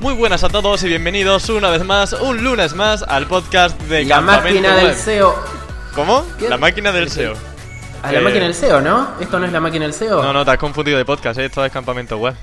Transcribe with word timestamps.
Muy 0.00 0.14
buenas 0.14 0.44
a 0.44 0.48
todos 0.50 0.82
y 0.82 0.88
bienvenidos 0.88 1.48
una 1.48 1.70
vez 1.70 1.84
más, 1.84 2.12
un 2.12 2.44
lunes 2.44 2.74
más, 2.74 3.02
al 3.02 3.26
podcast 3.26 3.80
de 3.82 4.04
La 4.04 4.16
Campamento 4.16 4.48
máquina 4.50 4.76
del 4.76 4.86
Web. 4.86 4.96
SEO. 4.96 5.34
¿Cómo? 5.94 6.24
¿Qué? 6.38 6.48
La 6.48 6.58
máquina 6.58 6.92
del 6.92 7.10
SEO. 7.10 7.32
A 8.02 8.12
la 8.12 8.18
Eh, 8.18 8.22
máquina 8.22 8.44
del 8.44 8.54
SEO, 8.54 8.80
¿no? 8.82 9.08
¿Esto 9.18 9.38
no 9.38 9.46
es 9.46 9.52
la 9.52 9.60
máquina 9.60 9.86
del 9.86 9.94
SEO? 9.94 10.22
No, 10.22 10.32
no, 10.32 10.44
te 10.44 10.50
has 10.50 10.58
confundido 10.58 10.98
de 10.98 11.06
podcast, 11.06 11.38
¿eh? 11.40 11.46
esto 11.46 11.64
es 11.64 11.72
Campamento 11.72 12.18
Web. 12.18 12.34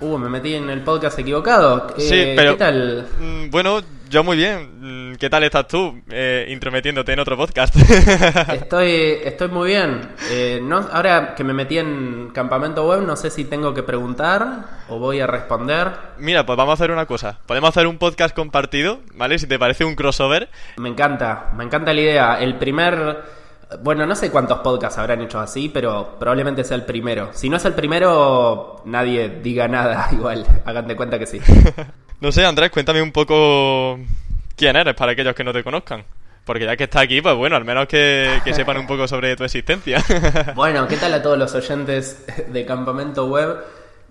Uh, 0.00 0.16
me 0.16 0.30
metí 0.30 0.54
en 0.54 0.70
el 0.70 0.80
podcast 0.80 1.18
equivocado. 1.18 1.88
Eh, 1.98 2.00
Sí, 2.00 2.32
pero- 2.36 2.52
¿Qué 2.52 2.58
tal? 2.58 3.06
Mm, 3.20 3.50
Bueno, 3.50 3.82
yo 4.14 4.22
muy 4.22 4.36
bien. 4.36 5.10
Mm, 5.10 5.16
¿Qué 5.16 5.28
tal 5.28 5.42
estás 5.42 5.66
tú? 5.66 6.00
Eh, 6.08 6.46
intrometiéndote 6.48 7.12
en 7.12 7.18
otro 7.18 7.36
podcast. 7.36 7.74
Estoy, 8.52 9.18
estoy 9.24 9.48
muy 9.48 9.70
bien. 9.70 10.08
Eh, 10.30 10.60
no, 10.62 10.88
ahora 10.92 11.34
que 11.34 11.42
me 11.42 11.52
metí 11.52 11.78
en 11.78 12.30
campamento 12.32 12.86
web, 12.88 13.02
no 13.02 13.16
sé 13.16 13.28
si 13.28 13.44
tengo 13.44 13.74
que 13.74 13.82
preguntar 13.82 14.84
o 14.88 15.00
voy 15.00 15.18
a 15.18 15.26
responder. 15.26 15.90
Mira, 16.18 16.46
pues 16.46 16.56
vamos 16.56 16.70
a 16.70 16.74
hacer 16.74 16.92
una 16.92 17.06
cosa. 17.06 17.40
Podemos 17.44 17.70
hacer 17.70 17.88
un 17.88 17.98
podcast 17.98 18.36
compartido, 18.36 19.00
¿vale? 19.14 19.36
Si 19.40 19.48
te 19.48 19.58
parece 19.58 19.84
un 19.84 19.96
crossover. 19.96 20.48
Me 20.76 20.90
encanta, 20.90 21.50
me 21.56 21.64
encanta 21.64 21.92
la 21.92 22.00
idea. 22.00 22.38
El 22.40 22.54
primer. 22.54 23.43
Bueno, 23.82 24.06
no 24.06 24.14
sé 24.14 24.30
cuántos 24.30 24.58
podcasts 24.58 24.98
habrán 24.98 25.22
hecho 25.22 25.40
así, 25.40 25.68
pero 25.68 26.16
probablemente 26.18 26.64
sea 26.64 26.76
el 26.76 26.84
primero. 26.84 27.30
Si 27.32 27.48
no 27.48 27.56
es 27.56 27.64
el 27.64 27.74
primero, 27.74 28.82
nadie 28.84 29.40
diga 29.42 29.68
nada. 29.68 30.08
Igual, 30.12 30.46
hagan 30.64 30.86
de 30.86 30.96
cuenta 30.96 31.18
que 31.18 31.26
sí. 31.26 31.40
No 32.20 32.32
sé, 32.32 32.46
Andrés, 32.46 32.70
cuéntame 32.70 33.02
un 33.02 33.12
poco 33.12 33.98
quién 34.56 34.76
eres 34.76 34.94
para 34.94 35.12
aquellos 35.12 35.34
que 35.34 35.44
no 35.44 35.52
te 35.52 35.62
conozcan. 35.62 36.04
Porque 36.46 36.64
ya 36.64 36.76
que 36.76 36.84
estás 36.84 37.02
aquí, 37.02 37.20
pues 37.20 37.34
bueno, 37.34 37.56
al 37.56 37.64
menos 37.64 37.86
que, 37.86 38.40
que 38.44 38.54
sepan 38.54 38.78
un 38.78 38.86
poco 38.86 39.06
sobre 39.06 39.36
tu 39.36 39.44
existencia. 39.44 40.02
Bueno, 40.54 40.86
¿qué 40.88 40.96
tal 40.96 41.12
a 41.12 41.22
todos 41.22 41.36
los 41.36 41.54
oyentes 41.54 42.24
de 42.48 42.64
Campamento 42.64 43.26
Web? 43.26 43.58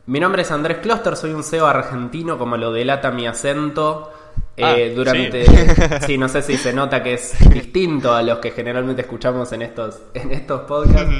Mi 0.05 0.19
nombre 0.19 0.41
es 0.41 0.51
Andrés 0.51 0.79
Kloster, 0.79 1.15
soy 1.15 1.31
un 1.31 1.43
SEO 1.43 1.65
argentino, 1.65 2.37
como 2.37 2.57
lo 2.57 2.71
delata 2.73 3.09
mi 3.09 3.25
acento. 3.25 4.11
Ah, 4.59 4.79
Eh, 4.79 4.93
durante. 4.95 5.45
sí. 5.45 5.57
Sí. 5.99 6.17
no 6.17 6.29
sé 6.29 6.41
si 6.43 6.57
se 6.57 6.73
nota 6.73 7.01
que 7.03 7.13
es 7.15 7.35
distinto 7.51 8.13
a 8.13 8.21
los 8.23 8.39
que 8.39 8.51
generalmente 8.51 9.01
escuchamos 9.03 9.51
en 9.53 9.63
estos, 9.63 10.01
en 10.13 10.31
estos 10.31 10.61
podcasts. 10.61 11.17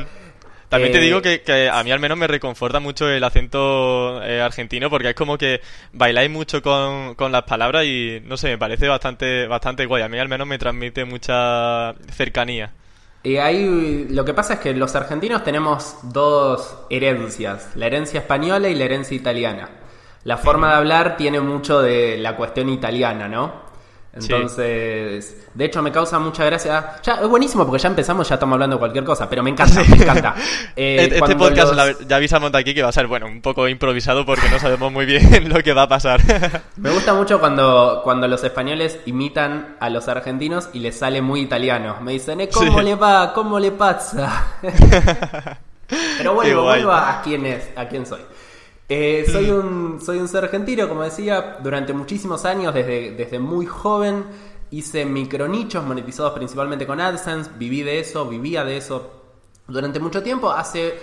También 0.70 0.92
te 0.92 1.00
Eh, 1.00 1.02
digo 1.02 1.22
que, 1.22 1.44
que 1.44 1.70
a 1.70 1.84
mí 1.84 1.92
al 1.92 2.00
menos 2.00 2.18
me 2.18 2.26
reconforta 2.28 2.80
mucho 2.80 3.08
el 3.10 3.24
acento 3.24 4.24
eh, 4.24 4.42
argentino 4.42 4.90
porque 4.90 5.10
es 5.10 5.16
como 5.16 5.38
que 5.38 5.62
bailáis 5.92 6.32
mucho 6.32 6.62
con, 6.64 7.14
con 7.16 7.32
las 7.32 7.44
palabras 7.44 7.86
y 7.86 8.20
no 8.26 8.38
sé, 8.38 8.50
me 8.50 8.58
parece 8.58 8.88
bastante, 8.88 9.46
bastante 9.48 9.86
guay. 9.86 10.02
A 10.04 10.10
mí 10.10 10.18
al 10.18 10.30
menos 10.30 10.48
me 10.48 10.58
transmite 10.58 11.06
mucha 11.06 11.94
cercanía. 12.12 12.74
Y 13.24 13.38
ahí 13.38 14.06
lo 14.10 14.26
que 14.26 14.34
pasa 14.34 14.56
es 14.56 14.60
que 14.60 14.74
los 14.74 14.96
argentinos 14.96 15.44
tenemos 15.46 15.96
dos 16.04 16.76
herencias, 16.90 17.70
la 17.76 17.86
herencia 17.88 18.20
española 18.20 18.68
y 18.70 18.76
la 18.76 18.84
herencia 18.84 19.16
italiana. 19.16 19.70
La 20.26 20.38
forma 20.38 20.70
de 20.70 20.76
hablar 20.76 21.18
tiene 21.18 21.40
mucho 21.42 21.82
de 21.82 22.18
la 22.18 22.36
cuestión 22.36 22.70
italiana, 22.70 23.28
¿no? 23.28 23.64
Entonces, 24.16 25.48
de 25.56 25.66
hecho 25.66 25.82
me 25.82 25.92
causa 25.92 26.20
mucha 26.20 26.46
gracia. 26.46 26.98
Ya, 27.02 27.14
es 27.16 27.28
buenísimo 27.28 27.66
porque 27.66 27.82
ya 27.82 27.90
empezamos, 27.90 28.30
ya 28.30 28.36
estamos 28.36 28.54
hablando 28.54 28.76
de 28.76 28.80
cualquier 28.80 29.04
cosa, 29.04 29.28
pero 29.28 29.42
me 29.42 29.50
encanta, 29.50 29.82
me 29.90 29.96
encanta. 29.96 30.36
Eh, 30.76 30.98
este 31.06 31.20
cuando 31.20 31.38
podcast 31.38 31.74
los- 31.74 31.76
la- 32.02 32.08
ya 32.08 32.16
avisamos 32.18 32.52
de 32.52 32.58
aquí 32.60 32.74
que 32.76 32.84
va 32.84 32.90
a 32.90 32.92
ser, 32.92 33.08
bueno, 33.08 33.26
un 33.26 33.42
poco 33.42 33.68
improvisado 33.68 34.24
porque 34.26 34.48
no 34.50 34.60
sabemos 34.60 34.92
muy 34.92 35.06
bien 35.08 35.50
lo 35.54 35.62
que 35.64 35.74
va 35.74 35.84
a 35.84 35.88
pasar. 35.88 36.22
Me 36.78 36.92
gusta 36.92 37.14
mucho 37.16 37.40
cuando, 37.40 38.02
cuando 38.04 38.28
los 38.28 38.44
españoles 38.44 39.00
imitan 39.08 39.78
a 39.80 39.90
los 39.90 40.08
argentinos 40.08 40.70
y 40.74 40.80
les 40.80 40.98
sale 40.98 41.22
muy 41.24 41.42
italiano. 41.42 41.98
Me 42.02 42.12
dicen, 42.14 42.40
"Eh, 42.42 42.50
¿cómo 42.54 42.80
Sí. 42.80 42.86
le 42.86 42.96
va? 42.96 43.34
¿Cómo 43.34 43.60
le 43.60 43.72
pasa? 43.72 44.58
Pero 46.18 46.34
vuelvo, 46.34 46.64
vuelvo 46.64 46.92
a, 46.92 47.20
a 47.20 47.22
quién 47.22 47.46
es, 47.46 47.70
a 47.76 47.88
quién 47.88 48.06
soy. 48.06 48.22
Eh, 48.90 49.26
soy 49.32 49.50
un 49.50 50.00
soy 50.02 50.20
un 50.20 50.28
ser 50.28 50.44
argentino, 50.46 50.88
como 50.90 51.04
decía, 51.04 51.58
durante 51.64 51.94
muchísimos 51.94 52.46
años, 52.46 52.74
desde, 52.74 53.12
desde 53.12 53.40
muy 53.40 53.66
joven, 53.66 54.26
hice 54.72 55.06
micronichos 55.06 55.84
monetizados 55.86 56.34
principalmente 56.34 56.86
con 56.86 57.00
AdSense, 57.00 57.52
viví 57.58 57.82
de 57.82 58.00
eso, 58.00 58.28
vivía 58.28 58.64
de 58.64 58.78
eso 58.78 59.12
durante 59.68 60.00
mucho 60.00 60.22
tiempo. 60.22 60.52
Hace 60.52 60.94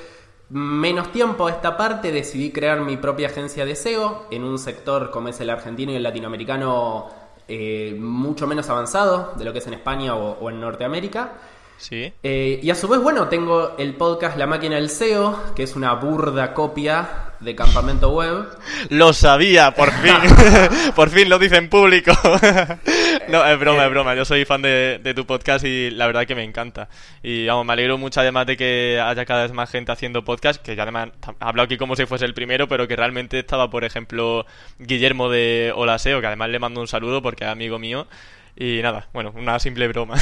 menos 0.51 1.11
tiempo 1.13 1.47
a 1.47 1.51
esta 1.53 1.77
parte 1.77 2.11
decidí 2.13 2.51
crear 2.51 2.81
mi 2.81 2.97
propia 2.97 3.29
agencia 3.29 3.65
de 3.65 3.75
SEO 3.77 4.27
en 4.31 4.45
un 4.45 4.59
sector 4.59 5.11
como 5.11 5.29
es 5.29 5.41
el 5.41 5.49
argentino 5.51 5.93
y 5.93 5.97
el 5.97 6.03
latinoamericano 6.03 7.09
eh, 7.49 7.97
mucho 7.99 8.47
menos 8.47 8.69
avanzado 8.69 9.33
de 9.37 9.45
lo 9.45 9.53
que 9.53 9.59
es 9.61 9.67
en 9.67 9.75
España 9.75 10.15
o- 10.15 10.39
o 10.41 10.51
en 10.51 10.61
Norteamérica. 10.61 11.33
sí. 11.79 12.13
Eh, 12.23 12.61
y 12.63 12.71
a 12.71 12.75
su 12.75 12.87
vez, 12.89 13.01
bueno, 13.01 13.27
tengo 13.29 13.73
el 13.79 13.95
podcast 13.97 14.37
La 14.37 14.47
Máquina 14.47 14.75
del 14.77 14.91
SEO, 14.91 15.37
que 15.55 15.63
es 15.63 15.75
una 15.77 15.95
burda 15.95 16.53
copia 16.53 17.30
de 17.41 17.55
Campamento 17.55 18.11
Web. 18.11 18.49
Lo 18.91 19.13
sabía, 19.13 19.71
por 19.73 19.91
fin. 19.93 20.15
por 20.95 21.09
fin 21.11 21.29
lo 21.29 21.39
dice 21.39 21.57
en 21.57 21.69
público. 21.69 22.13
no, 23.29 23.45
es 23.47 23.59
broma, 23.59 23.85
es 23.85 23.91
broma. 23.91 24.15
Yo 24.15 24.25
soy 24.25 24.45
fan 24.45 24.63
de, 24.63 25.01
de 25.03 25.15
tu 25.15 25.25
podcast 25.27 25.65
y 25.65 25.91
la 25.91 26.07
verdad 26.07 26.27
que 26.27 26.35
me 26.35 26.45
encanta. 26.45 26.89
Y 27.23 27.47
vamos, 27.47 27.65
me 27.67 27.73
alegro 27.73 27.97
mucho 27.99 28.21
además 28.21 28.47
de 28.47 28.57
que 28.57 29.01
haya 29.03 29.25
cada 29.25 29.43
vez 29.45 29.53
más 29.53 29.71
gente 29.71 29.93
haciendo 29.93 30.25
podcast, 30.25 30.63
que 30.63 30.77
ya 30.77 30.83
además 30.83 31.09
ha 31.41 31.49
hablado 31.49 31.65
aquí 31.65 31.77
como 31.77 31.97
si 31.97 32.07
fuese 32.07 32.25
el 32.27 32.35
primero, 32.35 32.69
pero 32.69 32.87
que 32.87 32.97
realmente 32.97 33.39
estaba, 33.39 33.71
por 33.71 33.85
ejemplo, 33.85 34.45
Guillermo 34.79 35.29
de 35.31 35.73
Hola 35.75 35.99
SEO, 35.99 36.21
que 36.21 36.27
además 36.27 36.51
le 36.51 36.59
mando 36.59 36.81
un 36.81 36.89
saludo 36.89 37.23
porque 37.23 37.45
es 37.45 37.51
amigo 37.51 37.79
mío. 37.79 38.07
Y 38.57 38.83
nada, 38.83 39.09
bueno, 39.15 39.33
una 39.37 39.59
simple 39.59 39.89
broma. 39.89 40.17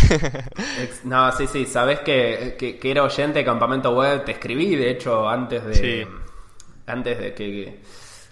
No, 1.04 1.32
sí, 1.32 1.46
sí, 1.46 1.64
sabes 1.64 2.00
que, 2.00 2.54
que- 2.58 2.78
que 2.78 2.90
era 2.90 3.02
oyente 3.02 3.40
de 3.40 3.44
Campamento 3.44 3.90
Web, 3.90 4.24
te 4.24 4.32
escribí, 4.32 4.76
de 4.76 4.90
hecho, 4.90 5.28
antes 5.28 5.64
de. 5.64 5.74
Sí. 5.74 6.06
Antes 6.88 7.18
de 7.18 7.34
que. 7.34 7.80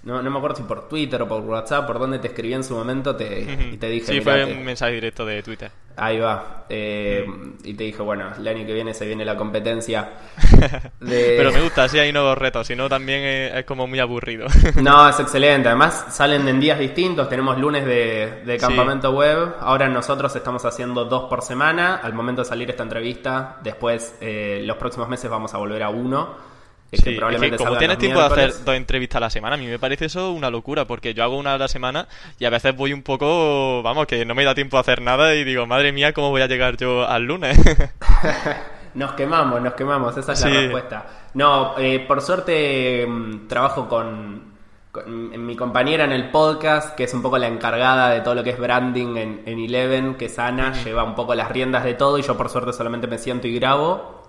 no, 0.05 0.23
no 0.23 0.31
me 0.31 0.39
acuerdo 0.39 0.57
si 0.57 0.63
por 0.65 0.89
Twitter 0.89 1.21
o 1.23 1.29
por 1.29 1.43
WhatsApp, 1.43 1.87
por 1.87 1.99
donde 1.99 2.19
te 2.19 2.29
escribí 2.29 2.55
en 2.55 2.65
su 2.65 2.75
momento 2.75 3.15
te, 3.17 3.41
y 3.73 3.77
te 3.77 3.89
dije. 3.89 4.07
sí, 4.07 4.13
"Mirá, 4.21 4.23
fue 4.25 4.45
un 4.55 4.65
mensaje 4.65 4.93
directo 4.93 5.25
de 5.27 5.43
Twitter. 5.43 5.71
Ahí 5.99 6.19
va. 6.19 6.67
eh, 6.69 7.25
Y 7.65 7.73
te 7.73 7.85
dije, 7.85 8.03
bueno, 8.03 8.31
el 8.39 8.47
año 8.47 8.67
que 8.67 8.75
viene 8.75 8.93
se 8.93 9.07
viene 9.07 9.25
la 9.25 9.35
competencia. 9.35 10.11
de- 11.01 11.35
Pero 11.39 11.53
me 11.53 11.63
gusta, 11.63 11.85
así 11.85 11.99
hay 11.99 12.13
nuevos 12.13 12.37
retos, 12.37 12.67
si 12.67 12.77
no 12.77 12.87
también 12.89 13.23
es, 13.23 13.55
es 13.55 13.65
como 13.65 13.87
muy 13.87 13.99
aburrido. 13.99 14.47
No, 14.77 15.09
es 15.09 15.19
excelente. 15.21 15.69
Además, 15.69 16.07
salen 16.11 16.47
en 16.49 16.61
días 16.61 16.79
distintos. 16.79 17.29
Tenemos 17.31 17.59
lunes 17.59 17.85
de, 17.87 18.43
de 18.45 18.59
campamento 18.59 19.11
web. 19.13 19.55
Ahora 19.61 19.89
nosotros 19.89 20.37
estamos 20.37 20.65
haciendo 20.67 21.07
dos 21.07 21.31
por 21.31 21.41
semana. 21.43 21.97
Al 21.97 22.13
momento 22.13 22.43
de 22.43 22.49
salir 22.49 22.69
esta 22.71 22.83
entrevista, 22.83 23.57
después, 23.63 24.17
eh, 24.21 24.63
los 24.67 24.77
próximos 24.77 25.09
meses 25.09 25.31
vamos 25.31 25.55
a 25.55 25.59
volver 25.59 25.83
a 25.83 25.89
uno. 25.89 26.55
Sí, 26.93 27.03
que 27.03 27.11
es 27.17 27.41
que 27.41 27.57
como 27.57 27.77
tienes 27.79 27.99
tiempo 27.99 28.21
de 28.21 28.27
hacer 28.27 28.65
dos 28.65 28.75
entrevistas 28.75 29.17
a 29.17 29.21
la 29.21 29.31
semana, 29.31 29.57
a 29.57 29.59
mí 29.59 29.67
me 29.67 29.79
parece 29.79 30.07
eso 30.07 30.33
una 30.33 30.51
locura, 30.51 30.87
porque 30.87 31.15
yo 31.15 31.25
hago 31.25 31.37
una 31.37 31.55
a 31.55 31.59
la 31.59 31.69
semana 31.69 32.07
y 32.39 32.45
a 32.45 32.51
veces 32.51 32.77
voy 32.77 32.93
un 32.93 33.03
poco, 33.03 33.83
vamos, 33.83 34.07
que 34.07 34.25
no 34.25 34.35
me 34.35 34.45
da 34.45 34.55
tiempo 34.55 34.77
a 34.77 34.81
hacer 34.81 35.03
nada 35.03 35.35
y 35.35 35.45
digo, 35.45 35.67
madre 35.67 35.93
mía, 35.93 36.13
¿cómo 36.13 36.31
voy 36.31 36.43
a 36.43 36.47
llegar 36.47 36.77
yo 36.77 37.07
al 37.07 37.25
lunes? 37.25 37.59
Nos 38.95 39.13
quemamos, 39.13 39.61
nos 39.61 39.75
quemamos, 39.75 40.17
esa 40.17 40.33
es 40.33 40.41
Sí. 40.41 40.49
la 40.49 40.61
respuesta. 40.61 41.07
No, 41.35 41.77
eh, 41.79 42.03
por 42.09 42.23
suerte 42.23 43.07
mm, 43.07 43.47
trabajo 43.47 43.87
con, 43.89 44.55
con 44.91 45.45
mi 45.47 45.55
compañera 45.55 46.05
en 46.05 46.13
el 46.13 46.31
podcast, 46.31 46.95
que 46.95 47.05
es 47.05 47.13
un 47.13 47.21
poco 47.21 47.37
la 47.37 47.47
encargada 47.47 48.09
de 48.09 48.23
todo 48.23 48.35
lo 48.35 48.43
que 48.43 48.51
es 48.51 48.59
branding 48.59 49.17
en, 49.19 49.43
en 49.45 49.59
Eleven, 49.59 50.15
que 50.15 50.27
es 50.27 50.39
Ana, 50.39 50.73
lleva 50.83 51.05
un 51.05 51.15
poco 51.15 51.35
las 51.35 51.51
riendas 51.51 51.85
de 51.85 51.93
todo 51.93 52.17
y 52.19 52.23
yo 52.23 52.39
por 52.39 52.49
suerte 52.49 52.73
solamente 52.73 53.07
me 53.07 53.19
siento 53.19 53.47
y 53.47 53.55
grabo. 53.59 54.23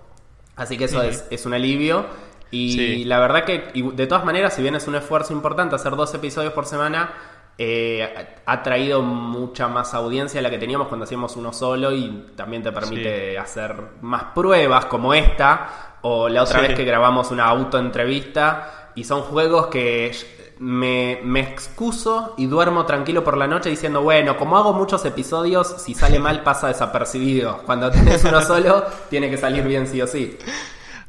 Así 0.56 0.76
que 0.76 0.84
eso 0.84 1.02
es, 1.02 1.26
es 1.30 1.46
un 1.46 1.54
alivio. 1.54 2.04
Y 2.50 2.72
Sí. 2.72 3.04
la 3.04 3.18
verdad 3.20 3.44
que, 3.44 3.68
y 3.74 3.82
de 3.82 4.06
todas 4.06 4.24
maneras, 4.24 4.54
si 4.54 4.62
bien 4.62 4.74
es 4.74 4.86
un 4.88 4.94
esfuerzo 4.94 5.32
importante 5.32 5.74
hacer 5.74 5.94
dos 5.96 6.14
episodios 6.14 6.52
por 6.52 6.64
semana, 6.66 7.12
eh, 7.60 8.08
ha 8.46 8.62
traído 8.62 9.02
mucha 9.02 9.66
más 9.68 9.92
audiencia 9.92 10.38
a 10.38 10.42
la 10.42 10.50
que 10.50 10.58
teníamos 10.58 10.86
cuando 10.88 11.04
hacíamos 11.04 11.34
uno 11.36 11.52
solo 11.52 11.92
y 11.92 12.26
también 12.36 12.62
te 12.62 12.70
permite 12.72 13.36
hacer 13.38 13.74
más 14.00 14.24
pruebas 14.34 14.84
como 14.86 15.12
esta 15.12 15.96
o 16.02 16.28
la 16.28 16.44
otra 16.44 16.60
Sí. 16.60 16.66
vez 16.68 16.76
que 16.76 16.84
grabamos 16.84 17.30
una 17.32 17.46
autoentrevista 17.46 18.90
y 18.94 19.04
son 19.04 19.22
juegos 19.22 19.66
que 19.66 20.12
me, 20.60 21.20
me 21.24 21.40
excuso 21.40 22.34
y 22.36 22.46
duermo 22.46 22.84
tranquilo 22.86 23.22
por 23.24 23.36
la 23.36 23.46
noche 23.46 23.70
diciendo, 23.70 24.02
bueno, 24.02 24.36
como 24.36 24.56
hago 24.56 24.72
muchos 24.72 25.04
episodios, 25.04 25.82
si 25.82 25.94
sale 25.94 26.18
mal 26.20 26.42
pasa 26.42 26.68
desapercibido. 26.68 27.62
Cuando 27.66 27.90
tenés 27.90 28.24
uno 28.24 28.40
solo, 28.40 28.84
tiene 29.10 29.30
que 29.30 29.36
salir 29.36 29.64
bien 29.64 29.86
sí 29.86 30.00
o 30.00 30.06
sí. 30.06 30.38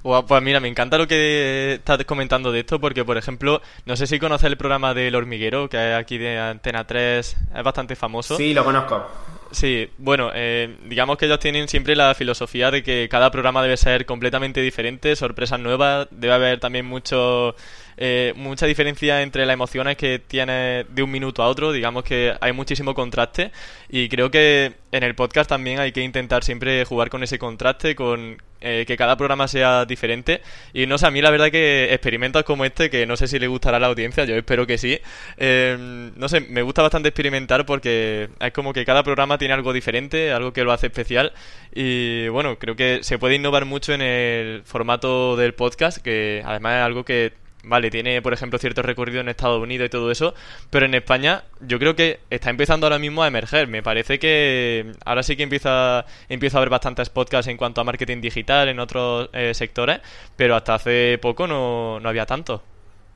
Guau, 0.04 0.25
pues 0.25 0.42
mira, 0.42 0.60
me 0.60 0.68
encanta 0.68 0.98
lo 0.98 1.07
que 1.07 1.75
estás 1.75 2.04
comentando 2.06 2.51
de 2.51 2.62
esto, 2.62 2.80
porque 2.80 3.04
por 3.04 3.18
ejemplo, 3.18 3.62
no 3.86 3.96
sé 3.98 4.07
si 4.07 4.18
conoces 4.19 4.48
el 4.48 4.57
programa 4.57 4.94
del 4.94 5.16
hormiguero, 5.16 5.69
que 5.69 5.78
es 5.78 5.96
aquí 5.96 6.18
de 6.18 6.40
Antena 6.40 6.86
3, 6.86 7.38
es 7.56 7.63
bastante 7.63 7.96
famoso. 7.96 8.38
Sí, 8.38 8.54
lo 8.54 8.63
conozco. 8.63 9.06
Sí, 9.51 9.90
bueno, 9.98 10.30
eh, 10.34 10.78
digamos 10.86 11.18
que 11.18 11.25
ellos 11.25 11.40
tienen 11.40 11.68
siempre 11.68 11.96
la 11.96 12.13
filosofía 12.13 12.69
de 12.69 12.84
que 12.84 13.10
cada 13.10 13.31
programa 13.31 13.63
debe 13.63 13.78
ser 13.78 14.06
completamente 14.06 14.62
diferente, 14.62 15.16
sorpresas 15.16 15.60
nuevas, 15.60 16.07
debe 16.12 16.34
haber 16.34 16.60
también 16.60 16.86
mucho 16.86 17.56
eh, 18.01 18.31
mucha 18.38 18.66
diferencia 18.66 19.22
entre 19.22 19.46
las 19.46 19.56
emociones 19.56 19.98
que 19.98 20.19
tienes 20.19 20.86
de 20.90 21.04
un 21.04 21.12
minuto 21.12 21.44
a 21.44 21.50
otro, 21.50 21.74
digamos 21.74 22.06
que 22.06 22.34
hay 22.40 22.54
muchísimo 22.54 22.94
contraste 22.94 23.51
y 23.90 24.07
creo 24.07 24.31
que 24.31 24.72
en 24.94 25.04
el 25.04 25.16
podcast 25.16 25.50
también 25.50 25.80
hay 25.80 25.92
que 25.92 26.01
intentar 26.01 26.46
siempre 26.46 26.86
jugar 26.86 27.10
con 27.10 27.24
ese 27.24 27.38
contraste, 27.38 27.96
con 27.96 28.42
eh, 28.62 28.86
que 28.88 28.96
cada 28.96 29.18
programa 29.18 29.50
sea 29.50 29.86
diferente. 29.86 30.42
Y 30.74 30.86
no 30.86 30.98
sé, 30.98 31.07
a 31.07 31.12
mí 31.12 31.22
la 31.22 31.30
verdad 31.30 31.51
que 31.51 31.94
experimentos 31.94 32.44
como 32.44 32.63
este, 32.63 32.90
que 32.90 33.06
no 33.06 33.18
sé 33.18 33.28
si 33.28 33.38
le 33.38 33.48
gustará 33.48 33.78
a 33.78 33.80
la 33.81 33.88
audiencia, 33.88 34.24
yo 34.24 34.36
espero 34.36 34.66
que 34.66 34.78
sí. 34.78 34.98
Eh, 35.36 36.12
no 36.16 36.30
sé, 36.30 36.40
me 36.40 36.62
gusta 36.62 36.81
bastante 36.81 37.10
experimentar 37.10 37.66
porque 37.66 38.30
es 38.40 38.52
como 38.54 38.72
que 38.72 38.86
cada 38.86 39.04
programa 39.04 39.38
tiene 39.38 39.54
algo 39.54 39.74
diferente, 39.74 40.31
algo 40.31 40.54
que 40.54 40.63
lo 40.63 40.72
hace 40.72 40.88
especial. 40.88 41.34
Y 41.74 42.30
bueno, 42.30 42.57
creo 42.57 42.78
que 42.78 43.00
se 43.02 43.19
puede 43.19 43.36
innovar 43.36 43.66
mucho 43.66 43.94
en 43.94 44.02
el 44.02 44.62
formato 44.63 45.36
del 45.36 45.54
podcast, 45.54 45.98
que 45.98 46.42
además 46.45 46.75
es 46.78 46.84
algo 46.84 47.04
que 47.04 47.49
Vale, 47.63 47.91
tiene, 47.91 48.21
por 48.21 48.31
ejemplo, 48.31 48.57
cierto 48.57 48.81
recorrido 48.81 49.19
en 49.19 49.27
Estados 49.27 49.61
Unidos 49.61 49.88
y 49.88 49.89
todo 49.89 50.11
eso, 50.11 50.33
pero 50.69 50.85
en 50.85 50.95
España 50.95 51.44
yo 51.59 51.77
creo 51.77 51.94
que 51.94 52.21
está 52.29 52.50
empezando 52.50 52.85
ahora 52.85 53.00
mismo 53.00 53.21
a 53.21 53.27
emerger. 53.27 53.67
Me 53.67 53.83
parece 53.83 54.17
que 54.17 54.94
ahora 55.06 55.23
sí 55.23 55.35
que 55.35 55.44
empieza, 55.44 56.06
empieza 56.29 56.57
a 56.57 56.59
haber 56.59 56.69
bastantes 56.69 57.09
podcasts 57.09 57.50
en 57.50 57.57
cuanto 57.57 57.81
a 57.81 57.83
marketing 57.83 58.21
digital 58.21 58.69
en 58.69 58.79
otros 58.79 59.29
eh, 59.33 59.53
sectores, 59.53 60.00
pero 60.38 60.56
hasta 60.56 60.75
hace 60.75 61.19
poco 61.21 61.47
no, 61.47 62.00
no 62.00 62.07
había 62.07 62.25
tanto. 62.25 62.63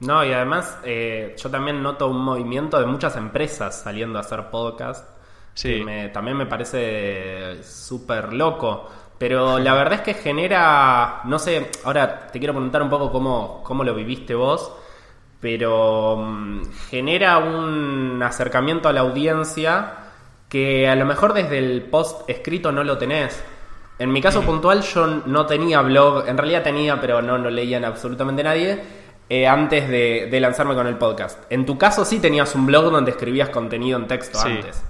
No, 0.02 0.26
y 0.26 0.34
además 0.34 0.78
eh, 0.84 1.36
yo 1.42 1.50
también 1.50 1.82
noto 1.82 2.10
un 2.10 2.22
movimiento 2.22 2.78
de 2.80 2.86
muchas 2.86 3.16
empresas 3.16 3.82
saliendo 3.84 4.20
a 4.20 4.22
hacer 4.22 4.50
podcast. 4.50 5.10
Sí. 5.54 5.86
Que 5.86 6.10
también 6.12 6.36
me 6.36 6.48
parece 6.48 7.64
súper 7.64 8.34
loco. 8.34 8.90
Pero 9.24 9.58
la 9.58 9.74
verdad 9.74 9.94
es 9.94 10.02
que 10.02 10.16
genera, 10.16 11.22
no 11.24 11.40
sé, 11.40 11.72
ahora 11.86 12.28
te 12.28 12.40
quiero 12.40 12.54
preguntar 12.54 12.82
un 12.82 12.90
poco 12.90 13.10
cómo, 13.10 13.64
cómo 13.64 13.86
lo 13.86 13.96
viviste 13.96 14.36
vos, 14.36 14.70
pero 15.40 16.18
mm, 16.18 16.64
genera 16.90 17.38
un 17.38 18.22
acercamiento 18.22 18.90
a 18.90 18.92
la 18.92 19.00
audiencia 19.00 19.94
que 20.50 20.90
a 20.90 20.96
lo 20.98 21.06
mejor 21.06 21.34
desde 21.34 21.58
el 21.58 21.84
post 21.84 22.30
escrito 22.30 22.74
no 22.74 22.84
lo 22.84 22.98
tenés. 22.98 23.42
En 23.98 24.12
mi 24.12 24.20
caso 24.22 24.42
puntual 24.42 24.82
yo 24.82 25.08
no 25.08 25.46
tenía 25.46 25.80
blog, 25.80 26.28
en 26.28 26.38
realidad 26.38 26.62
tenía, 26.62 27.00
pero 27.00 27.22
no 27.22 27.38
lo 27.38 27.50
leían 27.50 27.86
absolutamente 27.86 28.44
nadie, 28.44 28.84
eh, 29.30 29.48
antes 29.48 29.88
de, 29.88 30.38
lanzarme 30.42 30.76
con 30.76 30.86
el 30.86 30.98
podcast. 30.98 31.50
En 31.50 31.66
tu 31.66 31.78
caso 31.78 32.04
sí 32.04 32.20
tenías 32.20 32.54
un 32.56 32.66
blog 32.66 32.92
donde 32.92 33.12
escribías 33.12 33.48
contenido 33.48 33.98
en 33.98 34.06
texto 34.06 34.38
antes. 34.42 34.84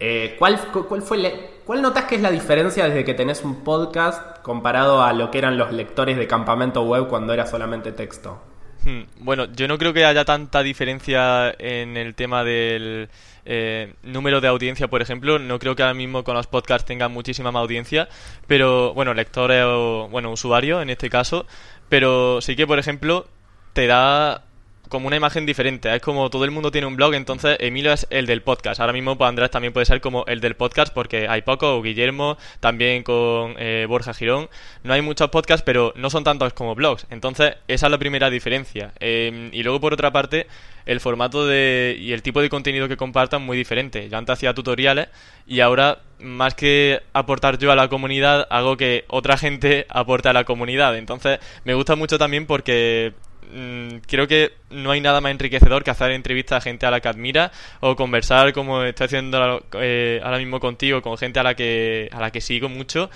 Eh, 0.00 0.34
¿cuál, 0.40 0.58
¿Cuál 0.88 1.02
fue 1.02 1.18
¿Cuál 1.66 1.82
notas 1.82 2.04
que 2.04 2.14
es 2.14 2.22
la 2.22 2.30
diferencia 2.30 2.86
desde 2.86 3.04
que 3.04 3.12
tenés 3.12 3.42
un 3.42 3.64
podcast 3.64 4.38
comparado 4.38 5.02
a 5.02 5.12
lo 5.12 5.32
que 5.32 5.38
eran 5.38 5.58
los 5.58 5.72
lectores 5.72 6.16
de 6.16 6.28
campamento 6.28 6.82
web 6.84 7.08
cuando 7.08 7.32
era 7.32 7.44
solamente 7.44 7.90
texto? 7.90 8.40
Hmm, 8.84 9.02
bueno, 9.18 9.46
yo 9.46 9.66
no 9.66 9.76
creo 9.76 9.92
que 9.92 10.04
haya 10.04 10.24
tanta 10.24 10.62
diferencia 10.62 11.52
en 11.58 11.96
el 11.96 12.14
tema 12.14 12.44
del 12.44 13.08
eh, 13.44 13.94
número 14.04 14.40
de 14.40 14.46
audiencia, 14.46 14.86
por 14.86 15.02
ejemplo. 15.02 15.40
No 15.40 15.58
creo 15.58 15.74
que 15.74 15.82
ahora 15.82 15.94
mismo 15.94 16.22
con 16.22 16.36
los 16.36 16.46
podcasts 16.46 16.86
tengan 16.86 17.10
muchísima 17.10 17.50
más 17.50 17.62
audiencia, 17.62 18.08
pero 18.46 18.94
bueno, 18.94 19.12
lectores 19.12 19.64
o 19.66 20.06
bueno, 20.08 20.30
usuarios 20.30 20.80
en 20.82 20.90
este 20.90 21.10
caso. 21.10 21.46
Pero 21.88 22.40
sí 22.42 22.54
que, 22.54 22.68
por 22.68 22.78
ejemplo, 22.78 23.26
te 23.72 23.88
da 23.88 24.45
como 24.88 25.06
una 25.06 25.16
imagen 25.16 25.46
diferente. 25.46 25.94
Es 25.94 26.02
como 26.02 26.30
todo 26.30 26.44
el 26.44 26.50
mundo 26.50 26.70
tiene 26.70 26.86
un 26.86 26.96
blog, 26.96 27.14
entonces 27.14 27.56
Emilio 27.60 27.92
es 27.92 28.06
el 28.10 28.26
del 28.26 28.42
podcast. 28.42 28.80
Ahora 28.80 28.92
mismo 28.92 29.16
pues, 29.16 29.28
Andrés 29.28 29.50
también 29.50 29.72
puede 29.72 29.86
ser 29.86 30.00
como 30.00 30.24
el 30.26 30.40
del 30.40 30.56
podcast 30.56 30.92
porque 30.92 31.28
hay 31.28 31.42
poco, 31.42 31.76
o 31.76 31.82
Guillermo, 31.82 32.36
también 32.60 33.02
con 33.02 33.54
eh, 33.58 33.86
Borja 33.88 34.14
Girón. 34.14 34.48
No 34.82 34.92
hay 34.92 35.02
muchos 35.02 35.30
podcasts, 35.30 35.62
pero 35.64 35.92
no 35.96 36.10
son 36.10 36.24
tantos 36.24 36.52
como 36.52 36.74
blogs. 36.74 37.06
Entonces 37.10 37.54
esa 37.68 37.86
es 37.86 37.90
la 37.90 37.98
primera 37.98 38.30
diferencia. 38.30 38.92
Em, 39.00 39.50
y 39.52 39.62
luego 39.62 39.80
por 39.80 39.92
otra 39.92 40.12
parte, 40.12 40.46
el 40.86 41.00
formato 41.00 41.46
de, 41.46 41.96
y 41.98 42.12
el 42.12 42.22
tipo 42.22 42.40
de 42.40 42.48
contenido 42.48 42.88
que 42.88 42.96
compartan 42.96 43.42
muy 43.42 43.56
diferente. 43.56 44.08
Yo 44.08 44.16
antes 44.16 44.34
hacía 44.34 44.54
tutoriales 44.54 45.08
y 45.46 45.60
ahora 45.60 45.98
más 46.18 46.54
que 46.54 47.02
aportar 47.12 47.58
yo 47.58 47.72
a 47.72 47.76
la 47.76 47.88
comunidad, 47.88 48.46
hago 48.50 48.76
que 48.76 49.04
otra 49.08 49.36
gente 49.36 49.86
aporte 49.90 50.28
a 50.28 50.32
la 50.32 50.44
comunidad. 50.44 50.96
Entonces 50.96 51.40
me 51.64 51.74
gusta 51.74 51.96
mucho 51.96 52.18
también 52.18 52.46
porque 52.46 53.12
Mm, 53.52 53.98
creo 54.06 54.26
que 54.26 54.52
no 54.70 54.90
hay 54.90 55.00
nada 55.00 55.20
más 55.20 55.30
enriquecedor 55.30 55.84
que 55.84 55.90
hacer 55.90 56.10
entrevistas 56.10 56.58
a 56.58 56.60
gente 56.60 56.86
a 56.86 56.90
la 56.90 57.00
que 57.00 57.08
admira 57.08 57.52
o 57.80 57.96
conversar 57.96 58.52
como 58.52 58.82
estoy 58.82 59.06
haciendo 59.06 59.64
eh, 59.74 60.20
ahora 60.22 60.38
mismo 60.38 60.60
contigo 60.60 61.02
con 61.02 61.16
gente 61.16 61.38
a 61.40 61.42
la 61.42 61.54
que 61.54 62.08
a 62.12 62.20
la 62.20 62.30
que 62.30 62.40
sigo 62.40 62.68
mucho. 62.68 63.10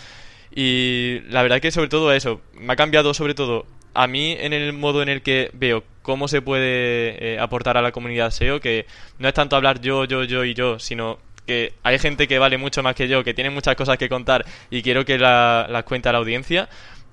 Y 0.55 1.21
la 1.29 1.43
verdad 1.43 1.61
que 1.61 1.71
sobre 1.71 1.89
todo 1.89 2.13
eso 2.13 2.41
me 2.55 2.73
ha 2.73 2.77
cambiado 2.77 3.15
sobre 3.15 3.35
todo 3.35 3.67
a 3.95 4.07
mí 4.07 4.37
en 4.39 4.53
el 4.53 4.73
modo 4.73 5.03
en 5.03 5.09
el 5.09 5.23
que 5.23 5.51
veo 5.53 5.85
cómo 6.03 6.29
se 6.29 6.43
puede 6.43 7.35
eh, 7.35 7.39
aportar 7.41 7.77
a 7.77 7.83
la 7.83 7.93
comunidad 7.93 8.31
SEO 8.31 8.61
que 8.61 8.87
no 9.19 9.29
es 9.29 9.35
tanto 9.35 9.57
hablar 9.57 9.81
yo 9.81 10.05
yo 10.05 10.25
yo 10.25 10.45
y 10.45 10.55
yo 10.55 10.79
sino 10.79 11.19
que 11.47 11.73
hay 11.83 11.99
gente 11.99 12.29
que 12.29 12.39
vale 12.39 12.59
mucho 12.59 12.83
más 12.83 12.95
que 12.95 13.09
yo 13.09 13.25
que 13.25 13.35
tiene 13.35 13.51
muchas 13.51 13.75
cosas 13.77 13.99
que 13.99 14.09
contar 14.09 14.45
y 14.71 14.83
quiero 14.83 15.05
que 15.05 15.19
las 15.19 15.85
cuente 15.85 16.09
a 16.09 16.13
la 16.13 16.19
audiencia 16.19 16.69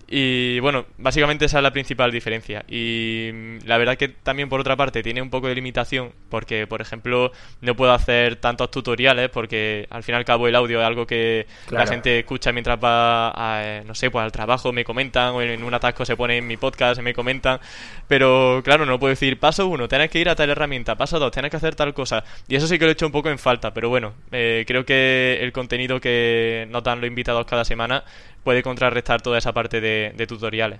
y 0.09 0.61
bueno, 0.61 0.85
básicamente 0.97 1.45
esa 1.45 1.57
es 1.57 1.63
la 1.63 1.71
principal 1.71 2.11
diferencia. 2.11 2.63
Y 2.69 3.29
mm, 3.33 3.57
la 3.65 3.77
verdad 3.77 3.97
que 3.97 4.07
también 4.07 4.47
por 4.47 4.61
otra 4.61 4.77
parte 4.77 5.03
tiene 5.03 5.21
un 5.21 5.29
poco 5.29 5.47
de 5.47 5.55
limitación 5.55 6.13
porque, 6.29 6.65
por 6.65 6.81
ejemplo, 6.81 7.33
no 7.59 7.75
puedo 7.75 7.91
hacer 7.91 8.37
tantos 8.37 8.71
tutoriales 8.71 9.29
porque 9.29 9.85
al 9.89 10.03
fin 10.03 10.15
y 10.15 10.17
al 10.17 10.23
cabo 10.23 10.47
el 10.47 10.55
audio 10.55 10.79
es 10.79 10.87
algo 10.87 11.05
que 11.05 11.45
la 11.69 11.85
gente 11.85 12.19
escucha 12.19 12.53
mientras 12.53 12.79
va, 12.81 13.31
a, 13.31 13.83
no 13.83 13.93
sé, 13.95 14.09
pues 14.09 14.23
al 14.23 14.31
trabajo, 14.31 14.71
me 14.71 14.85
comentan 14.85 15.33
o 15.33 15.41
en 15.41 15.61
un 15.61 15.73
atasco 15.73 16.05
se 16.05 16.15
pone 16.15 16.37
en 16.37 16.47
mi 16.47 16.55
podcast, 16.55 17.01
me 17.01 17.13
comentan. 17.13 17.59
Pero 18.07 18.61
claro, 18.63 18.85
no 18.85 18.99
puedo 18.99 19.09
decir, 19.09 19.37
paso 19.39 19.67
uno, 19.67 19.89
tienes 19.89 20.09
que 20.09 20.19
ir 20.19 20.29
a 20.29 20.35
tal 20.35 20.49
herramienta, 20.49 20.95
paso 20.95 21.19
dos, 21.19 21.31
tienes 21.31 21.51
que 21.51 21.57
hacer 21.57 21.75
tal 21.75 21.93
cosa. 21.93 22.23
Y 22.47 22.55
eso 22.55 22.67
sí 22.67 22.79
que 22.79 22.85
lo 22.85 22.91
he 22.91 22.93
hecho 22.93 23.05
un 23.05 23.11
poco 23.11 23.29
en 23.29 23.39
falta, 23.39 23.73
pero 23.73 23.89
bueno, 23.89 24.13
eh, 24.31 24.63
creo 24.65 24.85
que 24.85 25.39
el 25.41 25.51
contenido 25.51 25.99
que 25.99 26.65
notan 26.69 27.01
los 27.01 27.09
invitados 27.09 27.45
cada 27.45 27.65
semana 27.65 28.05
puede 28.47 28.63
contrarrestar 28.63 29.21
toda 29.21 29.39
esa 29.39 29.51
parte 29.51 29.81
de, 29.81 30.25
tutoriales. 30.25 30.79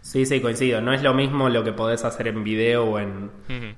Sí, 0.00 0.24
sí, 0.24 0.40
coincido. 0.40 0.80
No 0.80 0.94
es 0.94 1.02
lo 1.02 1.12
mismo 1.12 1.50
lo 1.50 1.62
que 1.62 1.74
podés 1.74 2.02
hacer 2.02 2.28
en 2.28 2.42
video 2.42 2.86
o 2.86 2.98
en, 2.98 3.30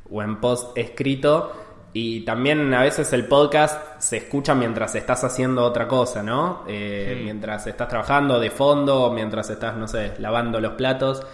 o 0.09 0.23
en 0.23 0.37
post 0.37 0.79
escrito. 0.79 1.53
Y 1.93 2.21
también 2.21 2.73
a 2.73 2.83
veces 2.83 3.13
el 3.13 3.27
podcast 3.27 4.01
se 4.01 4.19
escucha 4.19 4.55
mientras 4.55 4.95
estás 4.95 5.25
haciendo 5.25 5.65
otra 5.65 5.89
cosa, 5.89 6.23
¿no? 6.23 6.63
Eh, 6.69 7.21
mientras 7.25 7.67
estás 7.67 7.89
trabajando 7.89 8.39
de 8.39 8.51
fondo, 8.53 9.11
mientras 9.13 9.51
estás, 9.51 9.77
no 9.77 9.89
sé, 9.89 10.13
lavando 10.21 10.61
los 10.61 10.75
platos. 10.75 11.27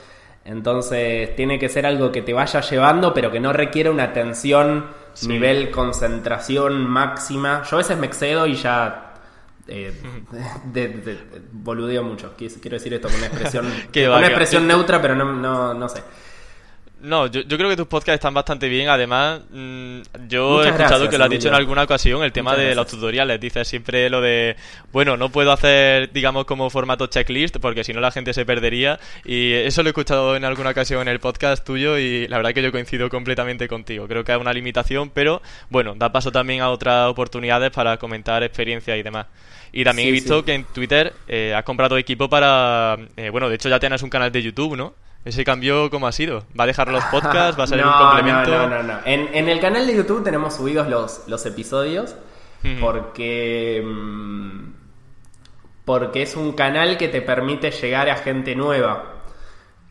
Entonces 0.46 1.36
tiene 1.36 1.58
que 1.58 1.68
ser 1.68 1.84
algo 1.84 2.10
que 2.10 2.22
te 2.22 2.32
vaya 2.32 2.62
llevando, 2.62 3.12
pero 3.12 3.30
que 3.30 3.38
no 3.38 3.52
requiera 3.52 3.90
una 3.90 4.04
atención, 4.04 4.86
nivel 5.28 5.70
concentración 5.70 6.86
máxima. 6.86 7.64
Yo 7.70 7.76
a 7.76 7.80
veces 7.80 7.98
me 7.98 8.06
excedo 8.06 8.46
y 8.46 8.54
ya 8.54 9.05
eh, 9.68 9.92
de, 10.72 11.18
boludeo 11.52 12.02
mucho. 12.02 12.34
Quiero 12.36 12.76
decir 12.76 12.94
esto 12.94 13.08
con 13.08 13.16
una 13.16 13.26
expresión, 13.26 13.66
una 14.16 14.26
expresión 14.26 14.66
neutra, 14.66 15.00
pero 15.00 15.14
no, 15.14 15.32
no, 15.32 15.74
no 15.74 15.88
sé. 15.88 16.02
No, 16.98 17.26
yo, 17.26 17.42
yo, 17.42 17.58
creo 17.58 17.68
que 17.68 17.76
tus 17.76 17.86
podcasts 17.86 18.14
están 18.14 18.32
bastante 18.32 18.68
bien. 18.68 18.88
Además, 18.88 19.42
mm, 19.50 20.00
yo 20.28 20.64
he 20.64 20.68
escuchado 20.70 21.10
que 21.10 21.18
lo 21.18 21.24
has 21.24 21.30
dicho 21.30 21.48
en 21.48 21.54
alguna 21.54 21.82
ocasión, 21.82 22.24
el 22.24 22.32
tema 22.32 22.56
de 22.56 22.74
los 22.74 22.86
tutoriales. 22.86 23.38
Dices 23.38 23.68
siempre 23.68 24.08
lo 24.08 24.22
de, 24.22 24.56
bueno, 24.92 25.16
no 25.18 25.28
puedo 25.28 25.52
hacer, 25.52 26.10
digamos, 26.12 26.46
como 26.46 26.70
formato 26.70 27.06
checklist, 27.06 27.58
porque 27.58 27.84
si 27.84 27.92
no 27.92 28.00
la 28.00 28.10
gente 28.10 28.32
se 28.32 28.46
perdería. 28.46 28.98
Y 29.26 29.52
eso 29.52 29.82
lo 29.82 29.90
he 29.90 29.90
escuchado 29.90 30.36
en 30.36 30.44
alguna 30.44 30.70
ocasión 30.70 31.02
en 31.02 31.08
el 31.08 31.20
podcast 31.20 31.64
tuyo 31.64 31.98
y 31.98 32.28
la 32.28 32.38
verdad 32.38 32.54
que 32.54 32.62
yo 32.62 32.72
coincido 32.72 33.10
completamente 33.10 33.68
contigo. 33.68 34.08
Creo 34.08 34.24
que 34.24 34.32
es 34.32 34.38
una 34.38 34.54
limitación, 34.54 35.10
pero 35.10 35.42
bueno, 35.68 35.94
da 35.96 36.10
paso 36.12 36.32
también 36.32 36.62
a 36.62 36.70
otras 36.70 37.10
oportunidades 37.10 37.70
para 37.72 37.98
comentar 37.98 38.42
experiencias 38.42 38.96
y 38.96 39.02
demás. 39.02 39.26
Y 39.76 39.84
también 39.84 40.08
he 40.08 40.12
visto 40.12 40.42
que 40.42 40.54
en 40.54 40.64
Twitter 40.64 41.12
eh, 41.28 41.52
has 41.54 41.62
comprado 41.62 41.98
equipo 41.98 42.30
para, 42.30 42.96
eh, 43.14 43.28
bueno, 43.28 43.50
de 43.50 43.56
hecho 43.56 43.68
ya 43.68 43.78
tienes 43.78 44.02
un 44.02 44.08
canal 44.08 44.32
de 44.32 44.42
YouTube, 44.42 44.74
¿no? 44.74 44.94
¿Ese 45.22 45.44
cambio 45.44 45.90
cómo 45.90 46.06
ha 46.06 46.12
sido? 46.12 46.46
¿Va 46.58 46.64
a 46.64 46.66
dejar 46.66 46.88
los 46.88 47.04
podcasts? 47.10 47.60
¿Va 47.60 47.64
a 47.64 47.66
ser 47.66 47.84
un 47.84 47.92
complemento? 47.92 48.50
No, 48.50 48.68
no, 48.68 48.82
no. 48.82 48.98
En, 49.04 49.48
el 49.50 49.60
canal 49.60 49.86
de 49.86 49.94
YouTube 49.94 50.24
tenemos 50.24 50.56
subidos 50.56 50.88
los, 50.88 51.28
los 51.28 51.44
episodios 51.44 52.16
porque... 52.80 53.82
Mm, 53.84 54.72
porque 55.84 56.22
es 56.22 56.36
un 56.36 56.52
canal 56.52 56.96
que 56.96 57.08
te 57.08 57.20
permite 57.20 57.70
llegar 57.70 58.08
a 58.08 58.16
gente 58.16 58.56
nueva. 58.56 59.12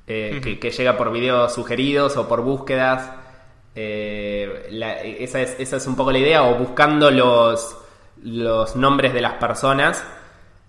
Eh, 0.08 0.58
que, 0.60 0.72
llega 0.72 0.98
por 0.98 1.12
videos 1.12 1.54
sugeridos 1.54 2.18
o 2.18 2.28
por 2.28 2.42
búsquedas. 2.42 3.12
Eh, 3.76 5.18
esa, 5.20 5.42
es, 5.42 5.56
esa 5.60 5.78
es 5.78 5.86
un 5.86 5.96
poco 5.96 6.12
la 6.12 6.18
idea. 6.18 6.44
O 6.44 6.56
buscando 6.56 7.12
los, 7.12 7.78
los 8.26 8.76
nombres 8.76 9.14
de 9.14 9.22
las 9.22 9.34
personas 9.34 10.04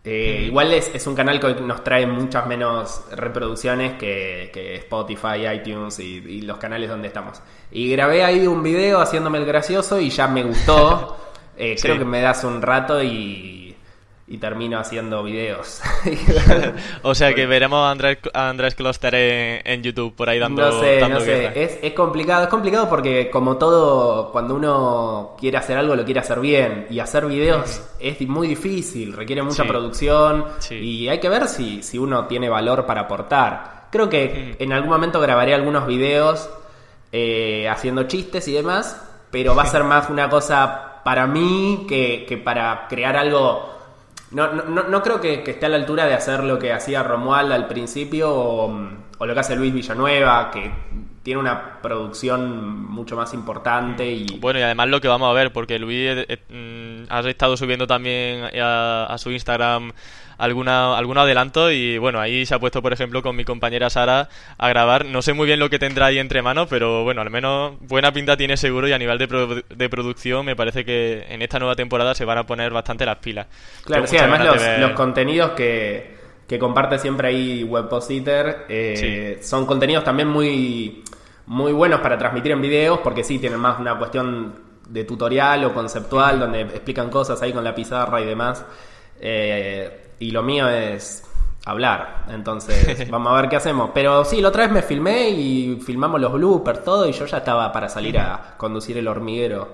eh, 0.08 0.44
igual 0.46 0.72
es, 0.72 1.04
un 1.08 1.16
canal 1.16 1.40
que 1.40 1.52
nos 1.54 1.82
trae 1.82 2.06
muchas 2.06 2.46
menos 2.46 3.02
reproducciones 3.10 3.94
que, 3.94 4.76
Spotify, 4.76 5.48
iTunes 5.52 5.98
y, 5.98 6.42
los 6.42 6.58
canales 6.58 6.88
donde 6.88 7.08
estamos. 7.08 7.42
Y 7.72 7.90
grabé 7.90 8.22
ahí 8.22 8.46
un 8.46 8.62
video 8.62 9.00
haciéndome 9.00 9.38
el 9.38 9.44
gracioso 9.44 10.00
y 10.00 10.10
ya 10.10 10.28
me 10.28 10.44
gustó. 10.44 11.18
Eh, 11.58 11.74
creo 11.80 11.96
que 11.96 12.04
me 12.04 12.20
das 12.20 12.44
un 12.44 12.60
rato 12.60 13.02
y, 13.02 13.65
y 14.28 14.38
termino 14.38 14.78
haciendo 14.78 15.22
videos. 15.22 15.80
o 17.02 17.14
sea 17.14 17.32
que 17.32 17.46
veremos 17.46 17.78
a 17.78 17.92
Andrés, 17.92 18.18
Andrés 18.34 18.74
Kloster 18.74 19.14
en, 19.14 19.82
YouTube 19.82 20.14
por 20.16 20.28
ahí 20.28 20.40
dando 20.40 20.62
No 20.62 20.80
sé, 20.80 21.08
no 21.08 21.20
sé. 21.20 21.62
Es, 21.62 21.78
es, 21.80 21.92
complicado. 21.92 22.42
Es 22.42 22.48
complicado 22.48 22.88
porque 22.88 23.30
como 23.30 23.56
todo, 23.56 24.32
cuando 24.32 24.56
uno 24.56 25.36
quiere 25.38 25.58
hacer 25.58 25.78
algo, 25.78 25.94
lo 25.94 26.04
quiere 26.04 26.20
hacer 26.20 26.40
bien. 26.40 26.86
Y 26.90 26.98
hacer 26.98 27.26
videos 27.26 27.80
es 28.00 28.20
muy 28.28 28.48
difícil, 28.48 29.12
requiere 29.12 29.42
mucha 29.42 29.64
producción. 29.64 30.44
Y 30.70 31.06
hay 31.06 31.20
que 31.20 31.28
ver 31.28 31.46
si, 31.46 31.82
si 31.82 31.96
uno 31.96 32.26
tiene 32.26 32.48
valor 32.48 32.84
para 32.84 33.02
aportar. 33.02 33.86
Creo 33.92 34.08
que 34.08 34.56
en 34.58 34.72
algún 34.72 34.90
momento 34.90 35.20
grabaré 35.20 35.54
algunos 35.54 35.86
videos 35.86 36.50
eh, 37.12 37.68
haciendo 37.68 38.04
chistes 38.04 38.48
y 38.48 38.52
demás. 38.52 39.00
Pero 39.30 39.54
va 39.54 39.62
a 39.62 39.66
ser 39.66 39.84
más 39.84 40.10
una 40.10 40.28
cosa 40.28 41.02
para 41.04 41.26
mí 41.28 41.84
que, 41.88 42.24
que 42.28 42.38
para 42.38 42.88
crear 42.88 43.16
algo 43.16 43.75
no, 44.30 44.52
no, 44.52 44.84
no 44.84 45.02
creo 45.02 45.20
que, 45.20 45.42
esté 45.46 45.66
a 45.66 45.68
la 45.68 45.76
altura 45.76 46.06
de 46.06 46.14
hacer 46.14 46.42
lo 46.42 46.58
que 46.58 46.72
hacía 46.72 47.02
Romuald 47.02 47.52
al 47.52 47.68
principio 47.68 48.34
o, 48.34 48.80
lo 49.20 49.34
que 49.34 49.40
hace 49.40 49.56
Luis 49.56 49.72
Villanueva, 49.72 50.50
que 50.50 50.70
tiene 51.22 51.40
una 51.40 51.80
producción 51.80 52.84
mucho 52.84 53.16
más 53.16 53.34
importante 53.34 54.08
y... 54.10 54.38
Bueno, 54.38 54.58
y 54.58 54.62
además 54.62 54.88
lo 54.88 55.00
que 55.00 55.08
vamos 55.08 55.30
a 55.30 55.32
ver, 55.32 55.52
porque 55.52 55.78
Luis 55.78 56.08
eh, 56.08 56.26
eh, 56.28 57.04
mm, 57.08 57.12
ha 57.12 57.20
estado 57.28 57.56
subiendo 57.56 57.86
también 57.86 58.44
a, 58.60 59.06
a 59.06 59.18
su 59.18 59.30
Instagram 59.30 59.92
alguna, 60.38 60.96
algún 60.96 61.18
adelanto 61.18 61.70
y 61.70 61.98
bueno, 61.98 62.20
ahí 62.20 62.46
se 62.46 62.54
ha 62.54 62.58
puesto 62.58 62.82
por 62.82 62.92
ejemplo 62.92 63.22
con 63.22 63.36
mi 63.36 63.44
compañera 63.44 63.90
Sara 63.90 64.28
a 64.58 64.68
grabar. 64.68 65.06
No 65.06 65.22
sé 65.22 65.32
muy 65.32 65.46
bien 65.46 65.60
lo 65.60 65.70
que 65.70 65.78
tendrá 65.78 66.06
ahí 66.06 66.18
entre 66.18 66.42
manos, 66.42 66.68
pero 66.68 67.04
bueno, 67.04 67.22
al 67.22 67.30
menos 67.30 67.74
buena 67.80 68.12
pinta 68.12 68.36
tiene 68.36 68.56
seguro 68.56 68.88
y 68.88 68.92
a 68.92 68.98
nivel 68.98 69.18
de, 69.18 69.64
de 69.68 69.88
producción 69.88 70.44
me 70.44 70.56
parece 70.56 70.84
que 70.84 71.26
en 71.28 71.42
esta 71.42 71.58
nueva 71.58 71.74
temporada 71.74 72.14
se 72.14 72.24
van 72.24 72.38
a 72.38 72.46
poner 72.46 72.72
bastante 72.72 73.06
las 73.06 73.16
pilas. 73.16 73.46
Claro, 73.84 74.06
sí, 74.06 74.16
además 74.16 74.60
los, 74.80 74.90
contenidos 74.92 75.52
que, 75.52 76.16
que 76.46 76.58
comparte 76.58 76.98
siempre 76.98 77.28
ahí 77.28 77.64
Webpositor 77.64 78.66
eh, 78.68 79.38
son 79.42 79.66
contenidos 79.66 80.04
también 80.04 80.28
muy, 80.28 81.02
muy 81.46 81.72
buenos 81.72 82.00
para 82.00 82.16
transmitir 82.16 82.52
en 82.52 82.60
videos 82.60 83.00
porque 83.00 83.24
sí, 83.24 83.38
tienen 83.38 83.58
más 83.58 83.80
una 83.80 83.98
cuestión 83.98 84.54
de 84.88 85.04
tutorial 85.04 85.64
o 85.64 85.74
conceptual 85.74 86.38
donde 86.38 86.62
explican 86.62 87.10
cosas 87.10 87.42
ahí 87.42 87.52
con 87.52 87.64
la 87.64 87.74
pizarra 87.74 88.20
y 88.20 88.24
demás. 88.24 88.64
Eh, 89.20 90.12
y 90.18 90.30
lo 90.30 90.42
mío 90.42 90.68
es 90.68 91.24
hablar. 91.66 92.24
Entonces, 92.28 93.08
vamos 93.10 93.32
a 93.32 93.40
ver 93.40 93.50
qué 93.50 93.56
hacemos. 93.56 93.90
Pero 93.92 94.24
sí, 94.24 94.40
la 94.40 94.48
otra 94.48 94.62
vez 94.62 94.72
me 94.72 94.82
filmé 94.82 95.30
y 95.30 95.80
filmamos 95.84 96.20
los 96.20 96.32
bloopers, 96.32 96.84
todo, 96.84 97.08
y 97.08 97.12
yo 97.12 97.26
ya 97.26 97.38
estaba 97.38 97.70
para 97.72 97.88
salir 97.88 98.18
a 98.18 98.54
conducir 98.56 98.96
el 98.96 99.08
hormiguero 99.08 99.68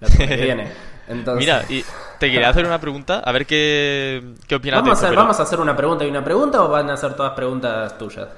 la 0.00 0.08
que 0.08 0.36
viene. 0.42 0.70
Entonces... 1.08 1.38
Mira, 1.40 1.64
y 1.68 1.84
te 2.18 2.30
quería 2.30 2.50
hacer 2.50 2.66
una 2.66 2.80
pregunta, 2.80 3.20
a 3.20 3.32
ver 3.32 3.46
qué, 3.46 4.22
qué 4.46 4.54
opinas 4.54 4.82
¿Vamos, 4.82 5.02
a 5.02 5.06
hacer, 5.06 5.16
¿Vamos 5.16 5.40
a 5.40 5.42
hacer 5.42 5.60
una 5.60 5.76
pregunta 5.76 6.04
y 6.04 6.08
una 6.10 6.22
pregunta 6.22 6.62
o 6.62 6.68
van 6.68 6.90
a 6.90 6.96
ser 6.96 7.14
todas 7.14 7.32
preguntas 7.32 7.96
tuyas? 7.96 8.28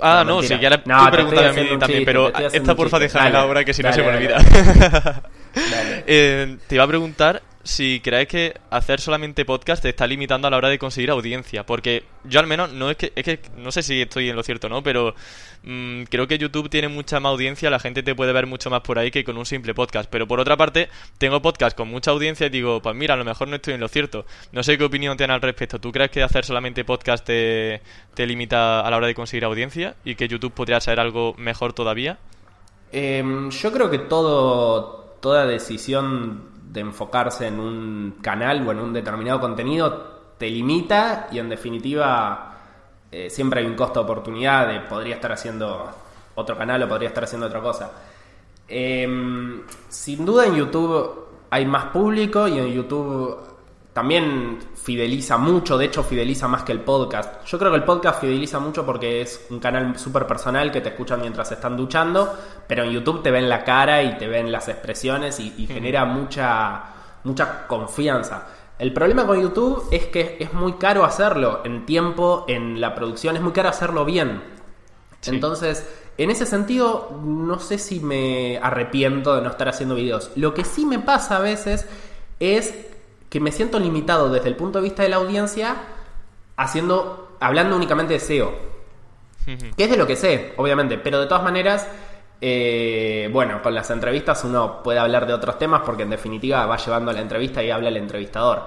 Ah, 0.00 0.24
no, 0.26 0.42
si 0.42 0.56
quieres 0.56 0.80
no, 0.86 1.04
tú 1.04 1.10
pregúntame 1.10 1.48
a 1.48 1.52
mí 1.52 1.78
también, 1.78 2.04
pero 2.04 2.32
esta 2.34 2.74
porfa 2.74 2.98
déjame 2.98 3.30
la 3.30 3.44
obra 3.44 3.64
que 3.64 3.74
si 3.74 3.82
no 3.82 3.92
se 3.92 4.02
me 4.02 4.08
olvida. 4.08 4.38
eh, 6.06 6.56
te 6.66 6.74
iba 6.74 6.84
a 6.84 6.88
preguntar 6.88 7.42
si 7.62 8.00
crees 8.00 8.26
que 8.26 8.54
hacer 8.70 9.00
solamente 9.00 9.44
podcast 9.44 9.82
te 9.82 9.90
está 9.90 10.06
limitando 10.06 10.48
a 10.48 10.50
la 10.50 10.56
hora 10.56 10.68
de 10.68 10.78
conseguir 10.78 11.10
audiencia. 11.10 11.66
Porque 11.66 12.04
yo 12.24 12.40
al 12.40 12.46
menos 12.46 12.72
no 12.72 12.90
es 12.90 12.96
que, 12.96 13.12
es 13.14 13.24
que 13.24 13.40
no 13.56 13.70
sé 13.70 13.82
si 13.82 14.00
estoy 14.00 14.30
en 14.30 14.36
lo 14.36 14.42
cierto 14.42 14.68
no, 14.68 14.82
pero 14.82 15.14
mm, 15.62 16.04
creo 16.04 16.26
que 16.26 16.38
YouTube 16.38 16.70
tiene 16.70 16.88
mucha 16.88 17.20
más 17.20 17.30
audiencia, 17.30 17.68
la 17.70 17.78
gente 17.78 18.02
te 18.02 18.14
puede 18.14 18.32
ver 18.32 18.46
mucho 18.46 18.70
más 18.70 18.80
por 18.80 18.98
ahí 18.98 19.10
que 19.10 19.24
con 19.24 19.36
un 19.36 19.46
simple 19.46 19.74
podcast. 19.74 20.08
Pero 20.10 20.26
por 20.26 20.40
otra 20.40 20.56
parte, 20.56 20.88
tengo 21.18 21.42
podcast 21.42 21.76
con 21.76 21.88
mucha 21.88 22.10
audiencia 22.10 22.46
y 22.46 22.50
digo, 22.50 22.80
pues 22.80 22.96
mira, 22.96 23.14
a 23.14 23.16
lo 23.16 23.24
mejor 23.24 23.48
no 23.48 23.56
estoy 23.56 23.74
en 23.74 23.80
lo 23.80 23.88
cierto. 23.88 24.24
No 24.52 24.62
sé 24.62 24.78
qué 24.78 24.84
opinión 24.84 25.16
tienes 25.16 25.34
al 25.34 25.42
respecto. 25.42 25.78
¿Tú 25.78 25.92
crees 25.92 26.10
que 26.10 26.22
hacer 26.22 26.44
solamente 26.44 26.84
podcast 26.84 27.24
te, 27.26 27.82
te 28.14 28.26
limita 28.26 28.80
a 28.80 28.90
la 28.90 28.96
hora 28.96 29.06
de 29.06 29.14
conseguir 29.14 29.44
audiencia 29.44 29.96
y 30.04 30.14
que 30.14 30.28
YouTube 30.28 30.52
podría 30.52 30.80
ser 30.80 30.98
algo 30.98 31.34
mejor 31.36 31.72
todavía? 31.74 32.18
Em, 32.92 33.50
yo 33.50 33.70
creo 33.70 33.90
que 33.90 33.98
todo, 33.98 35.16
toda 35.20 35.46
decisión 35.46 36.59
de 36.70 36.80
enfocarse 36.80 37.48
en 37.48 37.58
un 37.58 38.18
canal 38.22 38.66
o 38.66 38.70
en 38.70 38.78
un 38.78 38.92
determinado 38.92 39.40
contenido 39.40 40.20
te 40.38 40.48
limita 40.48 41.28
y 41.32 41.38
en 41.38 41.48
definitiva 41.48 42.54
eh, 43.10 43.28
siempre 43.28 43.60
hay 43.60 43.66
un 43.66 43.74
costo 43.74 44.00
de 44.00 44.04
oportunidad 44.04 44.68
de 44.68 44.80
podría 44.80 45.16
estar 45.16 45.32
haciendo 45.32 45.90
otro 46.34 46.56
canal 46.56 46.82
o 46.84 46.88
podría 46.88 47.08
estar 47.08 47.24
haciendo 47.24 47.46
otra 47.48 47.60
cosa. 47.60 47.90
Em, 48.68 49.62
sin 49.88 50.24
duda 50.24 50.46
en 50.46 50.54
YouTube 50.54 51.26
hay 51.50 51.66
más 51.66 51.86
público 51.86 52.46
y 52.46 52.58
en 52.58 52.72
YouTube 52.72 53.36
también 53.92 54.58
fideliza 54.74 55.36
mucho, 55.36 55.76
de 55.76 55.86
hecho 55.86 56.04
fideliza 56.04 56.46
más 56.46 56.62
que 56.62 56.72
el 56.72 56.80
podcast. 56.80 57.44
Yo 57.44 57.58
creo 57.58 57.72
que 57.72 57.78
el 57.78 57.84
podcast 57.84 58.20
fideliza 58.20 58.60
mucho 58.60 58.86
porque 58.86 59.20
es 59.20 59.46
un 59.50 59.58
canal 59.58 59.98
súper 59.98 60.26
personal 60.26 60.70
que 60.70 60.80
te 60.80 60.90
escuchan 60.90 61.20
mientras 61.20 61.50
están 61.50 61.76
duchando, 61.76 62.32
pero 62.68 62.84
en 62.84 62.92
YouTube 62.92 63.22
te 63.22 63.32
ven 63.32 63.48
la 63.48 63.64
cara 63.64 64.02
y 64.02 64.16
te 64.16 64.28
ven 64.28 64.52
las 64.52 64.68
expresiones 64.68 65.40
y, 65.40 65.66
genera 65.66 66.04
mucha, 66.04 66.84
mucha 67.24 67.66
confianza. 67.66 68.46
El 68.78 68.92
problema 68.92 69.26
con 69.26 69.40
YouTube 69.40 69.88
es 69.90 70.06
que 70.06 70.36
es 70.38 70.52
muy 70.52 70.74
caro 70.74 71.04
hacerlo 71.04 71.62
en 71.64 71.84
tiempo, 71.84 72.44
en 72.48 72.80
la 72.80 72.94
producción, 72.94 73.36
es 73.36 73.42
muy 73.42 73.52
caro 73.52 73.68
hacerlo 73.68 74.04
bien. 74.04 74.40
Entonces, 75.26 75.86
en 76.16 76.30
ese 76.30 76.46
sentido, 76.46 77.18
no 77.24 77.58
sé 77.58 77.76
si 77.76 78.00
me 78.00 78.58
arrepiento 78.58 79.34
de 79.34 79.42
no 79.42 79.50
estar 79.50 79.68
haciendo 79.68 79.96
videos. 79.96 80.30
Lo 80.36 80.54
que 80.54 80.64
sí 80.64 80.86
me 80.86 80.98
pasa 80.98 81.36
a 81.36 81.40
veces 81.40 81.86
es 82.38 82.89
que 83.30 83.40
me 83.40 83.52
siento 83.52 83.78
limitado 83.78 84.28
desde 84.28 84.48
el 84.48 84.56
punto 84.56 84.78
de 84.78 84.84
vista 84.84 85.04
de 85.04 85.08
la 85.08 85.16
audiencia 85.16 85.76
haciendo, 86.56 87.36
hablando 87.40 87.76
únicamente 87.76 88.14
de 88.14 88.20
SEO. 88.20 88.52
que 89.76 89.84
es 89.84 89.90
de 89.90 89.96
lo 89.96 90.06
que 90.06 90.16
sé, 90.16 90.52
obviamente, 90.58 90.98
pero 90.98 91.20
de 91.20 91.26
todas 91.26 91.42
maneras, 91.42 91.88
eh, 92.40 93.30
bueno, 93.32 93.62
con 93.62 93.74
las 93.74 93.90
entrevistas 93.90 94.44
uno 94.44 94.82
puede 94.82 94.98
hablar 94.98 95.26
de 95.26 95.32
otros 95.32 95.58
temas 95.58 95.82
porque 95.84 96.02
en 96.02 96.10
definitiva 96.10 96.66
va 96.66 96.76
llevando 96.76 97.12
la 97.12 97.20
entrevista 97.20 97.62
y 97.62 97.70
habla 97.70 97.88
el 97.88 97.96
entrevistador. 97.96 98.66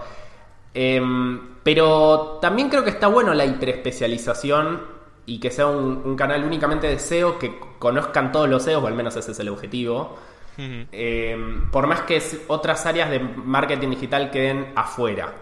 Em, 0.73 1.55
pero 1.61 2.39
también 2.41 2.69
creo 2.69 2.83
que 2.83 2.89
está 2.89 3.07
bueno 3.07 3.33
la 3.33 3.45
hiperespecialización 3.45 4.81
y 5.25 5.39
que 5.39 5.51
sea 5.51 5.67
un, 5.67 6.01
un, 6.03 6.15
canal 6.15 6.43
únicamente 6.43 6.87
de 6.87 6.99
SEO, 6.99 7.37
que 7.37 7.59
conozcan 7.79 8.31
todos 8.31 8.49
los 8.49 8.63
SEOs, 8.63 8.83
o 8.83 8.87
al 8.87 8.95
menos 8.95 9.15
ese 9.15 9.31
es 9.31 9.39
el 9.39 9.49
objetivo. 9.49 10.17
Eh, 10.57 11.35
por 11.71 11.87
más 11.87 12.01
que 12.01 12.21
otras 12.47 12.85
áreas 12.85 13.09
de 13.09 13.19
marketing 13.19 13.89
digital 13.89 14.29
queden 14.29 14.71
afuera. 14.75 15.33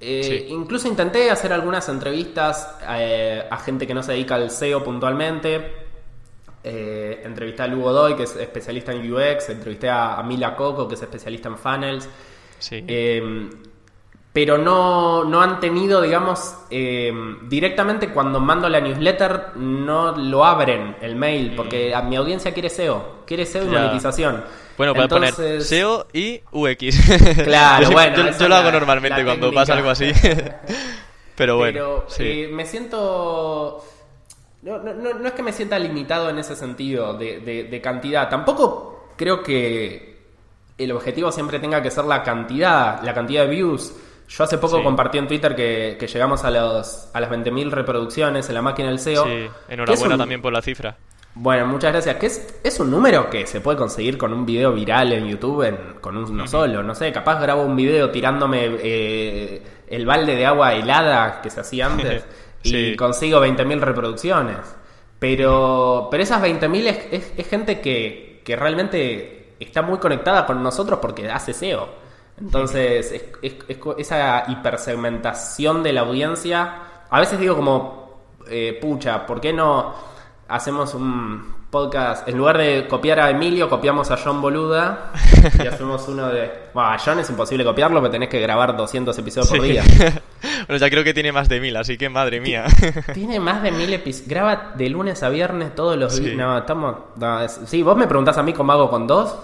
Eh, 0.00 0.46
incluso 0.50 0.86
intenté 0.86 1.28
hacer 1.30 1.52
algunas 1.52 1.88
entrevistas 1.88 2.76
eh, 2.88 3.44
a 3.50 3.56
gente 3.56 3.84
que 3.84 3.94
no 3.94 4.02
se 4.02 4.12
dedica 4.12 4.36
al 4.36 4.50
SEO 4.50 4.84
puntualmente. 4.84 5.86
entrevisté 6.62 7.62
a 7.62 7.66
Lugo 7.66 7.92
Doy, 7.92 8.14
que 8.14 8.24
es 8.24 8.36
especialista 8.36 8.92
en 8.92 9.12
UX. 9.12 9.48
Entrevisté 9.48 9.88
a, 9.88 10.22
Mila 10.22 10.54
Coco, 10.54 10.86
que 10.86 10.94
es 10.94 11.02
especialista 11.02 11.48
en 11.48 11.58
funnels. 11.58 12.08
Pero 14.32 14.58
no, 14.58 15.24
no, 15.24 15.40
han 15.40 15.60
tenido, 15.60 16.00
digamos, 16.02 16.54
directamente 17.48 18.10
cuando 18.10 18.40
mando 18.40 18.68
la 18.68 18.80
newsletter, 18.80 19.56
no 19.56 20.16
lo 20.16 20.44
abren 20.44 20.96
el 21.00 21.16
mail, 21.16 21.54
porque 21.56 21.94
a 21.94 22.02
mi 22.02 22.16
audiencia 22.16 22.52
quiere 22.52 22.68
SEO 22.68 23.18
quiere 23.28 23.46
SEO 23.46 23.64
y 23.64 23.68
monetización. 23.68 24.42
Bueno, 24.76 24.94
puedes 24.94 25.10
poner 25.10 25.62
SEO 25.62 26.06
y 26.12 26.40
UX. 26.50 26.80
Claro, 27.44 27.84
yo, 27.84 27.92
bueno. 27.92 28.30
Yo, 28.36 28.48
lo 28.48 28.54
hago 28.56 28.72
normalmente 28.72 29.24
cuando 29.24 29.52
pasa 29.52 29.74
algo 29.74 29.90
así. 29.90 30.10
Pero 31.36 31.56
bueno. 31.58 32.04
Eh, 32.18 32.48
me 32.50 32.64
siento. 32.64 33.84
No, 34.62 34.78
no, 34.78 34.92
no, 34.94 35.26
es 35.28 35.32
que 35.34 35.42
me 35.42 35.52
sienta 35.52 35.78
limitado 35.78 36.30
en 36.30 36.38
ese 36.38 36.56
sentido 36.56 37.14
de, 37.14 37.40
de, 37.40 37.80
cantidad. 37.80 38.28
Tampoco 38.28 39.10
creo 39.16 39.42
que 39.42 40.18
el 40.76 40.90
objetivo 40.90 41.30
siempre 41.30 41.60
tenga 41.60 41.80
que 41.80 41.90
ser 41.92 42.06
la 42.06 42.22
cantidad, 42.24 43.00
la 43.02 43.14
cantidad 43.14 43.42
de 43.42 43.50
views. 43.50 43.92
Yo 44.28 44.44
hace 44.44 44.58
poco 44.58 44.82
compartí 44.82 45.18
en 45.18 45.26
Twitter 45.26 45.56
que, 45.56 45.96
que, 45.98 46.06
llegamos 46.06 46.44
a, 46.44 46.50
los, 46.50 47.08
a 47.14 47.20
las 47.20 47.30
20.000 47.30 47.70
reproducciones 47.70 48.48
en 48.48 48.54
la 48.54 48.62
máquina 48.62 48.88
del 48.88 48.98
SEO. 48.98 49.24
Sí, 49.24 49.48
enhorabuena 49.68 50.18
también 50.18 50.42
por 50.42 50.52
la 50.52 50.60
cifra. 50.60 50.96
Bueno, 51.34 51.66
muchas 51.66 51.92
gracias. 51.92 52.16
Que 52.16 52.26
es, 52.68 52.80
un 52.80 52.90
número 52.90 53.30
que 53.30 53.46
se 53.46 53.60
puede 53.60 53.78
conseguir 53.78 54.18
con 54.18 54.32
un 54.32 54.44
video 54.44 54.72
viral 54.72 55.12
en 55.12 55.28
YouTube 55.28 56.00
con 56.00 56.16
uno 56.16 56.46
solo. 56.46 56.82
No 56.82 56.94
sé, 56.94 57.12
capaz 57.12 57.40
grabo 57.40 57.62
un 57.62 57.76
video 57.76 58.10
tirándome 58.10 58.68
eh, 58.82 59.62
el 59.88 60.04
balde 60.04 60.34
de 60.34 60.44
agua 60.44 60.74
helada 60.74 61.40
que 61.40 61.48
se 61.48 61.60
hacía 61.60 61.86
antes 61.86 62.24
y 62.64 62.96
consigo 62.96 63.40
20.000 63.40 63.80
reproducciones. 63.80 64.58
Pero, 65.18 66.08
pero 66.10 66.22
esas 66.22 66.42
20.000 66.42 67.08
es, 67.12 67.32
es, 67.36 67.48
gente 67.48 67.80
que, 67.80 68.42
que 68.44 68.56
realmente 68.56 69.54
está 69.58 69.82
muy 69.82 69.98
conectada 69.98 70.44
con 70.44 70.62
nosotros 70.62 70.98
porque 71.00 71.30
hace 71.30 71.54
SEO. 71.54 72.07
Entonces, 72.40 73.12
es, 73.42 73.54
esa 73.98 74.44
hipersegmentación 74.48 75.82
de 75.82 75.92
la 75.92 76.00
audiencia. 76.02 76.74
A 77.10 77.20
veces 77.20 77.38
digo 77.38 77.56
como, 77.56 78.20
eh, 78.48 78.78
pucha, 78.80 79.24
¿por 79.26 79.40
qué 79.40 79.52
no 79.52 79.94
hacemos 80.48 80.94
un 80.94 81.58
podcast, 81.70 82.26
en 82.26 82.38
lugar 82.38 82.56
de 82.56 82.86
copiar 82.88 83.20
a 83.20 83.28
Emilio, 83.28 83.68
copiamos 83.68 84.10
a 84.10 84.16
John 84.16 84.40
Boluda 84.40 85.12
y 85.62 85.66
hacemos 85.66 86.08
uno 86.08 86.28
de... 86.28 86.50
Bueno, 86.72 86.88
a 86.90 86.98
John 86.98 87.18
es 87.18 87.28
imposible 87.28 87.62
copiarlo, 87.62 88.00
porque 88.00 88.12
tenés 88.12 88.30
que 88.30 88.40
grabar 88.40 88.74
200 88.74 89.18
episodios 89.18 89.50
por 89.50 89.60
Sí. 89.60 89.72
día. 89.72 89.82
bueno, 90.66 90.78
ya 90.78 90.88
creo 90.88 91.04
que 91.04 91.12
tiene 91.12 91.30
más 91.30 91.46
de 91.50 91.60
mil, 91.60 91.76
así 91.76 91.98
que 91.98 92.08
madre 92.08 92.40
mía. 92.40 92.64
Tiene 93.12 93.38
más 93.38 93.62
de 93.62 93.70
mil 93.70 93.92
episodios. 93.92 94.28
Graba 94.30 94.72
de 94.76 94.88
lunes 94.88 95.22
a 95.22 95.28
viernes 95.28 95.74
todos 95.74 95.98
los 95.98 96.14
Sí. 96.14 96.22
días. 96.24 96.36
No, 96.38 96.56
estamos... 96.56 96.96
no, 97.16 97.40
es- 97.42 97.60
Sí, 97.66 97.82
vos 97.82 97.98
me 97.98 98.06
preguntás 98.06 98.38
a 98.38 98.42
mí 98.42 98.54
cómo 98.54 98.72
hago 98.72 98.88
con 98.88 99.06
dos. 99.06 99.36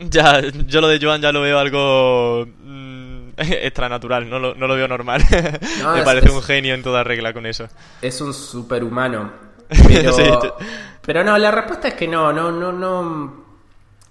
ya, 0.10 0.40
yo 0.40 0.80
lo 0.80 0.88
de 0.88 0.98
Joan 1.00 1.20
ya 1.20 1.32
lo 1.32 1.40
veo 1.40 1.58
algo 1.58 2.46
mm, 2.64 3.28
extranatural, 3.36 4.28
no 4.28 4.38
lo, 4.38 4.54
no 4.54 4.66
lo 4.66 4.74
veo 4.74 4.88
normal. 4.88 5.22
No, 5.82 5.92
Me 5.92 5.98
es- 6.00 6.04
parece 6.04 6.26
es- 6.28 6.32
un 6.32 6.42
genio 6.42 6.74
en 6.74 6.82
toda 6.82 7.04
regla 7.04 7.32
con 7.32 7.46
eso. 7.46 7.68
Es 8.02 8.20
un 8.20 8.32
superhumano. 8.34 9.30
Pero, 9.68 10.12
Sí, 10.12 10.24
pero 11.02 11.24
no, 11.24 11.36
la 11.38 11.50
respuesta 11.50 11.88
es 11.88 11.94
que 11.94 12.06
no, 12.06 12.32
no, 12.32 12.50
no, 12.52 12.72
no. 12.72 13.46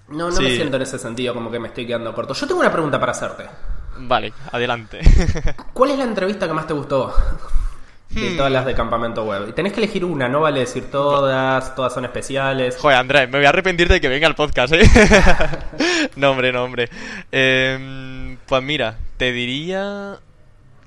No, 0.08 0.30
no 0.30 0.42
me 0.42 0.50
siento 0.56 0.76
en 0.76 0.84
ese 0.84 1.00
sentido 1.00 1.34
como 1.34 1.50
que 1.50 1.60
me 1.60 1.70
estoy 1.70 1.88
quedando 1.88 2.14
corto. 2.14 2.34
Yo 2.34 2.46
tengo 2.46 2.60
una 2.62 2.72
pregunta 2.72 3.00
para 3.00 3.12
hacerte. 3.14 3.46
Vale, 3.98 4.34
adelante. 4.52 5.00
¿Cuál 5.74 5.92
es 5.92 5.98
la 5.98 6.04
entrevista 6.04 6.48
que 6.48 6.54
más 6.54 6.68
te 6.68 6.74
gustó? 6.74 7.14
De 8.10 8.30
Hmm. 8.30 8.38
todas 8.38 8.52
las 8.52 8.66
de 8.66 8.74
campamento 8.76 9.24
web. 9.26 9.50
Y 9.50 9.52
tenés 9.54 9.74
que 9.74 9.80
elegir 9.82 10.06
una, 10.06 10.30
no 10.30 10.42
vale 10.42 10.62
decir 10.62 10.90
todas, 10.90 11.76
todas 11.76 11.94
son 11.94 12.06
especiales. 12.06 12.78
Joder, 12.78 12.98
Andrés, 12.98 13.30
me 13.30 13.40
voy 13.40 13.46
a 13.46 13.50
arrepentir 13.50 13.90
de 13.90 14.00
que 14.00 14.08
venga 14.08 14.28
al 14.28 14.36
podcast, 14.36 14.74
¿eh? 14.74 14.82
no, 16.16 16.32
hombre, 16.32 16.52
no, 16.54 16.64
hombre. 16.64 16.90
Eh, 17.32 18.38
pues 18.46 18.64
mira, 18.64 18.98
te 19.18 19.32
diría 19.32 20.18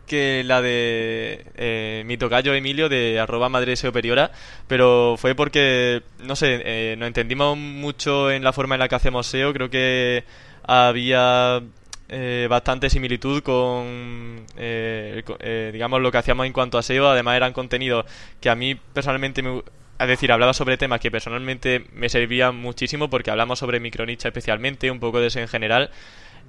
que 0.07 0.43
la 0.45 0.63
de 0.63 1.45
eh, 1.57 2.03
mi 2.07 2.17
tocayo 2.17 2.55
Emilio 2.55 2.89
de 2.89 3.21
arroba 3.21 3.51
madre 3.51 3.77
superiora, 3.77 4.31
pero 4.67 5.17
fue 5.19 5.35
porque, 5.35 6.03
no 6.25 6.35
sé, 6.35 6.63
eh, 6.65 6.97
nos 6.97 7.09
entendimos 7.09 7.59
mucho 7.59 8.31
en 8.31 8.43
la 8.43 8.55
forma 8.55 8.75
en 8.75 8.79
la 8.79 8.89
que 8.89 8.95
hacemos 8.95 9.27
SEO, 9.27 9.53
creo 9.53 9.69
que 9.69 10.25
había 10.67 11.61
eh, 12.09 12.47
bastante 12.49 12.89
similitud 12.89 13.43
con, 13.43 14.47
eh, 14.57 15.23
eh, 15.41 15.71
digamos, 15.73 16.01
lo 16.01 16.11
que 16.11 16.19
hacíamos 16.19 16.47
en 16.47 16.53
cuanto 16.53 16.79
a 16.79 16.83
SEO, 16.83 17.09
además 17.09 17.37
eran 17.37 17.53
contenidos 17.53 18.07
que 18.41 18.51
a 18.51 18.55
mí 18.55 18.75
personalmente 18.75 19.43
me... 19.43 19.63
Es 19.99 20.07
decir, 20.07 20.31
hablaba 20.31 20.55
sobre 20.55 20.77
temas 20.77 21.01
que 21.01 21.11
personalmente 21.11 21.85
me 21.93 22.09
servían 22.09 22.55
muchísimo 22.55 23.11
porque 23.11 23.33
hablamos 23.33 23.59
sobre 23.59 23.81
micronicha 23.81 24.29
especialmente, 24.29 24.93
un 24.93 25.01
poco 25.01 25.21
de 25.21 25.27
eso 25.27 25.41
en 25.41 25.49
general. 25.49 25.91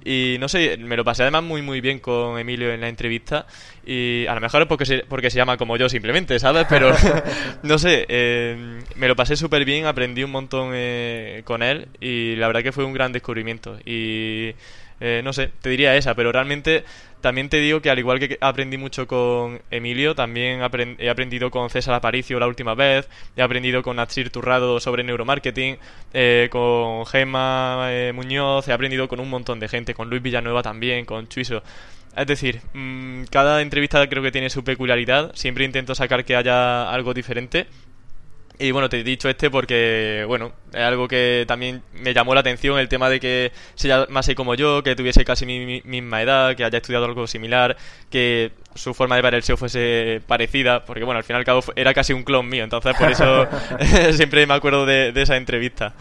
Y 0.04 0.36
no 0.40 0.48
sé, 0.48 0.78
me 0.78 0.96
lo 0.96 1.04
pasé 1.04 1.22
además 1.22 1.42
muy 1.42 1.60
muy 1.60 1.80
bien 1.80 1.98
con 1.98 2.38
Emilio 2.38 2.72
en 2.72 2.80
la 2.80 2.88
entrevista. 2.88 3.46
Y 3.84 4.26
a 4.26 4.34
lo 4.34 4.40
mejor 4.40 4.62
es 4.62 4.68
porque 4.68 4.86
se, 4.86 4.98
porque 5.00 5.30
se 5.30 5.36
llama 5.36 5.56
como 5.56 5.76
yo 5.76 5.88
simplemente, 5.88 6.38
¿sabes? 6.38 6.66
Pero 6.68 6.92
no 7.62 7.78
sé, 7.78 8.06
eh, 8.08 8.80
me 8.96 9.08
lo 9.08 9.16
pasé 9.16 9.36
súper 9.36 9.64
bien, 9.64 9.86
aprendí 9.86 10.22
un 10.22 10.30
montón 10.30 10.70
eh, 10.74 11.42
con 11.44 11.62
él 11.62 11.88
y 12.00 12.36
la 12.36 12.46
verdad 12.46 12.62
que 12.62 12.72
fue 12.72 12.84
un 12.84 12.92
gran 12.92 13.12
descubrimiento. 13.12 13.78
Y 13.84 14.54
eh, 15.00 15.22
no 15.24 15.32
sé, 15.32 15.50
te 15.60 15.70
diría 15.70 15.96
esa, 15.96 16.14
pero 16.14 16.30
realmente 16.30 16.84
también 17.20 17.48
te 17.48 17.58
digo 17.58 17.80
que 17.80 17.90
al 17.90 17.98
igual 17.98 18.18
que 18.18 18.38
aprendí 18.40 18.76
mucho 18.78 19.06
con 19.06 19.60
Emilio, 19.70 20.14
también 20.14 20.60
he 20.98 21.10
aprendido 21.10 21.50
con 21.50 21.70
César 21.70 21.94
Aparicio 21.94 22.38
la 22.38 22.46
última 22.46 22.74
vez, 22.74 23.08
he 23.36 23.42
aprendido 23.42 23.82
con 23.82 23.96
Natsir 23.96 24.30
Turrado 24.30 24.80
sobre 24.80 25.04
neuromarketing, 25.04 25.78
eh, 26.12 26.48
con 26.50 27.06
Gemma 27.06 27.88
eh, 27.90 28.12
Muñoz, 28.14 28.68
he 28.68 28.72
aprendido 28.72 29.08
con 29.08 29.20
un 29.20 29.28
montón 29.28 29.60
de 29.60 29.68
gente, 29.68 29.94
con 29.94 30.08
Luis 30.08 30.22
Villanueva 30.22 30.62
también, 30.62 31.04
con 31.04 31.28
Chuiso. 31.28 31.62
Es 32.16 32.26
decir, 32.26 32.60
mm, 32.74 33.24
cada 33.30 33.62
entrevista 33.62 34.06
creo 34.08 34.22
que 34.22 34.32
tiene 34.32 34.50
su 34.50 34.64
peculiaridad, 34.64 35.32
siempre 35.34 35.64
intento 35.64 35.94
sacar 35.94 36.24
que 36.24 36.36
haya 36.36 36.90
algo 36.90 37.14
diferente. 37.14 37.66
Y 38.62 38.72
bueno, 38.72 38.90
te 38.90 39.00
he 39.00 39.02
dicho 39.02 39.28
este 39.30 39.48
porque, 39.50 40.22
bueno, 40.28 40.52
es 40.70 40.80
algo 40.80 41.08
que 41.08 41.44
también 41.48 41.82
me 41.94 42.12
llamó 42.12 42.34
la 42.34 42.40
atención, 42.40 42.78
el 42.78 42.88
tema 42.90 43.08
de 43.08 43.18
que 43.18 43.52
se 43.74 43.88
llamase 43.88 44.34
como 44.34 44.54
yo, 44.54 44.82
que 44.82 44.94
tuviese 44.94 45.24
casi 45.24 45.46
mi, 45.46 45.64
mi- 45.64 45.80
misma 45.84 46.20
edad, 46.20 46.54
que 46.54 46.64
haya 46.64 46.76
estudiado 46.76 47.06
algo 47.06 47.26
similar, 47.26 47.76
que 48.10 48.52
su 48.74 48.92
forma 48.92 49.16
de 49.16 49.22
ver 49.22 49.34
el 49.34 49.42
SEO 49.42 49.56
fuese 49.56 50.20
parecida, 50.26 50.84
porque 50.84 51.04
bueno, 51.04 51.16
al 51.16 51.24
fin 51.24 51.36
y 51.36 51.38
al 51.38 51.44
cabo 51.46 51.62
era 51.74 51.94
casi 51.94 52.12
un 52.12 52.22
clon 52.22 52.48
mío, 52.50 52.62
entonces 52.62 52.94
por 52.98 53.10
eso 53.10 53.46
siempre 54.12 54.46
me 54.46 54.52
acuerdo 54.52 54.84
de, 54.84 55.12
de 55.12 55.22
esa 55.22 55.36
entrevista. 55.38 55.94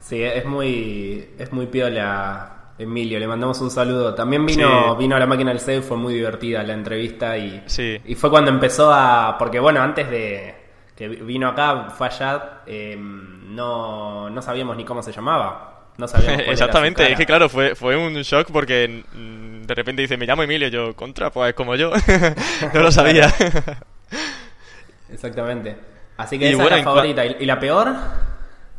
Sí, 0.00 0.22
es 0.22 0.46
muy, 0.46 1.28
es 1.38 1.52
muy 1.52 1.66
piola, 1.66 2.72
Emilio. 2.78 3.18
Le 3.18 3.26
mandamos 3.26 3.60
un 3.60 3.70
saludo. 3.70 4.14
También 4.14 4.46
vino, 4.46 4.92
Sí. 4.94 4.98
vino 4.98 5.16
a 5.16 5.18
la 5.18 5.26
máquina 5.26 5.50
del 5.50 5.60
SEO, 5.60 5.82
fue 5.82 5.96
muy 5.96 6.14
divertida 6.14 6.62
la 6.62 6.74
entrevista 6.74 7.36
y, 7.36 7.62
Sí. 7.66 8.00
y 8.04 8.14
fue 8.14 8.30
cuando 8.30 8.50
empezó 8.50 8.90
a. 8.92 9.36
Porque 9.38 9.58
bueno, 9.60 9.82
antes 9.82 10.08
de 10.08 10.54
que 10.96 11.08
vino 11.08 11.48
acá, 11.48 11.90
fue 11.90 12.06
allá, 12.06 12.62
eh, 12.66 12.96
no, 12.98 14.30
no 14.30 14.42
sabíamos 14.42 14.76
ni 14.76 14.84
cómo 14.84 15.02
se 15.02 15.12
llamaba. 15.12 15.84
No 15.98 16.08
sabíamos 16.08 16.42
Exactamente, 16.46 17.10
es 17.10 17.18
que 17.18 17.26
claro, 17.26 17.48
fue, 17.48 17.74
fue 17.74 17.96
un 17.96 18.14
shock 18.22 18.50
porque 18.50 19.04
mm, 19.12 19.62
de 19.62 19.74
repente 19.74 20.02
dice, 20.02 20.16
me 20.16 20.26
llamo 20.26 20.42
Emilio, 20.42 20.68
yo, 20.68 20.96
contra, 20.96 21.30
pues 21.30 21.54
como 21.54 21.76
yo, 21.76 21.92
no 22.74 22.80
lo 22.80 22.90
sabía. 22.90 23.32
Exactamente. 25.10 25.76
Así 26.16 26.38
que 26.38 26.48
Y 26.48 26.52
esa 26.52 26.62
bueno, 26.62 26.76
es 26.76 26.84
la 26.84 26.90
favorita. 26.90 27.26
¿Y, 27.26 27.36
y 27.40 27.46
la 27.46 27.60
peor? 27.60 27.94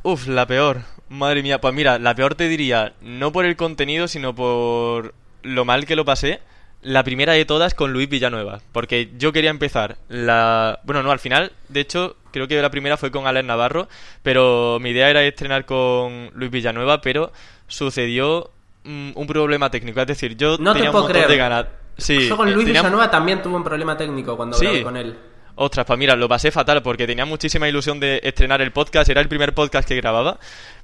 Uf, 0.04 0.28
la 0.28 0.48
peor. 0.48 0.82
Madre 1.10 1.44
mía, 1.44 1.62
pues 1.62 1.74
mira, 1.74 2.00
la 2.00 2.16
peor 2.16 2.36
te 2.36 2.48
diría, 2.48 2.94
no 3.02 3.32
por 3.32 3.46
el 3.46 3.56
contenido, 3.56 4.08
sino 4.08 4.34
por 4.34 5.14
lo 5.44 5.66
mal 5.66 5.86
que 5.86 5.96
lo 5.96 6.04
pasé. 6.04 6.42
La 6.84 7.04
primera 7.04 7.34
de 7.34 7.44
todas 7.46 7.74
con 7.74 7.92
Luis 7.92 8.08
Villanueva. 8.08 8.62
Porque 8.72 9.10
yo 9.18 9.34
quería 9.34 9.50
empezar 9.50 9.98
la... 10.10 10.80
Bueno, 10.84 11.04
no, 11.04 11.12
al 11.12 11.20
final, 11.20 11.52
de 11.70 11.80
hecho, 11.82 12.16
creo 12.32 12.48
que 12.48 12.62
la 12.62 12.70
primera 12.70 12.98
fue 12.98 13.12
con 13.12 13.28
Alex 13.28 13.46
Navarro. 13.46 13.88
Pero 14.24 14.78
mi 14.80 14.92
idea 14.92 15.10
era 15.10 15.24
estrenar 15.24 15.66
con 15.66 16.30
Luis 16.34 16.52
Villanueva, 16.52 17.02
pero 17.02 17.32
sucedió 17.68 18.52
mm, 18.84 19.12
un 19.16 19.28
problema 19.28 19.70
técnico. 19.70 20.00
Es 20.02 20.08
decir, 20.08 20.36
yo 20.38 20.58
No 20.60 20.72
te 20.74 20.80
tenía 20.80 20.90
un 20.90 20.94
puedo 20.94 21.04
montón 21.06 21.12
creer. 21.24 21.28
de 21.30 21.38
ganas. 21.38 21.66
Sí, 21.98 22.28
Yo 22.30 22.38
con 22.38 22.52
Luis 22.54 22.66
tenía- 22.66 22.82
Villanueva 22.82 23.10
también 23.12 23.42
tuve 23.42 23.56
un 23.56 23.64
problema 23.64 23.98
técnico 23.98 24.38
cuando 24.38 24.56
Sí. 24.58 24.66
grabé 24.66 24.84
con 24.84 24.98
él. 24.98 25.18
Ostras, 25.60 25.88
pues 25.88 25.98
mira, 25.98 26.16
lo 26.16 26.30
pasé 26.30 26.52
fatal 26.52 26.84
porque 26.84 27.08
tenía 27.08 27.26
muchísima 27.26 27.68
ilusión 27.68 28.00
de 28.00 28.20
estrenar 28.24 28.62
el 28.62 28.72
podcast. 28.72 29.10
Era 29.10 29.22
el 29.22 29.28
primer 29.28 29.56
podcast 29.56 29.88
que 29.88 29.96
grababa. 29.96 30.38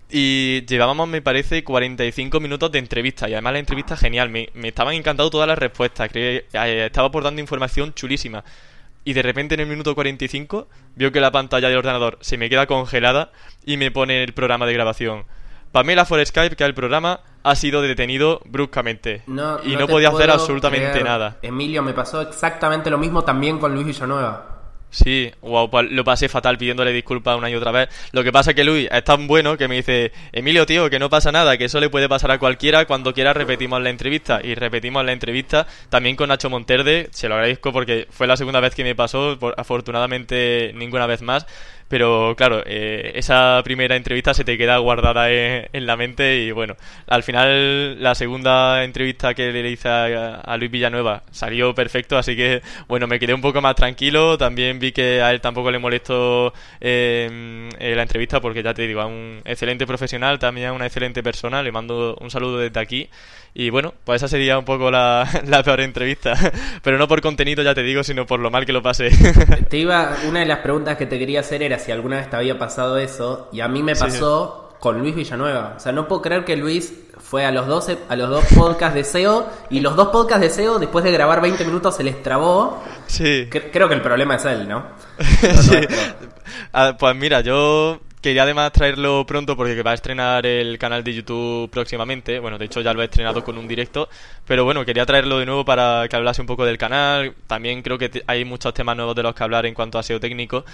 Y 0.10 0.66
llevábamos, 0.66 1.08
me 1.08 1.22
parece, 1.22 1.64
45 1.64 2.40
minutos 2.40 2.72
de 2.72 2.80
entrevista. 2.80 3.28
Y 3.28 3.34
además 3.34 3.54
la 3.54 3.60
entrevista 3.60 3.98
genial. 3.98 4.30
Me, 4.30 4.50
me 4.54 4.68
estaban 4.70 4.94
encantando 4.94 5.30
todas 5.30 5.48
las 5.48 5.58
respuestas. 5.58 6.10
Cre- 6.12 6.44
eh, 6.54 6.86
estaba 6.86 7.08
aportando 7.08 7.42
información 7.42 7.94
chulísima. 7.94 8.44
Y 9.06 9.14
de 9.14 9.22
repente 9.22 9.56
en 9.56 9.62
el 9.62 9.68
minuto 9.68 9.96
45 9.96 10.68
veo 10.96 11.12
que 11.12 11.20
la 11.20 11.32
pantalla 11.32 11.68
del 11.68 11.78
ordenador 11.80 12.18
se 12.22 12.38
me 12.38 12.50
queda 12.50 12.68
congelada 12.68 13.32
y 13.66 13.78
me 13.78 13.92
pone 13.92 14.24
el 14.24 14.34
programa 14.34 14.66
de 14.66 14.74
grabación. 14.74 15.26
Pamela 15.74 16.06
for 16.06 16.24
Skype, 16.24 16.56
que 16.56 16.64
el 16.64 16.76
programa 16.76 17.20
ha 17.42 17.56
sido 17.56 17.82
detenido 17.82 18.40
bruscamente. 18.46 19.24
No, 19.26 19.60
y 19.64 19.76
no, 19.76 19.88
podía 19.88 20.10
hacer 20.10 20.30
absolutamente 20.30 20.92
creer. 20.92 21.04
nada. 21.06 21.38
Emilio, 21.42 21.82
me 21.82 21.94
pasó 21.94 22.22
exactamente 22.22 22.90
lo 22.92 22.98
mismo 23.00 23.24
también 23.24 23.58
con 23.58 23.74
Luis 23.74 23.88
Villanueva. 23.88 24.53
Sí, 24.94 25.32
wow, 25.42 25.72
pues 25.72 25.90
lo 25.90 26.04
pasé 26.04 26.30
fatal 26.30 26.56
pidiéndole 26.60 26.92
disculpas 26.94 27.36
una 27.36 27.50
y 27.50 27.56
otra 27.56 27.72
vez. 27.72 27.90
Lo 28.12 28.24
que 28.24 28.32
pasa 28.32 28.52
es 28.52 28.56
que 28.56 28.64
Luis 28.64 28.88
es 28.92 29.04
tan 29.04 29.26
bueno 29.26 29.58
que 29.58 29.68
me 29.68 29.78
dice, 29.78 30.12
Emilio, 30.32 30.68
tío, 30.68 30.88
que 30.92 31.00
no 31.00 31.10
pasa 31.10 31.32
nada, 31.32 31.58
que 31.58 31.66
eso 31.66 31.80
le 31.80 31.90
puede 31.90 32.08
pasar 32.08 32.30
a 32.30 32.38
cualquiera, 32.38 32.86
cuando 32.86 33.12
quiera 33.12 33.34
repetimos 33.34 33.82
la 33.82 33.90
entrevista. 33.90 34.40
Y 34.44 34.54
repetimos 34.54 35.04
la 35.04 35.12
entrevista 35.12 35.66
también 35.90 36.16
con 36.16 36.30
Nacho 36.30 36.52
Monterde, 36.52 37.10
se 37.12 37.28
lo 37.28 37.34
agradezco 37.34 37.74
porque 37.74 38.06
fue 38.12 38.28
la 38.28 38.38
segunda 38.38 38.60
vez 38.60 38.76
que 38.76 38.84
me 38.84 38.94
pasó, 38.94 39.36
por- 39.40 39.56
afortunadamente 39.58 40.72
ninguna 40.76 41.08
vez 41.08 41.24
más. 41.24 41.48
Pero 41.94 42.34
claro, 42.36 42.64
eh, 42.66 43.12
esa 43.14 43.62
primera 43.64 43.96
entrevista 43.96 44.34
se 44.34 44.44
te 44.44 44.58
queda 44.58 44.80
guardada 44.80 45.30
en, 45.30 45.68
en 45.72 45.86
la 45.86 45.96
mente 45.96 46.40
y 46.40 46.52
bueno, 46.52 46.76
al 47.06 47.22
final 47.22 48.02
la 48.02 48.16
segunda 48.16 48.84
entrevista 48.84 49.36
que 49.36 49.52
le 49.52 49.70
hice 49.70 49.90
a, 49.90 50.38
a 50.38 50.58
Luis 50.58 50.72
Villanueva 50.72 51.22
salió 51.30 51.76
perfecto, 51.76 52.18
así 52.18 52.36
que 52.36 52.64
bueno, 52.88 53.06
me 53.06 53.20
quedé 53.20 53.36
un 53.36 53.42
poco 53.42 53.62
más 53.62 53.76
tranquilo. 53.76 54.40
También 54.40 54.80
vi 54.80 54.92
que 54.92 55.22
a 55.22 55.30
él 55.30 55.40
tampoco 55.40 55.70
le 55.70 55.78
molestó 55.78 56.52
eh, 56.82 57.70
eh, 57.78 57.96
la 57.96 58.02
entrevista 58.02 58.42
porque 58.42 58.64
ya 58.64 58.74
te 58.74 58.88
digo, 58.88 59.02
es 59.02 59.08
un 59.08 59.42
excelente 59.46 59.86
profesional, 59.86 60.40
también 60.40 60.70
es 60.70 60.76
una 60.76 60.88
excelente 60.88 61.22
persona. 61.22 61.62
Le 61.62 61.72
mando 61.72 62.18
un 62.20 62.32
saludo 62.32 62.58
desde 62.58 62.80
aquí. 62.80 63.08
Y 63.56 63.70
bueno, 63.70 63.94
pues 64.04 64.20
esa 64.20 64.28
sería 64.28 64.58
un 64.58 64.66
poco 64.66 64.90
la, 64.90 65.28
la 65.46 65.62
peor 65.62 65.82
entrevista. 65.82 66.34
Pero 66.82 66.98
no 66.98 67.08
por 67.08 67.22
contenido, 67.22 67.62
ya 67.62 67.76
te 67.76 67.84
digo, 67.84 68.04
sino 68.04 68.26
por 68.26 68.40
lo 68.40 68.50
mal 68.50 68.66
que 68.66 68.74
lo 68.74 68.82
pasé. 68.82 69.12
Te 69.70 69.78
iba, 69.78 70.18
una 70.28 70.40
de 70.40 70.46
las 70.48 70.60
preguntas 70.60 70.98
que 70.98 71.06
te 71.06 71.20
quería 71.20 71.42
hacer 71.42 71.62
era 71.62 71.78
si 71.84 71.92
alguna 71.92 72.18
vez 72.18 72.30
te 72.30 72.36
había 72.36 72.58
pasado 72.58 72.98
eso, 72.98 73.50
y 73.52 73.62
a 73.62 73.68
mí 73.68 73.84
me 73.84 73.96
Sí. 73.96 74.04
pasó 74.04 74.60
con 74.80 75.00
Luis 75.00 75.16
Villanueva. 75.16 75.74
O 75.78 75.80
sea, 75.80 75.92
no 75.94 76.08
puedo 76.08 76.22
creer 76.22 76.44
que 76.44 76.58
Luis 76.58 76.94
fue 77.20 77.46
a 77.46 77.52
los 77.52 77.68
12, 77.68 78.00
a 78.10 78.16
los 78.18 78.30
dos 78.30 78.44
podcasts 78.56 78.96
de 78.96 79.04
SEO, 79.06 79.48
y 79.70 79.80
los 79.80 79.96
dos 79.96 80.10
podcasts 80.10 80.42
de 80.42 80.50
SEO, 80.50 80.78
después 80.80 81.06
de 81.06 81.12
grabar 81.12 81.40
20 81.42 81.64
minutos, 81.66 81.96
se 81.96 82.04
les 82.04 82.22
trabó. 82.22 82.82
sí. 83.08 83.48
Cre- 83.50 83.70
creo 83.72 83.88
que 83.88 83.94
el 83.96 84.02
problema 84.02 84.36
es 84.36 84.46
él, 84.46 84.68
¿no? 84.68 84.84
Sí. 85.62 85.78
Ah, 86.74 86.96
pues 87.00 87.16
mira, 87.16 87.42
yo 87.42 88.00
quería 88.24 88.44
además 88.44 88.72
traerlo 88.72 89.26
pronto 89.28 89.56
porque 89.56 89.84
va 89.84 89.92
a 89.92 89.94
estrenar 89.94 90.46
el 90.46 90.80
canal 90.80 91.04
de 91.04 91.14
YouTube 91.14 91.70
próximamente. 91.70 92.40
Bueno, 92.40 92.58
de 92.58 92.66
hecho 92.66 92.82
ya 92.82 92.94
lo 92.94 93.02
he 93.02 93.06
estrenado 93.06 93.44
con 93.44 93.58
un 93.58 93.68
directo. 93.68 94.10
Pero 94.48 94.64
bueno, 94.64 94.84
quería 94.86 95.06
traerlo 95.06 95.38
de 95.38 95.46
nuevo 95.46 95.66
para 95.66 96.08
que 96.08 96.16
hablase 96.16 96.42
un 96.42 96.48
poco 96.48 96.66
del 96.66 96.78
canal. 96.78 97.36
También 97.46 97.84
creo 97.84 97.98
que 98.00 98.24
hay 98.26 98.46
muchos 98.46 98.74
temas 98.74 98.96
nuevos 98.96 99.16
de 99.16 99.22
los 99.22 99.36
que 99.36 99.44
hablar 99.44 99.66
en 99.66 99.76
cuanto 99.76 100.00
a 100.00 100.04
SEO 100.04 100.20
técnico. 100.20 100.66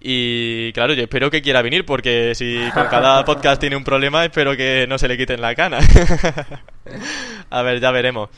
Y 0.00 0.72
claro, 0.72 0.94
yo 0.94 1.02
espero 1.02 1.30
que 1.30 1.42
quiera 1.42 1.62
venir 1.62 1.84
porque 1.84 2.34
si 2.34 2.58
con 2.72 2.86
cada 2.88 3.24
podcast 3.26 3.60
tiene 3.60 3.76
un 3.76 3.84
problema, 3.84 4.24
espero 4.24 4.56
que 4.56 4.86
no 4.88 4.98
se 4.98 5.06
le 5.06 5.16
quiten 5.16 5.40
la 5.40 5.54
gana. 5.54 5.78
a 7.50 7.62
ver, 7.62 7.80
ya 7.80 7.90
veremos. 7.90 8.30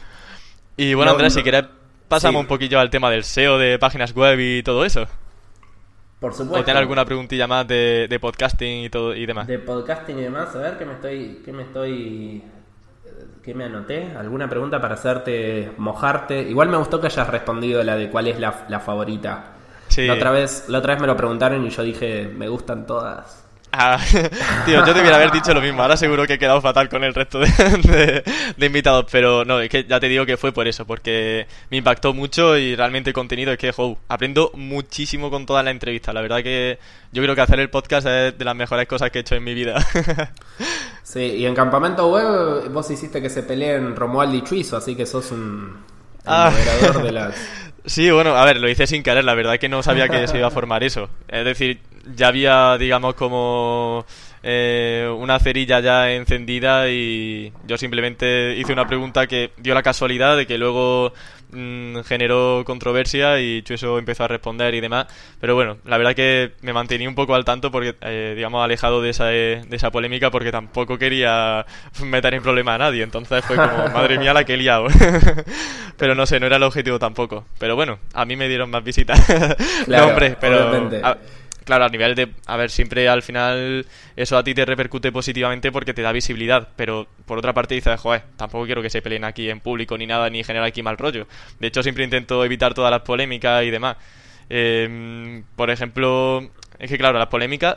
Y 0.77 0.93
bueno, 0.95 1.13
Andrés, 1.13 1.33
si 1.33 1.43
quieres, 1.43 1.65
pasamos 2.09 2.41
un 2.41 2.47
poquillo 2.47 2.81
al 2.81 2.91
tema 2.91 3.11
del 3.11 3.25
SEO 3.25 3.59
de 3.59 3.79
páginas 3.79 4.13
web 4.13 4.39
y 4.41 4.63
todo 4.63 4.85
eso. 4.85 5.07
Por 6.21 6.33
supuesto. 6.33 6.61
¿O 6.61 6.65
tener 6.65 6.81
alguna 6.81 7.05
preguntilla 7.05 7.47
más 7.47 7.69
de, 7.69 8.19
podcasting 8.21 8.85
y 8.85 8.91
todo 8.91 9.15
y 9.15 9.27
demás? 9.27 9.47
De 9.47 9.59
podcasting 9.59 10.19
y 10.19 10.23
demás, 10.23 10.55
a 10.57 10.59
ver 10.59 10.79
qué 10.79 10.85
me 10.85 10.95
estoy, 10.95 11.43
qué 11.45 11.53
me 11.53 11.63
estoy, 11.65 12.43
qué 13.43 13.55
me 13.55 13.65
anoté. 13.65 14.13
¿Alguna 14.17 14.49
pregunta 14.49 14.81
para 14.81 14.95
hacerte 14.95 15.73
mojarte? 15.77 16.41
Igual 16.43 16.69
me 16.69 16.79
gustó 16.79 17.01
que 17.01 17.09
hayas 17.09 17.29
respondido 17.29 17.83
la 17.83 17.97
de 17.97 18.09
cuál 18.09 18.29
es 18.29 18.41
la, 18.41 18.67
la 18.69 18.81
favorita. 18.81 19.53
Sí. 19.89 20.07
La 20.07 20.15
otra 20.15 20.31
vez, 20.31 20.69
la 20.69 20.79
otra 20.79 20.95
vez 20.95 21.01
me 21.01 21.07
lo 21.07 21.17
preguntaron 21.17 21.65
y 21.67 21.71
yo 21.71 21.83
dije, 21.83 22.29
me 22.35 22.49
gustan 22.49 22.87
todas. 22.87 23.46
Ah, 23.73 23.99
tío, 24.65 24.87
yo 24.87 24.95
debiera 24.95 25.17
haber 25.17 25.31
dicho 25.31 25.53
lo 25.53 25.61
mismo. 25.61 25.83
Ahora 25.83 25.97
seguro 25.97 26.27
que 26.27 26.35
he 26.35 26.39
quedado 26.39 26.61
fatal 26.61 26.89
con 26.89 27.05
el 27.05 27.15
resto 27.15 27.39
de, 27.41 28.23
invitados. 28.59 29.07
Pero 29.11 29.45
no, 29.45 29.61
es 29.61 29.69
que 29.69 29.85
ya 29.85 30.01
te 30.01 30.09
digo 30.09 30.25
que 30.25 30.37
fue 30.37 30.53
por 30.53 30.67
eso. 30.67 30.87
Porque 30.87 31.47
me 31.71 31.77
impactó 31.77 32.15
mucho 32.15 32.57
y 32.57 32.75
realmente 32.75 33.11
el 33.11 33.15
contenido 33.15 33.53
es 33.53 33.59
que, 33.59 33.71
wow, 33.73 33.99
aprendo 34.09 34.51
muchísimo 34.55 35.31
con 35.31 35.47
toda 35.47 35.63
la 35.63 35.71
entrevista. 35.71 36.13
La 36.13 36.23
verdad 36.23 36.43
que 36.43 36.79
yo 37.13 37.23
creo 37.23 37.35
que 37.35 37.41
hacer 37.41 37.61
el 37.61 37.71
podcast 37.71 38.07
es 38.07 38.39
de 38.39 38.45
las 38.45 38.57
mejores 38.57 38.87
cosas 38.87 39.11
que 39.11 39.19
he 39.19 39.21
hecho 39.21 39.35
en 39.35 39.45
mi 39.45 39.55
vida. 39.55 39.77
sí, 41.03 41.21
y 41.21 41.47
en 41.47 41.55
Campamento 41.55 42.11
Web 42.11 42.71
vos 42.71 42.91
hiciste 42.91 43.21
que 43.21 43.31
se 43.31 43.43
peleen 43.43 43.95
Romualdo 43.95 44.37
y 44.37 44.43
Chuizo, 44.43 44.77
así 44.77 44.95
que 44.95 45.07
sos 45.07 45.33
un 45.33 45.77
ah. 46.25 46.51
moderador 46.51 47.03
de 47.03 47.13
las... 47.13 47.35
Sí, 47.85 48.11
bueno, 48.11 48.37
a 48.37 48.45
ver, 48.45 48.57
lo 48.57 48.69
hice 48.69 48.87
sin 48.87 49.05
querer, 49.05 49.25
la 49.25 49.35
verdad 49.35 49.59
que 49.59 49.69
no 49.69 49.81
sabía 49.83 50.09
que 50.09 50.27
se 50.27 50.39
iba 50.39 50.49
a 50.49 50.51
formar 50.51 50.83
eso. 50.83 51.09
Es 51.29 51.45
decir, 51.45 51.81
ya 52.15 52.29
había, 52.29 52.77
digamos, 52.79 53.15
como 53.15 54.05
eh, 54.43 55.13
una 55.19 55.41
cerilla 55.41 55.81
ya 55.81 56.13
encendida 56.13 56.89
y 56.89 57.53
yo 57.67 57.77
simplemente 57.77 58.55
hice 58.57 58.73
una 58.73 58.87
pregunta 58.87 59.27
que 59.27 59.51
dio 59.57 59.75
la 59.75 59.83
casualidad 59.83 60.37
de 60.37 60.47
que 60.47 60.57
luego 60.57 61.13
mm, 61.51 62.03
generó 62.03 62.63
controversia 62.65 63.41
y 63.41 63.63
Chueso 63.63 63.99
empezó 63.99 64.23
a 64.23 64.29
responder 64.29 64.75
y 64.75 64.81
demás. 64.81 65.07
Pero 65.41 65.57
bueno, 65.57 65.79
la 65.85 65.99
verdad 65.99 66.15
que 66.15 66.53
me 66.61 66.73
mantení 66.73 67.09
un 67.09 67.17
poco 67.17 67.35
al 67.35 67.45
tanto 67.45 67.73
porque, 67.73 67.97
eh, 68.03 68.35
digamos, 68.37 68.65
alejado 68.65 69.03
de 69.03 69.11
esa, 69.11 69.27
de 69.27 69.67
esa 69.73 69.91
polémica 69.91 70.31
porque 70.31 70.53
tampoco 70.53 70.97
quería 70.97 71.67
meter 72.05 72.35
en 72.35 72.43
problema 72.43 72.77
a 72.77 72.79
nadie. 72.79 73.03
Entonces 73.03 73.45
fue 73.45 73.57
como, 73.57 73.89
madre 73.95 74.17
mía, 74.17 74.33
la 74.33 74.45
que 74.45 74.55
he 74.55 74.59
liado. 74.59 74.87
pero 75.97 76.15
no 76.15 76.25
sé, 76.25 76.39
no 76.39 76.47
era 76.47 76.57
el 76.57 76.63
objetivo 76.63 77.01
tampoco. 77.01 77.47
Pero 77.59 77.75
bueno, 77.75 77.99
a 78.15 78.25
mí 78.25 78.37
me 78.37 78.49
dieron 78.49 78.71
más 78.71 78.85
visitas. 78.85 79.19
no, 79.89 80.07
hombre, 80.07 80.37
pero 80.41 80.89
claro, 81.67 81.85
a 81.85 81.89
nivel 81.89 82.15
de, 82.15 82.33
a 82.47 82.57
ver, 82.57 82.71
siempre 82.71 83.09
al 83.09 83.23
final 83.23 83.87
eso 84.15 84.39
a 84.39 84.45
ti 84.45 84.55
te 84.55 84.65
repercute 84.65 85.11
positivamente 85.13 85.73
porque 85.73 85.93
te 85.93 86.01
da 86.01 86.13
visibilidad, 86.13 86.69
pero 86.77 87.09
por 87.27 87.39
otra 87.39 87.53
parte 87.53 87.75
dices, 87.75 88.01
joder, 88.01 88.23
tampoco 88.37 88.65
quiero 88.67 88.83
que 88.83 88.89
se 88.89 89.03
peleen 89.03 89.25
aquí 89.25 89.51
en 89.51 89.61
público 89.61 89.99
ni 89.99 90.07
nada, 90.07 90.31
ni 90.31 90.45
generar 90.45 90.69
aquí 90.69 90.83
mal 90.83 90.97
rollo. 90.97 91.27
De 91.59 91.67
hecho, 91.67 91.83
siempre 91.83 92.05
intento 92.05 92.45
evitar 92.45 92.73
todas 92.73 92.91
las 92.91 93.03
polémicas 93.03 93.65
y 93.65 93.71
demás. 93.71 93.97
Em, 94.49 95.43
por 95.57 95.71
ejemplo, 95.71 96.49
es 96.79 96.89
que 96.89 96.99
claro, 96.99 97.19
las 97.19 97.29
polémicas 97.29 97.77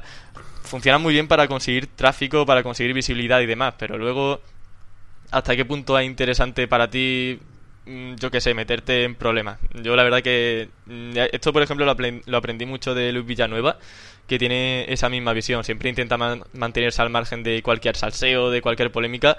funcionan 0.63 1.01
muy 1.01 1.13
bien 1.13 1.27
para 1.27 1.47
conseguir 1.47 1.87
tráfico, 1.87 2.45
para 2.45 2.61
conseguir 2.61 2.93
visibilidad 2.93 3.41
y 3.41 3.47
demás, 3.47 3.73
pero 3.79 3.97
luego, 3.97 4.39
¿hasta 5.31 5.55
qué 5.55 5.65
punto 5.65 5.97
es 5.97 6.05
interesante 6.05 6.67
para 6.67 6.89
ti 6.91 7.39
yo 8.19 8.31
qué 8.31 8.41
sé, 8.41 8.53
meterte 8.53 9.03
en 9.03 9.15
problemas. 9.15 9.59
Yo 9.81 9.95
la 9.95 10.03
verdad 10.03 10.21
que 10.21 10.69
mm, 10.85 11.17
esto, 11.31 11.53
por 11.53 11.61
ejemplo, 11.63 11.85
lo, 11.85 12.37
aprendí 12.37 12.65
mucho 12.65 12.93
de 12.93 13.11
Luis 13.11 13.25
Villanueva, 13.25 13.77
que 14.27 14.37
tiene 14.37 14.85
esa 14.91 15.09
misma 15.09 15.33
visión. 15.33 15.63
Siempre 15.63 15.89
intenta 15.89 16.17
mantenerse 16.53 17.01
al 17.01 17.09
margen 17.09 17.43
de 17.43 17.63
cualquier 17.63 17.95
salseo, 17.95 18.51
de 18.51 18.61
cualquier 18.61 18.91
polémica. 18.91 19.37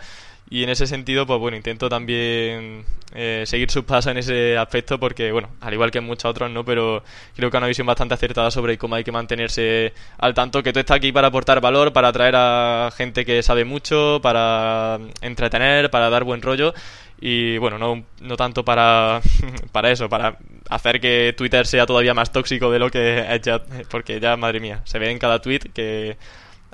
Y 0.48 0.64
en 0.64 0.70
ese 0.70 0.88
sentido, 0.88 1.26
pues 1.26 1.38
bueno, 1.38 1.56
intento 1.56 1.88
también 1.88 2.84
eh, 3.14 3.44
seguir 3.46 3.70
sus 3.70 3.84
pasos 3.84 4.10
en 4.10 4.18
ese 4.18 4.58
aspecto 4.58 4.98
porque, 4.98 5.30
bueno, 5.30 5.50
al 5.60 5.72
igual 5.74 5.92
que 5.92 5.98
en 5.98 6.04
muchos 6.04 6.24
otros, 6.24 6.50
¿no? 6.50 6.64
Pero 6.64 7.04
creo 7.36 7.52
que 7.52 7.56
una 7.56 7.68
visión 7.68 7.86
bastante 7.86 8.14
acertada 8.14 8.50
sobre 8.50 8.76
cómo 8.76 8.96
hay 8.96 9.04
que 9.04 9.12
mantenerse 9.12 9.92
al 10.18 10.34
tanto, 10.34 10.60
que 10.64 10.72
tú 10.72 10.80
estás 10.80 10.96
aquí 10.96 11.12
para 11.12 11.28
aportar 11.28 11.60
valor, 11.60 11.92
para 11.92 12.08
atraer 12.08 12.34
a 12.36 12.90
gente 12.96 13.24
que 13.24 13.44
sabe 13.44 13.64
mucho, 13.64 14.18
para 14.22 14.98
entretener, 15.20 15.88
para 15.90 16.10
dar 16.10 16.24
buen 16.24 16.42
rollo 16.42 16.74
y 17.20 17.58
bueno, 17.58 17.78
no, 17.78 18.04
no 18.20 18.36
tanto 18.36 18.64
para, 18.64 19.20
para 19.72 19.90
eso, 19.90 20.08
para 20.08 20.38
hacer 20.68 21.00
que 21.00 21.34
Twitter 21.36 21.66
sea 21.66 21.86
todavía 21.86 22.14
más 22.14 22.32
tóxico 22.32 22.70
de 22.70 22.78
lo 22.78 22.90
que 22.90 23.26
es 23.34 23.40
ya, 23.42 23.60
porque 23.90 24.20
ya, 24.20 24.36
madre 24.36 24.60
mía, 24.60 24.80
se 24.84 24.98
ve 24.98 25.10
en 25.10 25.18
cada 25.18 25.40
tweet 25.40 25.60
que 25.74 26.16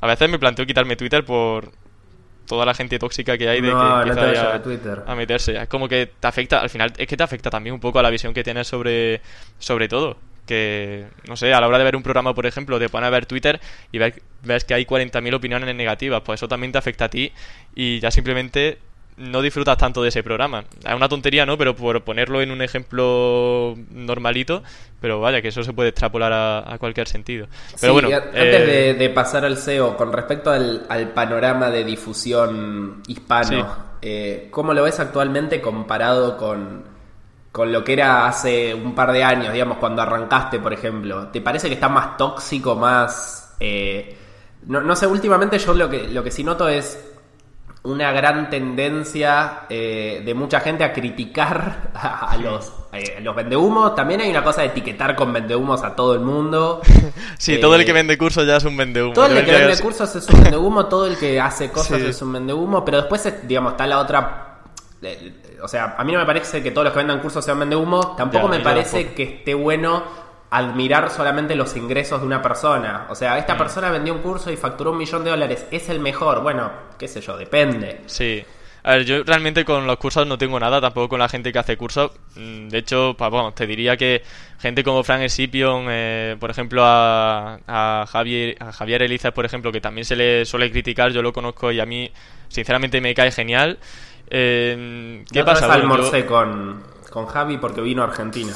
a 0.00 0.06
veces 0.06 0.28
me 0.30 0.38
planteo 0.38 0.66
quitarme 0.66 0.96
Twitter 0.96 1.24
por 1.24 1.72
toda 2.46 2.64
la 2.64 2.74
gente 2.74 2.98
tóxica 2.98 3.36
que 3.36 3.48
hay 3.48 3.60
de 3.60 3.68
que 3.68 3.74
empieza 3.74 4.54
a, 4.54 4.62
Twitter. 4.62 5.02
a 5.04 5.14
meterse. 5.16 5.56
Es 5.60 5.68
como 5.68 5.88
que 5.88 6.06
te 6.06 6.26
afecta, 6.28 6.60
al 6.60 6.70
final, 6.70 6.92
es 6.96 7.06
que 7.06 7.16
te 7.16 7.22
afecta 7.22 7.50
también 7.50 7.74
un 7.74 7.80
poco 7.80 7.98
a 7.98 8.02
la 8.02 8.10
visión 8.10 8.32
que 8.32 8.44
tienes 8.44 8.68
sobre, 8.68 9.20
sobre 9.58 9.88
todo 9.88 10.16
que, 10.46 11.06
no 11.26 11.36
sé, 11.36 11.52
a 11.52 11.60
la 11.60 11.66
hora 11.66 11.78
de 11.78 11.84
ver 11.84 11.96
un 11.96 12.04
programa, 12.04 12.32
por 12.32 12.46
ejemplo, 12.46 12.78
te 12.78 12.88
pones 12.88 13.08
a 13.08 13.10
ver 13.10 13.26
Twitter 13.26 13.60
y 13.90 13.98
ves, 13.98 14.14
ves 14.44 14.64
que 14.64 14.74
hay 14.74 14.84
40.000 14.84 15.34
opiniones 15.34 15.74
negativas, 15.74 16.22
pues 16.24 16.38
eso 16.38 16.46
también 16.46 16.70
te 16.70 16.78
afecta 16.78 17.06
a 17.06 17.08
ti 17.08 17.32
y 17.74 17.98
ya 17.98 18.12
simplemente 18.12 18.78
no 19.16 19.40
disfrutas 19.40 19.78
tanto 19.78 20.02
de 20.02 20.10
ese 20.10 20.22
programa. 20.22 20.64
Es 20.84 20.94
una 20.94 21.08
tontería, 21.08 21.46
¿no? 21.46 21.56
Pero 21.56 21.74
por 21.74 22.02
ponerlo 22.02 22.42
en 22.42 22.50
un 22.50 22.60
ejemplo 22.60 23.74
normalito, 23.90 24.62
pero 25.00 25.20
vaya, 25.20 25.40
que 25.40 25.48
eso 25.48 25.62
se 25.62 25.72
puede 25.72 25.90
extrapolar 25.90 26.32
a, 26.32 26.76
cualquier 26.78 27.08
sentido. 27.08 27.46
Pero 27.80 27.94
bueno, 27.94 28.08
antes 28.08 28.34
eh, 28.34 28.94
de, 28.98 29.10
pasar 29.10 29.44
al 29.44 29.56
SEO, 29.56 29.96
con 29.96 30.12
respecto 30.12 30.50
al, 30.50 30.86
panorama 31.14 31.70
de 31.70 31.84
difusión 31.84 33.02
hispano, 33.06 33.76
eh, 34.02 34.48
¿cómo 34.50 34.74
lo 34.74 34.82
ves 34.82 35.00
actualmente 35.00 35.60
comparado 35.60 36.36
con, 36.36 36.84
con 37.50 37.72
lo 37.72 37.82
que 37.82 37.94
era 37.94 38.26
hace 38.26 38.74
un 38.74 38.94
par 38.94 39.12
de 39.12 39.24
años, 39.24 39.52
digamos, 39.52 39.78
cuando 39.78 40.02
arrancaste, 40.02 40.58
por 40.58 40.74
ejemplo? 40.74 41.28
¿Te 41.28 41.40
parece 41.40 41.68
que 41.68 41.74
está 41.74 41.88
más 41.88 42.16
tóxico, 42.18 42.74
más... 42.74 43.56
Eh, 43.60 44.14
no, 44.66 44.80
no 44.82 44.94
sé, 44.94 45.06
últimamente 45.06 45.58
yo 45.58 45.72
lo 45.72 45.88
que, 45.88 46.08
lo 46.08 46.22
que 46.22 46.30
sí 46.30 46.44
noto 46.44 46.68
es 46.68 47.15
una 47.86 48.10
gran 48.12 48.50
tendencia 48.50 49.62
eh, 49.68 50.22
de 50.24 50.34
mucha 50.34 50.60
gente 50.60 50.84
a 50.84 50.92
criticar 50.92 51.90
a, 51.94 52.36
los, 52.36 52.72
eh, 52.92 53.20
los 53.22 53.34
vendehumos. 53.34 53.94
También 53.94 54.20
hay 54.20 54.30
una 54.30 54.42
cosa 54.42 54.62
de 54.62 54.68
etiquetar 54.68 55.14
con 55.14 55.32
vendehumos 55.32 55.82
a 55.82 55.94
todo 55.94 56.14
el 56.14 56.20
mundo. 56.20 56.80
Sí, 57.38 57.58
todo 57.60 57.74
el 57.74 57.84
que 57.84 57.90
eh, 57.90 57.94
vende 57.94 58.16
cursos 58.16 58.46
ya 58.46 58.56
es 58.56 58.64
un 58.64 58.76
vendehumo. 58.76 59.12
Todo 59.12 59.26
el 59.26 59.44
que 59.44 59.52
vende 59.52 59.78
cursos 59.78 60.16
es 60.16 60.26
un 60.28 60.42
vendehumo, 60.42 60.86
todo 60.86 61.06
el 61.06 61.18
que 61.18 61.38
hace 61.38 61.70
cosas 61.72 62.00
es 62.00 62.22
un 62.22 62.32
vendehumo, 62.32 62.82
pero 62.82 62.96
después, 62.96 63.30
digamos, 63.46 63.72
está 63.72 63.86
la 63.86 63.98
otra... 63.98 64.62
o 65.62 65.68
sea, 65.68 65.96
a 65.98 66.02
mí 66.02 66.12
no 66.12 66.18
me 66.18 66.24
parece 66.24 66.62
que 66.62 66.70
todos 66.70 66.86
los 66.86 66.92
que 66.94 66.98
vendan 66.98 67.20
cursos 67.20 67.44
sean 67.44 67.58
vendehumos. 67.58 68.16
Tampoco 68.16 68.48
me 68.48 68.60
parece 68.60 69.12
que 69.12 69.22
esté 69.22 69.52
bueno 69.52 70.25
admirar 70.50 71.10
solamente 71.10 71.54
los 71.54 71.76
ingresos 71.76 72.20
de 72.20 72.26
una 72.26 72.42
persona. 72.42 73.06
O 73.10 73.14
sea, 73.14 73.38
esta 73.38 73.54
mm. 73.54 73.58
persona 73.58 73.90
vendió 73.90 74.14
un 74.14 74.20
curso 74.20 74.50
y 74.50 74.56
facturó 74.56 74.92
un 74.92 74.98
millón 74.98 75.24
de 75.24 75.30
dólares. 75.30 75.66
¿Es 75.70 75.88
el 75.88 76.00
mejor? 76.00 76.42
Bueno, 76.42 76.70
qué 76.98 77.08
sé 77.08 77.20
yo, 77.20 77.36
depende. 77.36 78.02
Sí. 78.06 78.44
A 78.84 78.92
ver, 78.92 79.04
yo 79.04 79.24
realmente 79.24 79.64
con 79.64 79.84
los 79.84 79.96
cursos 79.96 80.24
no 80.28 80.38
tengo 80.38 80.60
nada, 80.60 80.80
tampoco 80.80 81.08
con 81.08 81.18
la 81.18 81.28
gente 81.28 81.52
que 81.52 81.58
hace 81.58 81.76
cursos. 81.76 82.12
Mm, 82.36 82.68
de 82.68 82.78
hecho, 82.78 83.16
pues, 83.18 83.30
bueno, 83.30 83.52
te 83.52 83.66
diría 83.66 83.96
que 83.96 84.22
gente 84.60 84.84
como 84.84 85.02
Frank 85.02 85.22
Escipion, 85.22 85.86
eh, 85.88 86.36
por 86.38 86.50
ejemplo, 86.50 86.82
a, 86.84 88.06
Javier, 88.08 88.56
a 88.60 88.70
Javier 88.70 89.02
Elizas, 89.02 89.32
por 89.32 89.44
ejemplo, 89.44 89.72
que 89.72 89.80
también 89.80 90.04
se 90.04 90.14
le 90.14 90.44
suele 90.44 90.70
criticar, 90.70 91.10
yo 91.10 91.20
lo 91.20 91.32
conozco 91.32 91.72
y 91.72 91.80
a 91.80 91.86
mí, 91.86 92.12
sinceramente, 92.46 93.00
me 93.00 93.12
cae 93.12 93.32
genial. 93.32 93.80
Eh, 94.30 95.24
¿Qué 95.32 95.42
pasa? 95.42 95.72
almorcé 95.72 96.24
con, 96.24 96.80
con 97.10 97.26
Javi 97.26 97.58
porque 97.58 97.80
vino 97.80 98.02
a 98.02 98.06
Argentina. 98.06 98.54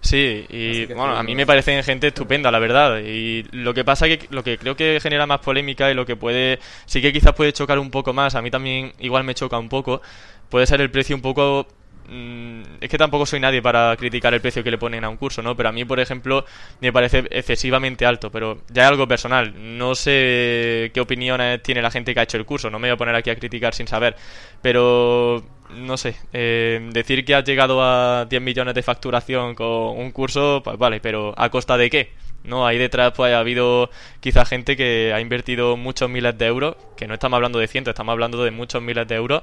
Sí, 0.00 0.46
y 0.48 0.86
bueno, 0.86 1.16
a 1.16 1.22
mí 1.22 1.34
me 1.34 1.46
parece 1.46 1.82
gente 1.82 2.08
estupenda, 2.08 2.50
la 2.50 2.58
verdad. 2.58 3.00
Y 3.00 3.44
lo 3.50 3.74
que 3.74 3.84
pasa 3.84 4.06
que 4.06 4.20
lo 4.30 4.44
que 4.44 4.58
creo 4.58 4.76
que 4.76 5.00
genera 5.00 5.26
más 5.26 5.40
polémica 5.40 5.90
y 5.90 5.94
lo 5.94 6.06
que 6.06 6.16
puede, 6.16 6.60
sí 6.86 7.02
que 7.02 7.12
quizás 7.12 7.32
puede 7.34 7.52
chocar 7.52 7.78
un 7.78 7.90
poco 7.90 8.12
más, 8.12 8.34
a 8.34 8.42
mí 8.42 8.50
también 8.50 8.92
igual 9.00 9.24
me 9.24 9.34
choca 9.34 9.58
un 9.58 9.68
poco, 9.68 10.00
puede 10.48 10.66
ser 10.66 10.80
el 10.80 10.90
precio 10.90 11.16
un 11.16 11.22
poco 11.22 11.66
mm, 12.08 12.62
es 12.80 12.88
que 12.88 12.96
tampoco 12.98 13.26
soy 13.26 13.40
nadie 13.40 13.60
para 13.60 13.96
criticar 13.96 14.32
el 14.34 14.40
precio 14.40 14.62
que 14.64 14.70
le 14.70 14.78
ponen 14.78 15.04
a 15.04 15.08
un 15.08 15.16
curso, 15.16 15.42
¿no? 15.42 15.56
Pero 15.56 15.68
a 15.68 15.72
mí, 15.72 15.84
por 15.84 16.00
ejemplo, 16.00 16.44
me 16.80 16.92
parece 16.92 17.24
excesivamente 17.30 18.06
alto, 18.06 18.30
pero 18.30 18.62
ya 18.70 18.84
es 18.84 18.88
algo 18.88 19.08
personal. 19.08 19.52
No 19.78 19.94
sé 19.94 20.90
qué 20.94 21.00
opiniones 21.00 21.62
tiene 21.62 21.82
la 21.82 21.90
gente 21.90 22.14
que 22.14 22.20
ha 22.20 22.22
hecho 22.22 22.36
el 22.38 22.46
curso, 22.46 22.70
no 22.70 22.78
me 22.78 22.88
voy 22.88 22.94
a 22.94 22.96
poner 22.98 23.14
aquí 23.16 23.30
a 23.30 23.36
criticar 23.36 23.74
sin 23.74 23.88
saber, 23.88 24.16
pero 24.62 25.44
no 25.70 25.96
sé, 25.96 26.16
eh, 26.32 26.88
decir 26.92 27.24
que 27.24 27.34
has 27.34 27.44
llegado 27.44 27.82
a 27.82 28.26
10 28.26 28.42
millones 28.42 28.74
de 28.74 28.82
facturación 28.82 29.54
con 29.54 29.98
un 29.98 30.10
curso, 30.10 30.62
pues 30.64 30.78
vale, 30.78 31.00
pero 31.00 31.34
¿a 31.36 31.50
costa 31.50 31.76
de 31.76 31.90
qué? 31.90 32.12
¿no? 32.44 32.66
Ahí 32.66 32.78
detrás 32.78 33.12
pues 33.14 33.32
ha 33.34 33.40
habido 33.40 33.90
quizá 34.20 34.44
gente 34.44 34.76
que 34.76 35.12
ha 35.14 35.20
invertido 35.20 35.76
muchos 35.76 36.08
miles 36.08 36.36
de 36.38 36.46
euros, 36.46 36.76
que 36.96 37.06
no 37.06 37.14
estamos 37.14 37.36
hablando 37.36 37.58
de 37.58 37.68
cientos, 37.68 37.92
estamos 37.92 38.12
hablando 38.12 38.42
de 38.44 38.50
muchos 38.50 38.82
miles 38.82 39.06
de 39.06 39.14
euros 39.14 39.42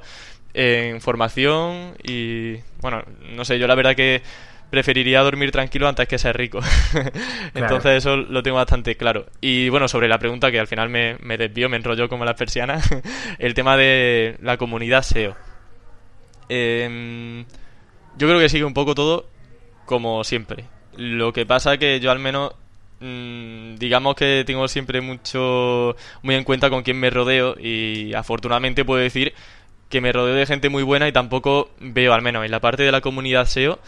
en 0.53 1.01
formación 1.01 1.95
y 2.03 2.55
bueno, 2.81 3.03
no 3.35 3.45
sé, 3.45 3.59
yo 3.59 3.67
la 3.67 3.75
verdad 3.75 3.95
que 3.95 4.21
preferiría 4.69 5.21
dormir 5.21 5.51
tranquilo 5.51 5.88
antes 5.88 6.07
que 6.07 6.17
ser 6.17 6.35
rico. 6.35 6.59
Entonces 7.53 7.97
eso 7.97 8.17
lo 8.17 8.41
tengo 8.43 8.57
bastante 8.57 8.97
claro. 8.97 9.27
Y 9.41 9.69
bueno, 9.69 9.88
sobre 9.88 10.07
la 10.07 10.19
pregunta 10.19 10.51
que 10.51 10.59
al 10.59 10.67
final 10.67 10.89
me, 10.89 11.17
me 11.21 11.38
desvió, 11.38 11.69
me 11.69 11.77
enrolló 11.77 12.09
como 12.09 12.25
las 12.25 12.35
persianas, 12.35 12.89
el 13.39 13.53
tema 13.53 13.77
de 13.77 14.38
la 14.41 14.57
comunidad 14.57 15.03
SEO. 15.03 15.35
Em, 16.49 17.45
yo 18.17 18.27
creo 18.27 18.39
que 18.39 18.49
sigue 18.49 18.65
un 18.65 18.73
poco 18.73 18.95
todo 18.95 19.25
como 19.86 20.23
siempre. 20.23 20.65
Lo 20.95 21.34
que 21.34 21.45
pasa 21.45 21.77
que 21.77 21.99
yo 21.99 22.12
al 22.12 22.19
menos 22.19 22.53
mm, 22.99 23.75
digamos 23.75 24.15
que 24.15 24.43
tengo 24.45 24.67
siempre 24.67 25.01
mucho 25.01 25.95
muy 26.23 26.36
en 26.36 26.43
cuenta 26.43 26.69
con 26.69 26.84
quién 26.84 26.99
me 26.99 27.10
rodeo 27.10 27.55
y 27.60 28.13
afortunadamente 28.13 28.86
puedo 28.86 29.01
decir 29.01 29.34
que 29.89 30.01
me 30.01 30.12
rodeo 30.12 30.36
de 30.36 30.45
gente 30.45 30.69
muy 30.69 30.84
buena 30.84 31.08
y 31.08 31.12
tampoco 31.12 31.69
veo 31.79 32.13
al 32.13 32.21
menos 32.21 32.45
en 32.45 32.51
la 32.51 32.60
parte 32.60 32.84
de 32.84 32.91
la 32.91 33.01
comunidad 33.01 33.45
SEO 33.47 33.79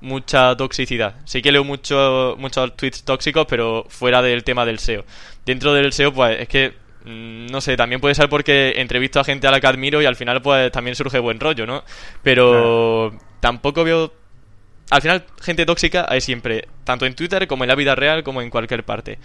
mucha 0.00 0.56
toxicidad. 0.56 1.16
Sí 1.24 1.42
que 1.42 1.52
leo 1.52 1.64
mucho, 1.64 2.36
muchos 2.38 2.76
tweets 2.76 3.04
tóxicos, 3.04 3.46
pero 3.48 3.86
fuera 3.88 4.22
del 4.22 4.44
tema 4.44 4.64
del 4.64 4.78
SEO. 4.78 5.04
Dentro 5.44 5.72
del 5.72 5.92
SEO, 5.92 6.12
pues 6.12 6.40
es 6.40 6.48
que, 6.48 6.74
no 7.06 7.60
sé, 7.60 7.76
también 7.76 8.00
puede 8.00 8.14
ser 8.14 8.28
porque 8.28 8.74
entrevisto 8.76 9.20
a 9.20 9.24
gente 9.24 9.46
a 9.46 9.50
la 9.52 9.60
que 9.60 9.66
admiro 9.68 10.02
y 10.02 10.06
al 10.06 10.16
final, 10.16 10.42
pues 10.42 10.72
también 10.72 10.96
surge 10.96 11.20
buen 11.20 11.38
rollo, 11.38 11.64
¿no? 11.66 11.84
Pero 12.22 13.16
tampoco 13.40 13.84
veo. 13.84 14.12
Al 14.90 15.02
final, 15.02 15.24
gente 15.40 15.66
tóxica 15.66 16.06
hay 16.08 16.20
siempre, 16.20 16.68
tanto 16.84 17.06
en 17.06 17.14
Twitter 17.14 17.46
como 17.46 17.64
en 17.64 17.68
la 17.68 17.74
vida 17.76 17.94
real, 17.94 18.22
como 18.22 18.42
en 18.42 18.50
cualquier 18.50 18.84
parte. 18.84 19.18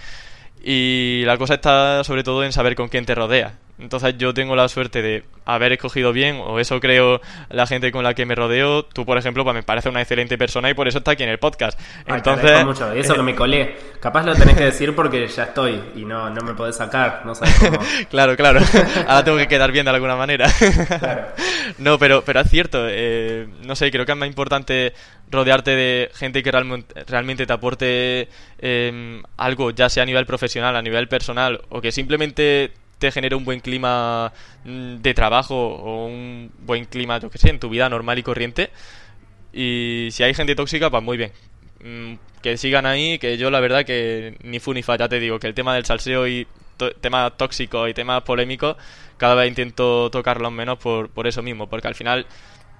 Y 0.63 1.23
la 1.25 1.37
cosa 1.37 1.55
está 1.55 2.03
sobre 2.03 2.23
todo 2.23 2.43
en 2.43 2.51
saber 2.51 2.75
con 2.75 2.87
quién 2.87 3.05
te 3.05 3.15
rodeas. 3.15 3.53
Entonces 3.81 4.15
yo 4.17 4.33
tengo 4.33 4.55
la 4.55 4.67
suerte 4.67 5.01
de 5.01 5.23
haber 5.45 5.73
escogido 5.73 6.13
bien, 6.13 6.39
o 6.39 6.59
eso 6.59 6.79
creo 6.79 7.19
la 7.49 7.65
gente 7.65 7.91
con 7.91 8.03
la 8.03 8.13
que 8.13 8.25
me 8.25 8.35
rodeo. 8.35 8.83
Tú, 8.85 9.05
por 9.05 9.17
ejemplo, 9.17 9.43
pues 9.43 9.55
me 9.55 9.63
parece 9.63 9.89
una 9.89 10.01
excelente 10.01 10.37
persona 10.37 10.69
y 10.69 10.73
por 10.73 10.87
eso 10.87 10.99
está 10.99 11.11
aquí 11.11 11.23
en 11.23 11.29
el 11.29 11.39
podcast. 11.39 11.79
Entonces, 12.05 12.63
mucho. 12.63 12.91
Eso 12.91 13.15
que 13.15 13.23
me 13.23 13.35
colé. 13.35 13.75
Capaz 13.99 14.23
lo 14.23 14.35
tenés 14.35 14.55
que 14.55 14.65
decir 14.65 14.95
porque 14.95 15.27
ya 15.27 15.43
estoy 15.43 15.81
y 15.95 16.05
no, 16.05 16.29
no 16.29 16.41
me 16.41 16.53
podés 16.53 16.75
sacar. 16.75 17.23
No 17.25 17.33
sabes 17.33 17.55
cómo. 17.59 17.79
claro, 18.09 18.35
claro. 18.35 18.59
Ahora 19.07 19.23
tengo 19.23 19.37
que 19.37 19.47
quedar 19.47 19.71
bien 19.71 19.85
de 19.85 19.91
alguna 19.91 20.15
manera. 20.15 20.47
claro. 20.99 21.27
No, 21.77 21.97
pero, 21.97 22.21
pero 22.23 22.41
es 22.41 22.49
cierto. 22.49 22.85
Eh, 22.87 23.47
no 23.63 23.75
sé, 23.75 23.89
creo 23.91 24.05
que 24.05 24.11
es 24.11 24.17
más 24.17 24.27
importante 24.27 24.93
rodearte 25.29 25.71
de 25.71 26.11
gente 26.13 26.43
que 26.43 26.51
realmente 26.51 27.45
te 27.45 27.53
aporte 27.53 28.27
eh, 28.59 29.21
algo, 29.37 29.71
ya 29.71 29.89
sea 29.89 30.03
a 30.03 30.05
nivel 30.05 30.25
profesional, 30.25 30.75
a 30.75 30.81
nivel 30.81 31.07
personal, 31.07 31.61
o 31.69 31.79
que 31.81 31.91
simplemente 31.91 32.71
te 33.01 33.11
genere 33.11 33.35
un 33.35 33.43
buen 33.43 33.59
clima 33.59 34.31
mm, 34.63 34.97
de 34.97 35.13
trabajo 35.13 35.55
o 35.55 36.05
un 36.05 36.51
buen 36.59 36.85
clima, 36.85 37.19
yo 37.19 37.29
que 37.29 37.39
sé, 37.39 37.49
en 37.49 37.59
tu 37.59 37.69
vida 37.69 37.89
normal 37.89 38.19
y 38.19 38.23
corriente. 38.23 38.69
Y 39.51 40.09
si 40.11 40.23
hay 40.23 40.33
gente 40.33 40.55
tóxica, 40.55 40.89
pues 40.89 41.03
muy 41.03 41.17
bien. 41.17 41.31
Mm, 41.83 42.13
que 42.41 42.57
sigan 42.57 42.85
ahí, 42.85 43.19
que 43.19 43.37
yo 43.37 43.49
la 43.51 43.59
verdad 43.59 43.85
que 43.85 44.37
ni 44.43 44.59
fu 44.59 44.73
ni 44.73 44.83
fa, 44.83 44.97
ya 44.97 45.09
te 45.09 45.19
digo, 45.19 45.39
que 45.39 45.47
el 45.47 45.55
tema 45.55 45.75
del 45.75 45.85
salseo 45.85 46.27
y 46.27 46.47
temas 47.01 47.37
tóxicos 47.37 47.89
y 47.89 47.93
temas 47.93 48.21
polémicos, 48.23 48.77
cada 49.17 49.35
vez 49.35 49.47
intento 49.47 50.09
tocarlos 50.11 50.51
menos 50.51 50.77
por, 50.79 51.09
por 51.09 51.27
eso 51.27 51.41
mismo, 51.41 51.67
porque 51.67 51.87
al 51.87 51.95
final 51.95 52.27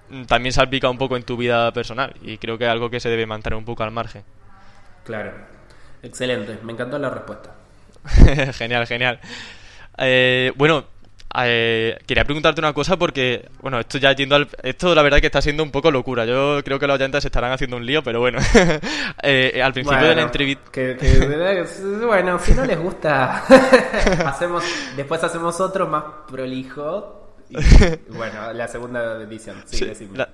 mm, 0.09 0.25
también 0.25 0.53
salpica 0.53 0.89
un 0.89 0.97
poco 0.99 1.17
en 1.17 1.23
tu 1.23 1.35
vida 1.35 1.71
personal 1.73 2.13
y 2.21 2.37
creo 2.37 2.57
que 2.59 2.65
es 2.65 2.69
algo 2.69 2.89
que 2.91 2.99
se 2.99 3.09
debe 3.09 3.25
mantener 3.25 3.57
un 3.57 3.65
poco 3.65 3.83
al 3.83 3.91
margen. 3.91 4.23
Claro, 5.03 5.31
excelente, 6.03 6.59
me 6.63 6.73
encantó 6.73 6.99
la 6.99 7.09
respuesta. 7.09 7.55
genial, 8.53 8.85
genial. 8.85 9.19
Eh, 9.97 10.51
bueno, 10.55 10.85
eh, 11.43 11.97
quería 12.05 12.25
preguntarte 12.25 12.59
una 12.59 12.73
cosa 12.73 12.97
porque, 12.97 13.47
bueno, 13.61 13.79
esto 13.79 13.97
ya 13.97 14.13
yendo 14.13 14.35
al... 14.35 14.47
Esto 14.63 14.93
la 14.93 15.01
verdad 15.01 15.19
que 15.19 15.27
está 15.27 15.41
siendo 15.41 15.63
un 15.63 15.71
poco 15.71 15.91
locura. 15.91 16.25
Yo 16.25 16.61
creo 16.63 16.79
que 16.79 16.87
los 16.87 16.95
oyentes 16.95 17.23
estarán 17.23 17.51
haciendo 17.51 17.77
un 17.77 17.85
lío, 17.85 18.03
pero 18.03 18.19
bueno. 18.19 18.39
eh, 19.23 19.61
al 19.63 19.73
principio 19.73 20.07
de 20.07 20.15
la 20.15 20.21
entrevista... 20.23 20.71
bueno, 22.05 22.39
si 22.39 22.53
no 22.53 22.65
les 22.65 22.79
gusta, 22.79 23.43
hacemos 24.25 24.63
después 24.95 25.23
hacemos 25.23 25.59
otro 25.61 25.87
más 25.87 26.03
prolijo 26.27 27.20
bueno, 28.09 28.53
la 28.53 28.67
segunda 28.67 29.21
edición, 29.21 29.61
sí, 29.65 29.85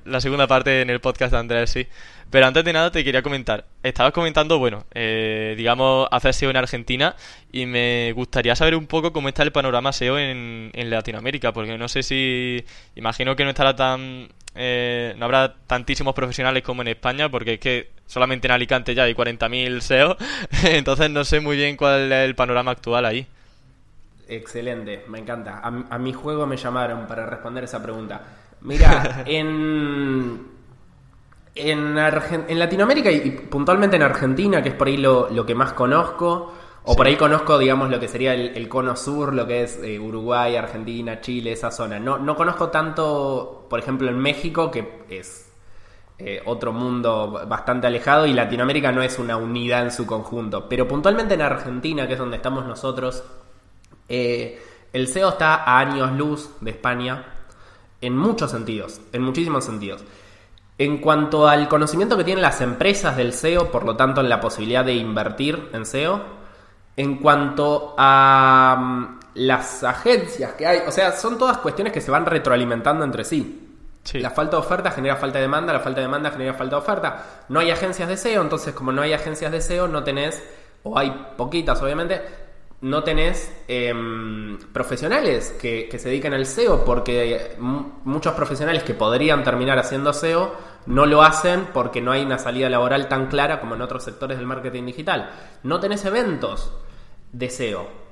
la, 0.05 0.21
segunda 0.21 0.47
parte 0.47 0.81
en 0.81 0.89
el 0.89 0.99
podcast 0.99 1.31
de 1.31 1.39
Andrés, 1.39 1.69
sí. 1.69 1.87
Pero 2.29 2.45
antes 2.45 2.63
de 2.63 2.73
nada 2.73 2.91
te 2.91 3.03
quería 3.03 3.21
comentar. 3.21 3.65
Estabas 3.81 4.11
comentando, 4.11 4.59
bueno, 4.59 4.85
eh, 4.93 5.55
digamos, 5.57 6.07
hacer 6.11 6.33
SEO 6.33 6.49
en 6.49 6.57
Argentina 6.57 7.15
y 7.51 7.65
me 7.65 8.11
gustaría 8.13 8.55
saber 8.55 8.75
un 8.75 8.85
poco 8.85 9.13
cómo 9.13 9.29
está 9.29 9.43
el 9.43 9.51
panorama 9.51 9.93
SEO 9.93 10.19
en, 10.19 10.71
en 10.73 10.89
Latinoamérica, 10.89 11.53
porque 11.53 11.77
no 11.77 11.87
sé 11.87 12.03
si... 12.03 12.63
Imagino 12.95 13.35
que 13.35 13.43
no 13.45 13.49
estará 13.49 13.75
tan... 13.75 14.27
Eh, 14.55 15.13
no 15.17 15.25
habrá 15.25 15.55
tantísimos 15.67 16.13
profesionales 16.13 16.63
como 16.63 16.81
en 16.81 16.89
España, 16.89 17.29
porque 17.29 17.53
es 17.53 17.59
que 17.59 17.89
solamente 18.07 18.47
en 18.47 18.51
Alicante 18.51 18.93
ya 18.93 19.03
hay 19.03 19.13
40.000 19.13 19.81
SEO, 19.81 20.17
entonces 20.63 21.09
no 21.09 21.23
sé 21.23 21.39
muy 21.39 21.55
bien 21.55 21.77
cuál 21.77 22.11
es 22.11 22.25
el 22.25 22.35
panorama 22.35 22.71
actual 22.71 23.05
ahí. 23.05 23.27
Excelente, 24.27 25.05
me 25.07 25.19
encanta. 25.19 25.61
A, 25.63 25.97
mi 25.97 26.11
juego 26.11 26.45
me 26.45 26.57
llamaron 26.57 27.07
para 27.07 27.25
responder 27.25 27.63
esa 27.63 27.81
pregunta. 27.81 28.21
Mira, 28.61 29.23
en, 29.25 30.47
en, 31.55 31.97
en, 31.97 32.59
Latinoamérica 32.59 33.09
y 33.09 33.31
puntualmente 33.31 33.95
en 33.95 34.03
Argentina, 34.03 34.61
que 34.61 34.69
es 34.69 34.75
por 34.75 34.87
ahí 34.87 34.97
lo, 34.97 35.45
que 35.45 35.55
más 35.55 35.71
conozco, 35.71 36.53
o 36.83 36.95
por 36.95 37.07
ahí 37.07 37.15
conozco, 37.15 37.57
digamos, 37.57 37.89
lo 37.89 38.01
que 38.01 38.09
sería 38.09 38.33
el, 38.33 38.67
cono 38.67 38.97
sur, 38.97 39.33
lo 39.33 39.47
que 39.47 39.63
es 39.63 39.79
eh, 39.81 39.97
Uruguay, 39.97 40.57
Argentina, 40.57 41.21
Chile, 41.21 41.53
esa 41.53 41.71
zona. 41.71 41.97
No, 41.97 42.17
no 42.17 42.35
conozco 42.35 42.67
tanto, 42.69 43.65
por 43.69 43.79
ejemplo, 43.79 44.09
en 44.09 44.19
México, 44.19 44.69
que 44.69 45.05
es 45.09 45.49
eh, 46.19 46.41
otro 46.45 46.73
mundo 46.73 47.45
bastante 47.47 47.87
alejado, 47.87 48.25
y 48.25 48.33
Latinoamérica 48.33 48.91
no 48.91 49.01
es 49.01 49.19
una 49.19 49.37
unidad 49.37 49.83
en 49.83 49.91
su 49.91 50.05
conjunto. 50.05 50.67
Pero 50.67 50.85
puntualmente 50.85 51.35
en 51.35 51.41
Argentina, 51.41 52.07
que 52.07 52.13
es 52.13 52.19
donde 52.19 52.37
estamos 52.37 52.65
nosotros, 52.65 53.23
eh, 54.09 54.61
el 54.93 55.07
SEO 55.07 55.29
está 55.29 55.55
a 55.55 55.79
años 55.79 56.11
luz 56.13 56.49
de 56.61 56.71
España 56.71 57.25
en 58.01 58.15
muchos 58.15 58.51
sentidos, 58.51 59.01
en 59.11 59.21
muchísimos 59.21 59.65
sentidos. 59.65 60.03
En 60.77 60.99
cuanto 60.99 61.47
al 61.47 61.67
conocimiento 61.67 62.17
que 62.17 62.23
tienen 62.23 62.41
las 62.41 62.61
empresas 62.61 63.17
del 63.17 63.33
SEO, 63.33 63.71
por 63.71 63.83
lo 63.83 63.95
tanto 63.95 64.21
en 64.21 64.29
la 64.29 64.39
posibilidad 64.39 64.85
de 64.85 64.93
invertir 64.93 65.69
en 65.73 65.85
SEO, 65.85 66.21
en 66.95 67.17
cuanto 67.17 67.95
a 67.97 68.77
mm, 68.79 69.19
las 69.35 69.83
agencias 69.83 70.53
que 70.53 70.67
hay, 70.67 70.79
o 70.87 70.91
sea, 70.91 71.11
son 71.11 71.37
todas 71.37 71.57
cuestiones 71.57 71.93
que 71.93 72.01
se 72.01 72.11
van 72.11 72.25
retroalimentando 72.25 73.03
entre 73.03 73.23
sí. 73.23 73.63
La 74.13 74.29
falta 74.31 74.55
de 74.55 74.63
oferta 74.63 74.91
genera 74.91 75.17
falta 75.17 75.37
de 75.37 75.43
demanda, 75.43 75.73
la 75.73 75.81
falta 75.81 75.99
de 75.99 76.07
demanda 76.07 76.31
genera 76.31 76.53
falta 76.53 76.77
de 76.77 76.81
oferta. 76.81 77.25
No 77.49 77.59
hay 77.59 77.71
agencias 77.71 78.07
de 78.07 78.15
SEO, 78.15 78.41
entonces 78.41 78.73
como 78.73 78.91
no 78.91 79.01
hay 79.01 79.13
agencias 79.13 79.51
de 79.51 79.61
SEO, 79.61 79.87
no 79.87 80.03
tenés, 80.03 80.41
o 80.83 80.97
hay 80.97 81.33
poquitas 81.35 81.81
obviamente, 81.81 82.21
no 82.79 83.03
tenés 83.03 83.51
em, 83.67 84.57
profesionales 84.71 85.55
que, 85.59 85.89
se 85.97 86.09
dediquen 86.09 86.33
al 86.33 86.45
SEO, 86.45 86.85
porque 86.85 87.55
muchos 87.59 88.33
profesionales 88.35 88.83
que 88.83 88.93
podrían 88.93 89.43
terminar 89.43 89.79
haciendo 89.79 90.13
SEO 90.13 90.55
no 90.85 91.05
lo 91.05 91.23
hacen 91.23 91.69
porque 91.73 92.01
no 92.01 92.11
hay 92.11 92.23
una 92.23 92.37
salida 92.37 92.69
laboral 92.69 93.07
tan 93.07 93.27
clara 93.27 93.59
como 93.59 93.75
en 93.75 93.81
otros 93.81 94.03
sectores 94.03 94.37
del 94.37 94.45
marketing 94.45 94.85
digital. 94.85 95.31
No 95.63 95.79
tenés 95.79 96.05
eventos 96.05 96.71
de 97.31 97.49
SEO. 97.49 98.07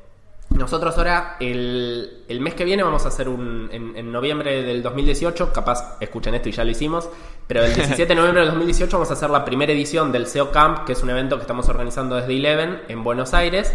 Nosotros 0.50 0.98
ahora, 0.98 1.38
el, 1.40 2.26
mes 2.40 2.54
que 2.54 2.66
viene, 2.66 2.82
vamos 2.82 3.06
a 3.06 3.10
hacer 3.10 3.28
un. 3.28 3.70
En, 3.72 3.96
en, 3.96 4.12
noviembre 4.12 4.64
del 4.64 4.82
2018, 4.82 5.52
capaz 5.52 5.98
escuchen 6.00 6.34
esto 6.36 6.50
y 6.50 6.54
ya 6.54 6.64
lo 6.64 6.72
hicimos, 6.72 7.10
pero 7.46 7.64
el 7.64 7.74
17 7.76 8.08
de 8.08 8.16
noviembre 8.16 8.42
del 8.42 8.52
2018 8.52 8.96
vamos 8.96 9.10
a 9.10 9.14
hacer 9.14 9.30
la 9.30 9.44
primera 9.44 9.74
edición 9.74 10.12
del 10.12 10.28
SEO 10.28 10.52
Camp, 10.52 10.86
que 10.86 10.94
es 10.94 11.04
un 11.04 11.10
evento 11.10 11.36
que 11.36 11.42
estamos 11.42 11.68
organizando 11.68 12.16
desde 12.16 12.36
Eleven 12.36 12.84
en 12.88 13.04
Buenos 13.04 13.34
Aires 13.34 13.74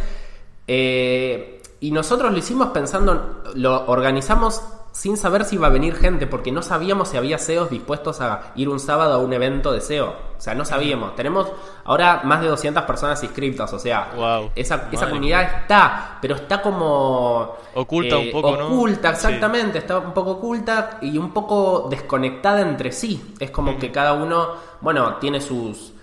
eh, 0.72 1.61
y 1.80 1.90
nosotros 1.90 2.30
lo 2.30 2.38
hicimos 2.38 2.68
pensando, 2.68 3.42
lo 3.56 3.87
organizamos 3.87 4.62
sin 4.92 5.16
saber 5.16 5.44
si 5.44 5.56
iba 5.56 5.66
a 5.66 5.70
venir 5.70 5.96
gente, 5.96 6.28
porque 6.28 6.52
no 6.52 6.62
sabíamos 6.62 7.09
si 7.09 7.16
había 7.16 7.38
SEOs 7.38 7.70
dispuestos 7.70 8.20
a 8.20 8.52
ir 8.54 8.68
un 8.68 8.78
sábado 8.78 9.14
a 9.14 9.18
un 9.18 9.33
evento 9.33 9.72
de 9.72 9.80
SEO. 9.80 10.11
O 10.11 10.40
sea, 10.40 10.54
no 10.54 10.64
sabíamos. 10.64 11.16
Tenemos 11.16 11.48
ahora 11.85 12.20
más 12.22 12.40
de 12.40 12.46
200 12.46 12.85
personas 12.85 13.20
inscritas, 13.24 13.72
o 13.72 13.80
sea, 13.80 14.12
esa, 14.54 14.88
esa 14.92 15.09
comunidad 15.09 15.42
está, 15.42 16.18
pero 16.22 16.37
está 16.37 16.62
como... 16.62 17.56
Oculta 17.74 18.18
un 18.18 18.26
eh, 18.26 18.30
poco, 18.30 18.56
¿no? 18.56 18.66
Oculta, 18.68 19.11
exactamente, 19.11 19.78
está 19.78 19.98
un 19.98 20.14
poco 20.14 20.33
oculta 20.33 20.98
y 21.02 21.18
un 21.18 21.33
poco 21.33 21.88
desconectada 21.90 22.61
entre 22.61 22.92
sí. 22.92 23.35
Es 23.40 23.50
como 23.50 23.76
que 23.76 23.90
cada 23.90 24.12
uno, 24.12 24.50
bueno, 24.80 25.16
tiene 25.16 25.40
sus 25.40 25.94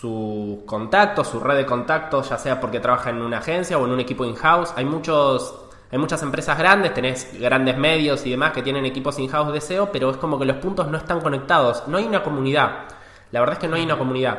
sus 0.00 0.58
contactos, 0.66 1.26
su 1.28 1.40
red 1.40 1.56
de 1.56 1.66
contactos, 1.66 2.28
ya 2.30 2.38
sea 2.38 2.60
porque 2.60 2.78
trabaja 2.80 3.10
en 3.10 3.20
una 3.22 3.38
agencia 3.38 3.78
o 3.78 3.84
en 3.86 3.92
un 3.92 4.00
equipo 4.00 4.24
in-house. 4.24 4.72
Hay 4.76 4.84
muchos 4.84 5.64
hay 5.90 5.98
muchas 5.98 6.22
empresas 6.22 6.58
grandes, 6.58 6.92
tenés 6.92 7.30
grandes 7.40 7.78
medios 7.78 8.24
y 8.26 8.30
demás 8.30 8.52
que 8.52 8.62
tienen 8.62 8.84
equipos 8.84 9.18
in-house 9.18 9.52
de 9.54 9.60
SEO, 9.62 9.90
pero 9.90 10.10
es 10.10 10.18
como 10.18 10.38
que 10.38 10.44
los 10.44 10.58
puntos 10.58 10.86
no 10.88 10.98
están 10.98 11.20
conectados. 11.20 11.84
No 11.88 11.96
hay 11.96 12.04
una 12.04 12.22
comunidad. 12.22 12.84
La 13.32 13.40
verdad 13.40 13.54
es 13.54 13.58
que 13.58 13.68
no 13.68 13.76
hay 13.76 13.84
una 13.84 13.96
comunidad. 13.98 14.38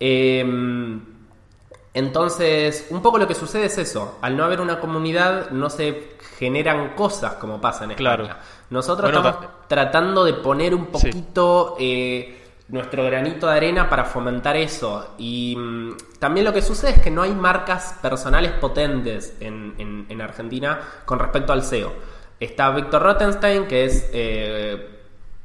Em, 0.00 1.00
Entonces, 1.94 2.88
un 2.90 3.00
poco 3.00 3.16
lo 3.16 3.26
que 3.26 3.34
sucede 3.34 3.66
es 3.66 3.78
eso. 3.78 4.18
Al 4.20 4.36
no 4.36 4.44
haber 4.44 4.60
una 4.60 4.78
comunidad, 4.80 5.48
no 5.50 5.70
se 5.70 6.16
generan 6.38 6.90
cosas 6.94 7.34
como 7.34 7.58
pasa 7.58 7.84
en 7.84 7.92
España. 7.92 8.16
Claro. 8.16 8.28
Nosotros 8.68 9.10
Bueno, 9.10 9.26
estamos 9.26 9.46
ta- 9.50 9.66
tratando 9.68 10.22
de 10.24 10.34
poner 10.34 10.74
un 10.74 10.88
Sí. 10.94 11.06
poquito 11.08 11.74
eh, 11.78 12.45
nuestro 12.68 13.04
granito 13.04 13.46
de 13.46 13.56
arena 13.56 13.88
para 13.88 14.04
fomentar 14.04 14.56
eso. 14.56 15.14
Y 15.18 15.54
mm, 15.56 15.96
también 16.18 16.44
lo 16.46 16.52
que 16.52 16.62
sucede 16.62 16.92
es 16.92 17.00
que 17.00 17.10
no 17.10 17.22
hay 17.22 17.32
marcas 17.32 17.96
personales 18.02 18.52
potentes 18.52 19.36
en, 19.40 19.74
en- 19.78 20.06
en 20.08 20.20
Argentina 20.20 20.80
con 21.04 21.18
respecto 21.18 21.52
al 21.52 21.62
SEO. 21.62 21.92
Está 22.40 22.70
Víctor 22.70 23.02
Rottenstein, 23.02 23.66
que 23.66 23.84
es 23.84 24.10
eh, 24.12 24.88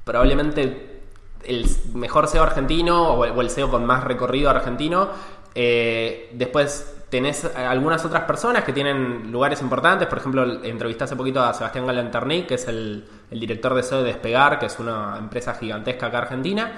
probablemente 0.04 1.02
el 1.46 1.66
mejor 1.94 2.28
SEO 2.28 2.44
argentino 2.44 3.14
o 3.14 3.26
el, 3.26 3.32
o 3.32 3.42
el 3.42 3.50
SEO 3.50 3.70
con 3.70 3.86
más 3.86 4.04
recorrido 4.04 4.50
argentino. 4.50 5.10
Eh, 5.54 6.30
después 6.34 6.98
tenés 7.10 7.44
algunas 7.56 8.04
otras 8.06 8.24
personas 8.24 8.64
que 8.64 8.74
tienen 8.74 9.32
lugares 9.32 9.62
importantes. 9.62 10.08
Por 10.08 10.18
ejemplo, 10.18 10.44
entrevisté 10.64 11.04
hace 11.04 11.16
poquito 11.16 11.42
a 11.42 11.54
Sebastián 11.54 11.86
Galanternic, 11.86 12.48
que 12.48 12.56
es 12.56 12.68
el, 12.68 13.06
el 13.30 13.40
director 13.40 13.74
de 13.76 13.84
SEO 13.84 14.00
de 14.00 14.06
Despegar, 14.06 14.60
que 14.60 14.66
es 14.68 14.80
una 14.80 15.18
empresa 15.18 15.54
gigantesca 15.54 16.08
acá 16.08 16.20
argentina. 16.20 16.72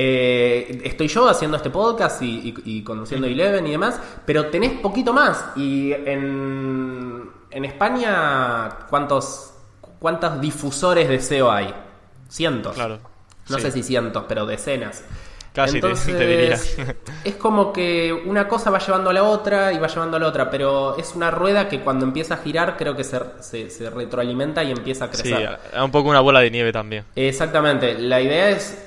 Eh, 0.00 0.80
estoy 0.84 1.08
yo 1.08 1.28
haciendo 1.28 1.56
este 1.56 1.70
podcast 1.70 2.22
y, 2.22 2.54
y- 2.64 2.78
y 2.78 2.82
conduciendo 2.84 3.26
Eleven 3.26 3.66
y 3.66 3.72
demás, 3.72 4.00
pero 4.24 4.46
tenés 4.46 4.78
poquito 4.80 5.12
más. 5.12 5.44
Y 5.56 5.92
en, 5.92 7.28
en 7.50 7.64
España, 7.64 8.68
¿cuántos, 8.88 9.54
¿cuántos 9.98 10.40
difusores 10.40 11.08
de 11.08 11.18
SEO 11.20 11.50
hay? 11.50 11.74
Cientos. 12.28 12.74
Claro. 12.76 13.00
No 13.48 13.56
Sí. 13.56 13.62
sé 13.62 13.72
si 13.72 13.82
cientos, 13.82 14.22
pero 14.28 14.46
decenas. 14.46 15.02
Casi 15.52 15.80
te- 15.80 15.92
te 15.94 16.26
diría. 16.26 16.56
es 17.24 17.34
como 17.34 17.72
que 17.72 18.12
una 18.12 18.46
cosa 18.46 18.70
va 18.70 18.78
llevando 18.78 19.10
a 19.10 19.12
la 19.12 19.24
otra 19.24 19.72
y 19.72 19.78
va 19.80 19.88
llevando 19.88 20.16
a 20.16 20.20
la 20.20 20.28
otra, 20.28 20.48
pero 20.48 20.96
es 20.96 21.16
una 21.16 21.32
rueda 21.32 21.68
que 21.68 21.80
cuando 21.80 22.04
empieza 22.04 22.34
a 22.34 22.36
girar 22.36 22.76
creo 22.76 22.94
que 22.94 23.02
se, 23.02 23.18
se- 23.40 23.68
se 23.68 23.90
retroalimenta 23.90 24.62
y 24.62 24.70
empieza 24.70 25.06
a 25.06 25.12
Sí, 25.12 25.22
crecer. 25.24 25.58
es 25.74 25.80
un 25.80 25.90
poco 25.90 26.08
una 26.10 26.20
bola 26.20 26.38
de 26.38 26.52
nieve 26.52 26.70
también. 26.70 27.02
Exactamente, 27.16 27.94
la 27.98 28.20
idea 28.20 28.50
es 28.50 28.84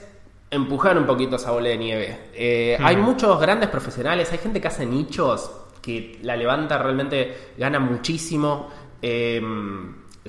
empujar 0.51 0.97
un 0.97 1.05
poquito 1.05 1.37
esa 1.37 1.51
bola 1.51 1.69
de 1.69 1.77
nieve. 1.77 2.19
Eh, 2.33 2.77
Hay 2.79 2.97
muchos 2.97 3.39
grandes 3.39 3.69
profesionales, 3.69 4.31
hay 4.31 4.37
gente 4.37 4.59
que 4.61 4.67
hace 4.67 4.85
nichos, 4.85 5.49
que 5.81 6.19
la 6.21 6.35
levanta 6.35 6.77
realmente, 6.77 7.53
gana 7.57 7.79
muchísimo. 7.79 8.69
Eh, 9.01 9.41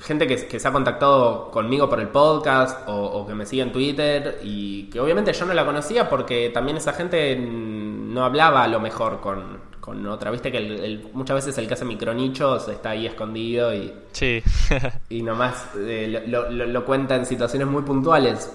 gente 0.01 0.25
que, 0.25 0.47
que 0.47 0.59
se 0.59 0.67
ha 0.67 0.71
contactado 0.71 1.51
conmigo 1.51 1.87
por 1.87 1.99
el 1.99 2.07
podcast 2.07 2.87
o, 2.89 2.93
o 2.95 3.27
que 3.27 3.35
me 3.35 3.45
sigue 3.45 3.61
en 3.61 3.71
Twitter 3.71 4.39
y 4.43 4.89
que 4.89 4.99
obviamente 4.99 5.31
yo 5.33 5.45
no 5.45 5.53
la 5.53 5.63
conocía 5.65 6.09
porque 6.09 6.49
también 6.49 6.77
esa 6.77 6.93
gente 6.93 7.35
no 7.37 8.25
hablaba 8.25 8.63
a 8.63 8.67
lo 8.67 8.79
mejor 8.79 9.19
con, 9.21 9.59
con 9.79 10.03
otra. 10.07 10.31
Viste 10.31 10.51
que 10.51 10.57
el- 10.57 10.79
el- 10.83 11.07
muchas 11.13 11.35
veces 11.35 11.57
el 11.59 11.67
que 11.67 11.75
hace 11.75 11.85
micronichos 11.85 12.67
está 12.69 12.89
ahí 12.91 13.05
escondido 13.05 13.71
y 13.75 13.93
Sí. 14.13 14.41
y 15.09 15.21
nomás 15.21 15.67
eh, 15.77 16.23
lo, 16.27 16.49
lo- 16.49 16.65
lo 16.65 16.85
cuenta 16.85 17.15
en 17.15 17.27
situaciones 17.27 17.67
muy 17.67 17.83
puntuales. 17.83 18.51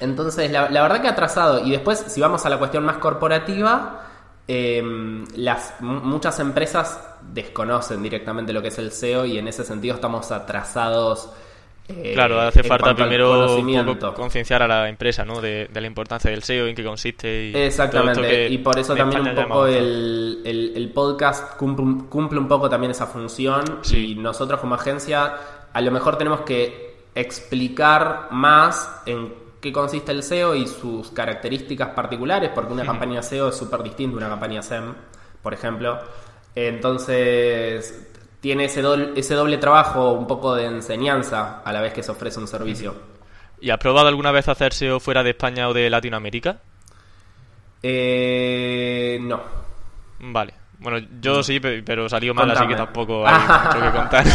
Entonces, 0.00 0.50
la, 0.50 0.70
la 0.70 0.82
verdad 0.82 1.00
que 1.00 1.08
ha 1.08 1.12
atrasado. 1.12 1.64
Y 1.64 1.70
después, 1.70 1.98
si 2.08 2.20
vamos 2.20 2.44
a 2.46 2.48
la 2.50 2.58
cuestión 2.58 2.84
más 2.84 2.98
corporativa, 2.98 4.04
eh, 4.46 4.82
las, 5.36 5.74
mu- 5.80 6.00
muchas 6.00 6.38
empresas 6.40 7.00
desconocen 7.32 8.02
directamente 8.02 8.52
lo 8.52 8.62
que 8.62 8.68
es 8.68 8.78
el 8.78 8.92
SEO 8.92 9.26
y 9.26 9.38
en 9.38 9.48
ese 9.48 9.64
sentido 9.64 9.94
estamos 9.96 10.30
atrasados. 10.32 11.30
eh, 11.88 12.12
claro, 12.14 12.40
hace 12.40 12.62
falta 12.62 12.94
primero 12.94 13.58
concienciar 14.14 14.62
a 14.62 14.68
la 14.68 14.88
empresa, 14.88 15.24
¿no? 15.24 15.40
De, 15.40 15.68
de 15.72 15.80
la 15.80 15.86
importancia 15.86 16.30
del 16.30 16.42
SEO, 16.42 16.66
en 16.66 16.74
qué 16.74 16.84
consiste 16.84 17.46
y 17.48 17.56
Exactamente, 17.56 18.48
y 18.48 18.58
por 18.58 18.78
eso 18.78 18.94
también 18.94 19.26
España 19.26 19.42
un 19.46 19.48
poco 19.52 19.66
el, 19.66 20.42
el- 20.44 20.72
el 20.76 20.90
podcast 20.92 21.56
cumple, 21.56 21.84
un- 21.84 22.00
cumple 22.08 22.38
un 22.38 22.48
poco 22.48 22.68
también 22.70 22.90
esa 22.90 23.06
función 23.06 23.80
Sí. 23.82 24.12
y 24.12 24.14
nosotros 24.16 24.60
como 24.60 24.74
agencia 24.76 25.34
a 25.72 25.80
lo 25.82 25.90
mejor 25.90 26.16
tenemos 26.16 26.40
que 26.42 27.04
explicar 27.14 28.28
más 28.30 29.02
en 29.06 29.32
qué 29.60 29.72
consiste 29.72 30.12
el 30.12 30.22
SEO 30.22 30.54
y 30.54 30.66
sus 30.66 31.10
características 31.10 31.90
particulares, 31.90 32.50
porque 32.54 32.72
una 32.72 32.84
campaña 32.84 33.22
SEO 33.22 33.48
es 33.48 33.56
súper 33.56 33.82
distinta 33.82 34.14
a 34.16 34.18
una 34.18 34.28
campaña 34.28 34.62
SEM, 34.62 34.94
por 35.42 35.54
ejemplo. 35.54 35.98
Entonces 36.54 38.06
tiene 38.40 38.66
ese 38.66 38.82
doble, 38.82 39.12
ese 39.16 39.34
doble 39.34 39.58
trabajo 39.58 40.12
un 40.12 40.26
poco 40.26 40.54
de 40.54 40.66
enseñanza 40.66 41.60
a 41.64 41.72
la 41.72 41.80
vez 41.80 41.92
que 41.92 42.02
se 42.02 42.12
ofrece 42.12 42.38
un 42.40 42.48
servicio. 42.48 42.94
¿Y 43.60 43.70
has 43.70 43.78
probado 43.78 44.08
alguna 44.08 44.30
vez 44.30 44.48
hacer 44.48 44.72
SEO 44.72 45.00
fuera 45.00 45.22
de 45.22 45.30
España 45.30 45.68
o 45.68 45.74
de 45.74 45.90
Latinoamérica? 45.90 46.60
Eh, 47.82 49.18
no. 49.22 49.40
Vale. 50.20 50.54
Bueno, 50.80 51.04
yo 51.20 51.42
sí, 51.42 51.58
pe- 51.58 51.82
pero 51.82 52.08
salió 52.08 52.34
mal, 52.34 52.50
así 52.50 52.66
que 52.66 52.76
tampoco 52.76 53.26
hay 53.26 53.38
mucho 53.64 53.80
que 53.80 53.90
contar. 53.92 54.26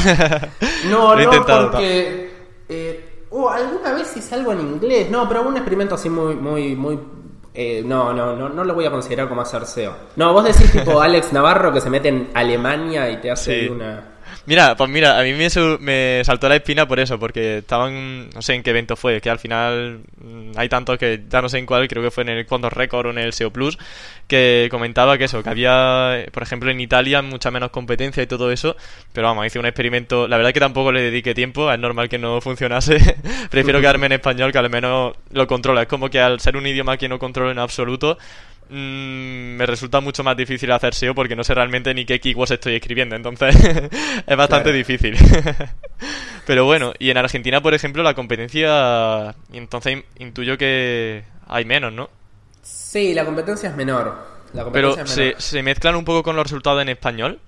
No, 0.83 1.13
Lo 1.15 1.19
he 1.21 1.25
no, 1.25 1.31
intentado, 1.31 1.71
porque 1.71 2.31
eh, 2.67 3.12
oh, 3.33 3.49
alguna 3.49 3.93
vez 3.93 4.15
hice 4.15 4.35
algo 4.35 4.51
en 4.53 4.61
inglés. 4.61 5.09
No, 5.09 5.27
pero 5.27 5.41
un 5.41 5.55
experimento 5.55 5.95
así 5.95 6.09
muy, 6.09 6.35
muy, 6.35 6.75
muy. 6.75 6.99
eh, 7.53 7.83
no, 7.85 8.13
no, 8.13 8.35
no, 8.35 8.49
no 8.49 8.63
lo 8.63 8.73
voy 8.73 8.85
a 8.85 8.91
considerar 8.91 9.27
como 9.29 9.41
hacer 9.41 9.65
SEO. 9.65 9.93
No, 10.15 10.33
vos 10.33 10.43
decís 10.43 10.71
tipo 10.71 10.99
Alex 11.01 11.33
Navarro 11.33 11.71
que 11.73 11.81
se 11.81 11.89
mete 11.89 12.07
en 12.09 12.29
Alemania 12.33 13.09
y 13.09 13.17
te 13.21 13.29
hace 13.31 13.61
Sí. 13.61 13.67
una. 13.69 14.12
Mira, 14.45 14.75
pues 14.75 14.89
mira, 14.89 15.17
a 15.17 15.23
mí 15.23 15.31
me, 15.31 15.49
su- 15.49 15.77
me 15.79 16.21
saltó 16.25 16.49
la 16.49 16.57
espina 16.57 16.85
por 16.85 16.99
eso, 16.99 17.17
porque 17.17 17.59
estaban, 17.59 18.29
no 18.29 18.41
sé 18.41 18.53
en 18.55 18.61
qué 18.61 18.71
evento 18.71 18.97
fue, 18.97 19.21
que 19.21 19.29
al 19.29 19.39
final 19.39 20.01
mm, 20.17 20.51
hay 20.57 20.67
tantos 20.67 20.97
que 20.97 21.23
ya 21.29 21.41
no 21.41 21.47
sé 21.47 21.59
en 21.59 21.65
cuál, 21.65 21.87
creo 21.87 22.03
que 22.03 22.11
fue 22.11 22.23
en 22.23 22.29
el 22.29 22.45
Quantum 22.45 22.69
Record 22.69 23.07
o 23.07 23.09
en 23.11 23.19
el 23.19 23.31
SEO 23.31 23.51
Plus, 23.53 23.77
que 24.27 24.67
comentaba 24.69 25.17
que 25.17 25.23
eso, 25.25 25.41
que 25.43 25.49
había, 25.49 26.25
por 26.33 26.43
ejemplo, 26.43 26.69
en 26.69 26.81
Italia 26.81 27.21
mucha 27.21 27.51
menos 27.51 27.69
competencia 27.71 28.21
y 28.21 28.27
todo 28.27 28.51
eso, 28.51 28.75
pero 29.13 29.27
vamos, 29.27 29.45
hice 29.45 29.59
un 29.59 29.65
experimento, 29.65 30.27
la 30.27 30.35
verdad 30.35 30.51
que 30.51 30.59
tampoco 30.59 30.91
le 30.91 31.01
dediqué 31.03 31.33
tiempo, 31.33 31.71
es 31.71 31.79
normal 31.79 32.09
que 32.09 32.17
no 32.17 32.41
funcionase, 32.41 32.97
prefiero 33.49 33.79
quedarme 33.81 34.07
en 34.07 34.11
español 34.13 34.51
que 34.51 34.57
al 34.57 34.69
menos 34.69 35.15
lo 35.31 35.47
controla, 35.47 35.83
es 35.83 35.87
como 35.87 36.09
que 36.09 36.19
al 36.19 36.41
ser 36.41 36.57
un 36.57 36.67
idioma 36.67 36.97
que 36.97 37.07
no 37.07 37.17
controlo 37.17 37.49
en 37.49 37.59
absoluto, 37.59 38.17
mm, 38.69 39.55
me 39.57 39.65
resulta 39.65 39.99
mucho 39.99 40.23
más 40.23 40.35
difícil 40.37 40.71
hacer 40.71 40.93
SEO 40.93 41.13
porque 41.15 41.35
no 41.35 41.43
sé 41.43 41.53
realmente 41.53 41.93
ni 41.93 42.05
qué 42.05 42.19
keywords 42.19 42.51
estoy 42.51 42.75
escribiendo, 42.75 43.15
entonces 43.15 43.55
es 44.27 44.37
bastante 44.37 44.71
Claro. 44.71 44.77
difícil. 44.77 45.15
Pero 46.45 46.65
bueno, 46.65 46.93
y 46.99 47.09
en 47.09 47.17
Argentina, 47.17 47.61
por 47.61 47.73
ejemplo, 47.73 48.03
la 48.03 48.13
competencia, 48.13 49.33
entonces 49.53 49.93
in- 49.93 50.05
intuyo 50.19 50.57
que 50.57 51.23
hay 51.47 51.65
menos, 51.65 51.93
¿no? 51.93 52.09
Sí, 52.61 53.13
la 53.13 53.23
competencia 53.25 53.69
es 53.69 53.75
menor. 53.75 54.17
La 54.53 54.69
Pero 54.71 54.89
competencia 54.89 55.03
es 55.03 55.09
se, 55.11 55.21
menor. 55.25 55.41
se 55.41 55.63
mezclan 55.63 55.95
un 55.95 56.05
poco 56.05 56.21
con 56.23 56.35
los 56.35 56.43
resultados 56.43 56.81
en 56.81 56.89
español. 56.89 57.39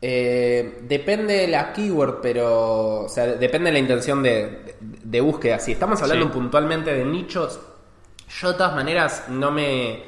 Eh, 0.00 0.78
depende 0.82 1.34
de 1.34 1.48
la 1.48 1.72
keyword, 1.72 2.20
pero. 2.22 3.00
O 3.04 3.08
sea, 3.08 3.26
depende 3.26 3.66
de 3.68 3.72
la 3.72 3.78
intención 3.80 4.22
de, 4.22 4.30
de- 4.30 4.74
de 4.80 5.20
búsqueda. 5.20 5.58
Si 5.58 5.72
estamos 5.72 6.00
hablando 6.02 6.26
Sí. 6.26 6.32
puntualmente 6.32 6.94
de 6.94 7.04
nichos, 7.04 7.58
yo 8.28 8.48
de 8.52 8.54
todas 8.54 8.74
maneras 8.74 9.24
no 9.28 9.50
me. 9.50 10.04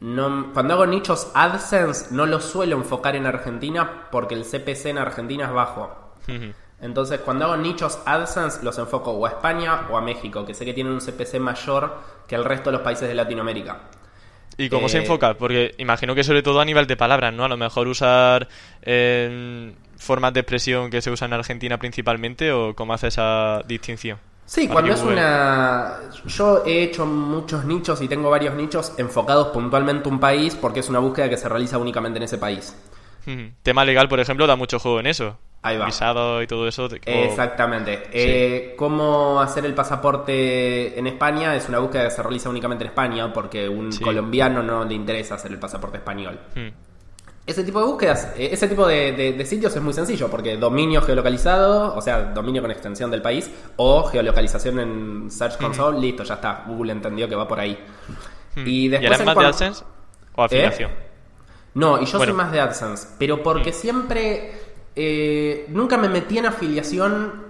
No, 0.00 0.52
cuando 0.52 0.74
hago 0.74 0.86
nichos 0.86 1.30
AdSense, 1.34 2.14
no 2.14 2.26
los 2.26 2.44
suelo 2.44 2.76
enfocar 2.76 3.16
en 3.16 3.26
Argentina 3.26 4.08
porque 4.10 4.34
el 4.34 4.44
CPC 4.44 4.86
en 4.86 4.98
Argentina 4.98 5.46
es 5.46 5.52
bajo. 5.52 6.14
Entonces, 6.80 7.20
cuando 7.20 7.46
hago 7.46 7.56
nichos 7.56 8.00
AdSense, 8.04 8.62
los 8.62 8.78
enfoco 8.78 9.12
o 9.12 9.24
a 9.26 9.30
España 9.30 9.86
o 9.90 9.96
a 9.96 10.02
México, 10.02 10.44
que 10.44 10.54
sé 10.54 10.64
que 10.64 10.74
tienen 10.74 10.92
un 10.92 11.00
CPC 11.00 11.38
mayor 11.40 12.02
que 12.26 12.34
el 12.34 12.44
resto 12.44 12.70
de 12.70 12.74
los 12.74 12.82
países 12.82 13.08
de 13.08 13.14
Latinoamérica. 13.14 13.90
¿Y 14.56 14.68
cómo 14.70 14.88
se 14.88 14.98
Eh, 14.98 15.00
enfoca? 15.00 15.34
Porque 15.34 15.74
imagino 15.78 16.14
que 16.14 16.22
sobre 16.24 16.42
todo 16.42 16.60
a 16.60 16.64
nivel 16.64 16.86
de 16.86 16.96
palabras, 16.96 17.34
¿no? 17.34 17.44
A 17.44 17.48
lo 17.48 17.56
mejor 17.56 17.88
usar 17.88 18.48
eh, 18.82 19.74
formas 19.98 20.32
de 20.32 20.40
expresión 20.40 20.90
que 20.90 21.02
se 21.02 21.10
usan 21.10 21.30
en 21.32 21.40
Argentina 21.40 21.78
principalmente 21.78 22.52
o 22.52 22.74
cómo 22.74 22.94
hace 22.94 23.08
esa 23.08 23.62
distinción. 23.66 24.20
Sí, 24.46 24.68
cuando 24.68 24.92
es 24.92 25.02
una... 25.02 25.94
Yo 26.26 26.62
he 26.66 26.82
hecho 26.82 27.06
muchos 27.06 27.64
nichos 27.64 28.00
y 28.02 28.08
tengo 28.08 28.30
varios 28.30 28.54
nichos 28.54 28.92
enfocados 28.98 29.48
puntualmente 29.48 30.08
a 30.08 30.12
un 30.12 30.20
país 30.20 30.54
porque 30.54 30.80
es 30.80 30.88
una 30.88 30.98
búsqueda 30.98 31.28
que 31.28 31.36
se 31.36 31.48
realiza 31.48 31.78
únicamente 31.78 32.18
en 32.18 32.22
ese 32.24 32.38
país. 32.38 32.76
Tema 33.62 33.84
legal, 33.86 34.06
por 34.08 34.20
ejemplo, 34.20 34.46
da 34.46 34.54
mucho 34.54 34.78
juego 34.78 35.00
en 35.00 35.06
eso. 35.06 35.38
Ahí 35.62 35.78
va. 35.78 35.86
Visado 35.86 36.42
y 36.42 36.46
todo 36.46 36.68
eso. 36.68 36.90
te- 36.90 37.00
Exactamente. 37.24 38.02
Eh, 38.12 38.74
¿Cómo 38.76 39.40
hacer 39.40 39.64
el 39.64 39.72
pasaporte 39.72 40.98
en 40.98 41.06
España? 41.06 41.56
Es 41.56 41.70
una 41.70 41.78
búsqueda 41.78 42.04
que 42.04 42.10
se 42.10 42.22
realiza 42.22 42.50
únicamente 42.50 42.84
en 42.84 42.90
España 42.90 43.32
porque 43.32 43.66
un 43.66 43.90
Sí. 43.90 44.04
colombiano 44.04 44.62
no 44.62 44.84
le 44.84 44.92
interesa 44.94 45.36
hacer 45.36 45.52
el 45.52 45.58
pasaporte 45.58 45.96
español. 45.96 46.38
Hmm. 46.54 46.68
Ese 47.46 47.62
tipo 47.62 47.78
de 47.78 47.84
búsquedas, 47.86 48.32
eh, 48.36 48.48
ese 48.52 48.68
tipo 48.68 48.86
de, 48.86 49.12
de- 49.12 49.32
de 49.34 49.44
sitios 49.46 49.76
es 49.76 49.82
muy 49.82 49.92
sencillo 49.92 50.30
porque 50.30 50.56
dominio 50.56 51.02
geolocalizado, 51.02 51.94
o 51.94 52.00
sea, 52.00 52.22
dominio 52.32 52.62
con 52.62 52.70
extensión 52.70 53.10
del 53.10 53.20
país, 53.20 53.50
o 53.76 54.04
geolocalización 54.04 54.80
en 54.80 55.30
Search 55.30 55.58
Console, 55.58 55.98
listo, 56.00 56.22
ya 56.24 56.34
está. 56.34 56.64
Google 56.66 56.92
entendió 56.92 57.28
que 57.28 57.34
va 57.36 57.46
por 57.46 57.60
ahí. 57.60 57.78
Hmm. 58.56 58.62
Y 58.66 58.88
después 58.88 59.08
eres 59.08 59.20
en 59.20 59.26
más 59.26 59.34
cuan- 59.34 59.44
de 59.44 59.48
AdSense 59.50 59.84
o 60.36 60.42
afiliación? 60.42 60.90
No, 61.74 62.00
y 62.00 62.06
yo 62.06 62.18
Bueno. 62.18 62.32
soy 62.32 62.36
más 62.44 62.52
de 62.52 62.60
AdSense, 62.60 63.08
pero 63.18 63.42
porque 63.42 63.72
siempre 63.72 64.52
eh, 64.96 65.66
nunca 65.68 65.96
me 65.98 66.08
metí 66.08 66.38
en 66.38 66.46
afiliación 66.46 67.44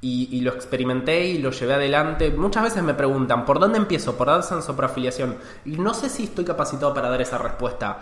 y, 0.00 0.28
y 0.36 0.42
lo 0.42 0.52
experimenté 0.52 1.24
y 1.26 1.38
lo 1.38 1.50
llevé 1.50 1.74
adelante. 1.74 2.30
Muchas 2.30 2.62
veces 2.62 2.82
me 2.82 2.92
preguntan, 2.94 3.44
¿por 3.46 3.58
dónde 3.58 3.78
empiezo? 3.78 4.16
¿Por 4.16 4.28
AdSense 4.28 4.70
o 4.70 4.76
por 4.76 4.84
afiliación? 4.84 5.38
Y 5.64 5.70
no 5.78 5.94
sé 5.94 6.08
si 6.10 6.24
estoy 6.24 6.44
capacitado 6.44 6.92
para 6.94 7.08
dar 7.08 7.22
esa 7.22 7.38
respuesta. 7.38 7.98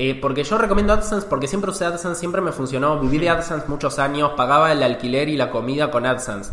Eh, 0.00 0.14
porque 0.20 0.44
yo 0.44 0.56
recomiendo 0.58 0.92
AdSense 0.92 1.26
porque 1.26 1.48
siempre 1.48 1.70
usé 1.72 1.84
AdSense, 1.84 2.20
siempre 2.20 2.40
me 2.40 2.52
funcionó. 2.52 3.00
Viví 3.00 3.18
de 3.18 3.30
AdSense 3.30 3.66
muchos 3.66 3.98
años, 3.98 4.30
pagaba 4.36 4.70
el 4.70 4.82
alquiler 4.82 5.28
y 5.28 5.36
la 5.36 5.50
comida 5.50 5.90
con 5.90 6.06
AdSense. 6.06 6.52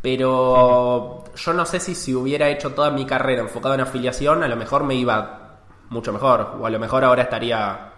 Pero 0.00 1.24
yo 1.34 1.52
no 1.52 1.66
sé 1.66 1.80
si 1.80 1.94
si 1.94 2.14
hubiera 2.14 2.48
hecho 2.48 2.72
toda 2.72 2.90
mi 2.90 3.04
carrera 3.04 3.42
enfocada 3.42 3.74
en 3.74 3.82
afiliación, 3.82 4.42
a 4.42 4.48
lo 4.48 4.56
mejor 4.56 4.84
me 4.84 4.94
iba 4.94 5.58
mucho 5.90 6.12
mejor. 6.12 6.56
O 6.60 6.64
a 6.66 6.70
lo 6.70 6.78
mejor 6.78 7.04
ahora 7.04 7.22
estaría, 7.24 7.92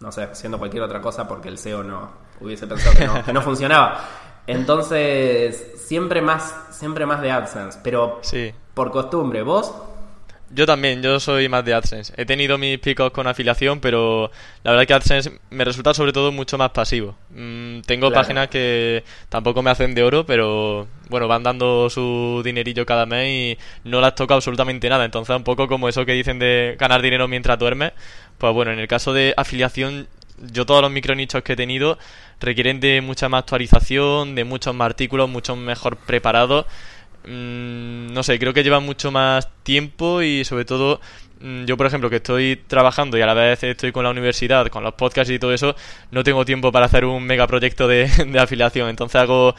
no 0.00 0.12
sé, 0.12 0.24
haciendo 0.24 0.58
cualquier 0.58 0.82
otra 0.82 1.00
cosa 1.00 1.26
porque 1.26 1.48
el 1.48 1.56
SEO 1.58 1.82
no 1.82 2.10
hubiese 2.40 2.66
pensado 2.66 2.94
que 2.96 3.06
no, 3.06 3.24
que 3.24 3.32
no 3.32 3.40
funcionaba. 3.48 4.00
Entonces, 4.46 5.74
siempre 5.86 6.20
más, 6.20 6.54
siempre 6.70 7.06
más 7.06 7.20
de 7.22 7.30
AdSense. 7.30 7.78
Pero 7.82 8.18
Sí. 8.22 8.52
por 8.74 8.90
costumbre, 8.90 9.42
¿vos? 9.42 9.72
Yo 10.54 10.66
también, 10.66 11.02
yo 11.02 11.18
soy 11.18 11.48
más 11.48 11.64
de 11.64 11.72
AdSense. 11.72 12.12
He 12.14 12.26
tenido 12.26 12.58
mis 12.58 12.78
picos 12.78 13.10
con 13.10 13.26
afiliación, 13.26 13.80
pero 13.80 14.30
la 14.64 14.72
verdad 14.72 14.86
que 14.86 14.92
AdSense 14.92 15.32
me 15.48 15.64
resulta 15.64 15.94
sobre 15.94 16.12
todo 16.12 16.30
mucho 16.30 16.58
más 16.58 16.70
pasivo. 16.72 17.14
Mm, 17.30 17.80
tengo 17.86 18.08
Claro. 18.10 18.20
páginas 18.22 18.48
que 18.48 19.02
tampoco 19.30 19.62
me 19.62 19.70
hacen 19.70 19.94
de 19.94 20.02
oro, 20.02 20.26
pero 20.26 20.88
bueno, 21.08 21.26
van 21.26 21.42
dando 21.42 21.88
su 21.88 22.42
dinerillo 22.44 22.84
cada 22.84 23.06
mes 23.06 23.28
y 23.28 23.88
no 23.88 24.02
las 24.02 24.14
toco 24.14 24.34
absolutamente 24.34 24.90
nada. 24.90 25.06
Entonces, 25.06 25.34
un 25.34 25.42
poco 25.44 25.66
como 25.68 25.88
eso 25.88 26.04
que 26.04 26.12
dicen 26.12 26.38
de 26.38 26.76
ganar 26.78 27.00
dinero 27.00 27.28
mientras 27.28 27.58
duermes. 27.58 27.92
Pues 28.36 28.52
bueno, 28.52 28.72
en 28.72 28.78
el 28.78 28.88
caso 28.88 29.14
de 29.14 29.32
afiliación, 29.38 30.06
yo 30.52 30.66
todos 30.66 30.82
los 30.82 30.90
micronichos 30.90 31.42
que 31.42 31.54
he 31.54 31.56
tenido 31.56 31.98
requieren 32.40 32.78
de 32.78 33.00
mucha 33.00 33.30
más 33.30 33.40
actualización, 33.40 34.34
de 34.34 34.44
muchos 34.44 34.74
más 34.74 34.86
artículos, 34.86 35.30
mucho 35.30 35.56
mejor 35.56 35.96
preparados. 35.96 36.66
Mm, 37.24 38.12
no 38.12 38.22
sé, 38.24 38.38
creo 38.38 38.52
que 38.52 38.64
lleva 38.64 38.80
mucho 38.80 39.12
más 39.12 39.48
tiempo 39.62 40.22
y 40.22 40.44
sobre 40.44 40.64
todo 40.64 41.00
mm, 41.40 41.64
yo 41.66 41.76
por 41.76 41.86
ejemplo 41.86 42.10
que 42.10 42.16
estoy 42.16 42.56
trabajando 42.66 43.16
y 43.16 43.20
a 43.22 43.26
la 43.26 43.34
vez 43.34 43.62
estoy 43.62 43.92
con 43.92 44.02
la 44.04 44.10
universidad, 44.10 44.66
con 44.68 44.82
los 44.82 44.94
podcasts 44.94 45.30
y 45.32 45.38
todo 45.38 45.52
eso, 45.54 45.76
no 46.10 46.24
tengo 46.24 46.44
tiempo 46.44 46.72
para 46.72 46.86
hacer 46.86 47.04
un 47.04 47.22
megaproyecto 47.24 47.86
de, 47.86 48.08
de 48.26 48.40
afiliación, 48.40 48.88
entonces 48.88 49.20
hago 49.20 49.54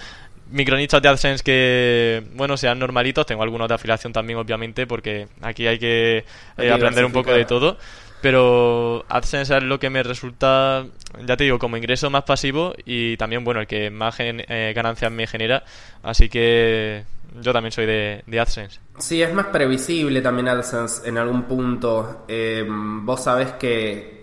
micronichos 0.51 1.01
de 1.01 1.07
AdSense 1.09 1.43
que, 1.43 2.23
bueno, 2.35 2.57
sean 2.57 2.79
normalitos, 2.79 3.25
tengo 3.25 3.43
algunos 3.43 3.67
de 3.69 3.75
afiliación 3.75 4.11
también 4.13 4.37
obviamente 4.39 4.85
porque 4.85 5.27
aquí 5.41 5.65
hay 5.65 5.79
que 5.79 6.17
eh, 6.17 6.23
Hay 6.57 6.69
aprender 6.69 7.05
un 7.05 7.13
poco 7.13 7.33
de 7.33 7.45
todo. 7.45 7.77
Pero 8.21 9.05
AdSense 9.09 9.57
es 9.57 9.63
lo 9.63 9.79
que 9.79 9.89
me 9.89 10.01
resulta, 10.01 10.85
ya 11.25 11.35
te 11.35 11.43
digo, 11.43 11.59
como 11.59 11.75
ingreso 11.75 12.09
más 12.09 12.23
pasivo 12.23 12.73
y 12.85 13.17
también, 13.17 13.43
bueno, 13.43 13.59
el 13.59 13.67
que 13.67 13.89
más 13.89 14.15
gen- 14.15 14.45
eh, 14.47 14.71
ganancias 14.73 15.11
me 15.11 15.27
genera. 15.27 15.63
Así 16.03 16.29
que 16.29 17.03
yo 17.41 17.53
también 17.53 17.71
soy 17.71 17.85
de, 17.85 18.23
de 18.25 18.39
AdSense. 18.39 18.79
Sí, 18.97 19.21
es 19.21 19.33
más 19.33 19.47
previsible 19.47 20.21
también 20.21 20.47
AdSense 20.47 21.07
en 21.07 21.17
algún 21.17 21.43
punto. 21.43 22.25
Eh, 22.27 22.65
vos 22.67 23.23
sabés 23.23 23.53
que, 23.53 24.19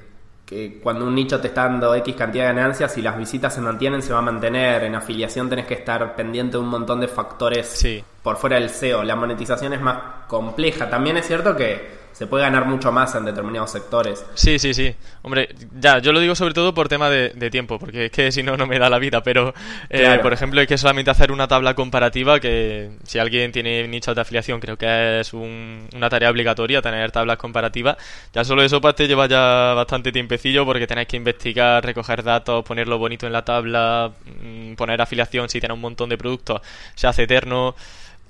que 0.47 0.81
cuando 0.83 1.07
un 1.07 1.15
nicho 1.15 1.41
te 1.41 1.49
está 1.49 1.65
dando 1.65 1.95
X 1.95 2.15
cantidad 2.17 2.49
de 2.49 2.55
ganancias, 2.55 2.93
si 2.93 3.03
las 3.03 3.17
visitas 3.19 3.55
se 3.55 3.61
mantienen, 3.61 4.03
se 4.03 4.13
va 4.13 4.19
a 4.21 4.23
mantener. 4.23 4.85
En 4.85 4.95
afiliación 4.95 5.49
tenés 5.49 5.67
que 5.67 5.75
estar 5.75 6.15
pendiente 6.17 6.57
de 6.57 6.63
un 6.63 6.69
montón 6.69 7.01
de 7.01 7.09
factores 7.09 7.67
Sí. 7.67 8.03
por 8.23 8.37
fuera 8.37 8.57
del 8.57 8.71
SEO. 8.71 9.03
La 9.05 9.17
monetización 9.17 9.73
es 9.73 9.81
más 9.81 10.27
compleja. 10.29 10.89
También 10.91 11.17
es 11.17 11.27
cierto 11.27 11.55
que 11.57 12.00
se 12.21 12.27
puede 12.27 12.45
ganar 12.45 12.67
mucho 12.67 12.93
más 12.93 13.15
en 13.15 13.25
determinados 13.25 13.71
sectores. 13.73 14.27
Sí, 14.35 14.59
sí, 14.59 14.75
sí. 14.75 14.95
Hombre, 15.23 15.49
ya, 15.81 16.01
yo 16.01 16.13
lo 16.13 16.21
digo 16.21 16.35
sobre 16.35 16.53
todo 16.53 16.75
por 16.75 16.87
tema 16.87 17.09
de, 17.09 17.31
de 17.31 17.49
tiempo, 17.49 17.79
porque 17.79 18.05
es 18.05 18.11
que 18.13 18.31
si 18.31 18.43
no, 18.43 18.59
no 18.59 18.67
me 18.67 18.79
da 18.79 18.91
la 18.91 18.99
vida. 18.99 19.23
Pero, 19.23 19.55
eh, 19.89 20.01
Claro. 20.03 20.21
por 20.21 20.35
ejemplo, 20.35 20.61
hay 20.61 20.67
que 20.67 20.77
solamente 20.77 21.11
hacer 21.11 21.33
una 21.33 21.49
tabla 21.49 21.73
comparativa 21.75 22.39
que 22.39 22.91
si 23.05 23.19
alguien 23.19 23.53
tiene 23.53 23.89
nichos 23.89 24.15
de 24.15 24.21
afiliación, 24.21 24.61
creo 24.61 24.77
que 24.77 25.21
es 25.21 25.33
un- 25.33 25.89
una 25.95 26.11
tarea 26.11 26.29
obligatoria 26.29 26.83
tener 26.83 27.11
tablas 27.11 27.39
comparativas. 27.39 27.97
Ya 28.35 28.45
solo 28.45 28.63
eso 28.63 28.83
pues, 28.83 28.95
te 28.97 29.09
lleva 29.09 29.27
ya 29.27 29.73
bastante 29.73 30.13
tiempecillo 30.13 30.67
porque 30.67 30.87
tenéis 30.87 31.09
que 31.09 31.17
investigar, 31.17 31.83
recoger 31.83 32.23
datos, 32.23 32.63
ponerlo 32.67 32.99
bonito 32.99 33.27
en 33.27 33.33
la 33.33 33.47
tabla, 33.47 34.13
mm, 34.43 34.75
poner 34.75 35.01
afiliación 35.01 35.49
si 35.49 35.59
tiene 35.59 35.73
un 35.73 35.81
montón 35.81 36.11
de 36.11 36.19
productos, 36.19 36.61
se 36.95 37.07
hace 37.07 37.23
eterno. 37.23 37.75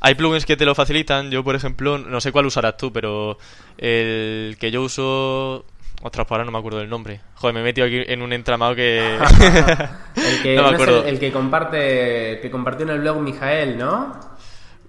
Hay 0.01 0.15
plugins 0.15 0.47
que 0.47 0.57
te 0.57 0.65
lo 0.65 0.75
facilitan. 0.75 1.31
Yo, 1.31 1.45
por 1.45 1.55
ejemplo, 1.55 1.99
no 1.99 2.21
sé 2.21 2.33
cuál 2.33 2.47
usarás 2.47 2.77
tú, 2.77 2.93
pero 2.93 3.39
el 3.79 4.57
que 4.59 4.71
yo 4.71 4.83
uso. 4.83 5.65
Ostras, 6.03 6.27
pues 6.27 6.33
ahora 6.33 6.45
no 6.47 6.53
me 6.53 6.59
acuerdo 6.59 6.79
del 6.79 6.89
nombre. 6.89 7.21
Joder, 7.35 7.53
me 7.55 7.61
he 7.61 7.65
metido 7.65 7.87
aquí 7.87 8.03
en 8.07 8.23
un 8.23 8.33
entramado 8.33 8.75
que. 8.75 8.99
El 10.17 10.43
que, 10.43 10.55
no 10.57 10.63
me 10.63 10.69
no 10.71 10.75
acuerdo. 10.75 11.03
el, 11.03 11.09
el 11.11 11.21
que 11.21 11.31
comparte, 11.31 12.39
que 12.41 12.51
compartió 12.51 12.85
en 12.87 12.93
el 12.93 13.01
blog 13.01 13.21
Mijael, 13.21 13.77
¿no? 13.77 14.19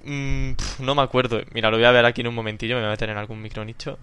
Mm, 0.06 0.52
no 0.80 0.96
me 0.96 1.02
acuerdo. 1.02 1.42
Mira, 1.54 1.70
lo 1.70 1.78
voy 1.78 1.86
a 1.86 1.92
ver 1.92 2.06
aquí 2.06 2.22
en 2.22 2.28
un 2.28 2.36
momentillo. 2.36 2.76
Me 2.76 2.82
voy 2.82 2.88
a 2.88 2.92
meter 2.92 3.10
en 3.10 3.18
algún 3.18 3.42
micronicho. 3.42 4.00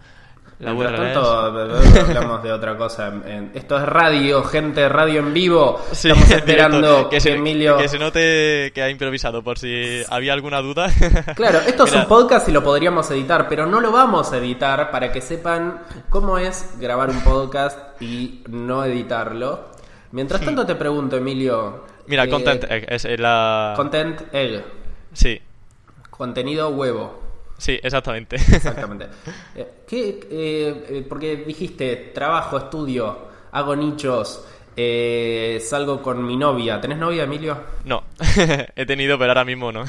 La 0.60 0.72
Mientras 0.72 1.12
tanto, 1.12 1.30
hablamos 2.00 2.42
de 2.42 2.52
otra 2.52 2.76
cosa. 2.76 3.12
Esto 3.54 3.76
es 3.78 3.82
radio, 3.84 4.42
gente, 4.42 4.88
radio 4.88 5.20
en 5.20 5.32
vivo. 5.32 5.80
Sí, 5.92 6.08
Estamos 6.08 6.30
esperando 6.32 7.08
que, 7.08 7.16
que 7.16 7.20
se, 7.20 7.34
Emilio. 7.34 7.76
que 7.76 7.88
se 7.88 7.98
note 7.98 8.72
que 8.74 8.82
ha 8.82 8.90
improvisado, 8.90 9.44
por 9.44 9.56
si 9.58 10.02
había 10.08 10.32
alguna 10.32 10.60
duda. 10.60 10.88
Claro, 11.36 11.60
esto 11.60 11.84
es 11.84 11.94
un 11.94 12.06
podcast 12.06 12.48
y 12.48 12.52
lo 12.52 12.62
podríamos 12.64 13.08
editar, 13.12 13.48
pero 13.48 13.66
no 13.66 13.80
lo 13.80 13.92
vamos 13.92 14.32
a 14.32 14.38
editar 14.38 14.90
para 14.90 15.12
que 15.12 15.20
sepan 15.20 15.82
cómo 16.10 16.38
es 16.38 16.74
grabar 16.80 17.10
un 17.10 17.20
podcast 17.22 18.00
y 18.02 18.42
no 18.48 18.84
editarlo. 18.84 19.66
Mientras 20.10 20.40
tanto, 20.40 20.66
te 20.66 20.74
pregunto, 20.74 21.16
Emilio. 21.16 21.84
Mira, 22.06 22.24
eh, 22.24 22.28
Content 22.28 22.64
Egg 22.68 22.86
es 22.88 23.04
la. 23.20 23.74
Content 23.76 24.22
egg. 24.32 24.64
Sí, 25.12 25.40
Contenido 26.10 26.70
huevo. 26.70 27.27
Sí, 27.58 27.78
exactamente. 27.82 28.36
Exactamente. 28.36 29.08
Eh, 29.54 29.66
¿qué, 29.86 30.20
eh, 30.30 30.86
eh, 30.88 31.06
porque 31.08 31.36
dijiste, 31.36 32.12
trabajo, 32.14 32.56
estudio, 32.56 33.28
hago 33.52 33.76
nichos, 33.76 34.46
eh, 34.74 35.58
salgo 35.62 36.00
con 36.00 36.24
mi 36.24 36.36
novia. 36.36 36.80
¿Tenés 36.80 36.98
novia, 36.98 37.24
Emilio? 37.24 37.58
no, 37.84 38.04
he 38.76 38.86
tenido, 38.86 39.18
pero 39.18 39.32
ahora 39.32 39.44
mismo 39.44 39.70
no. 39.72 39.84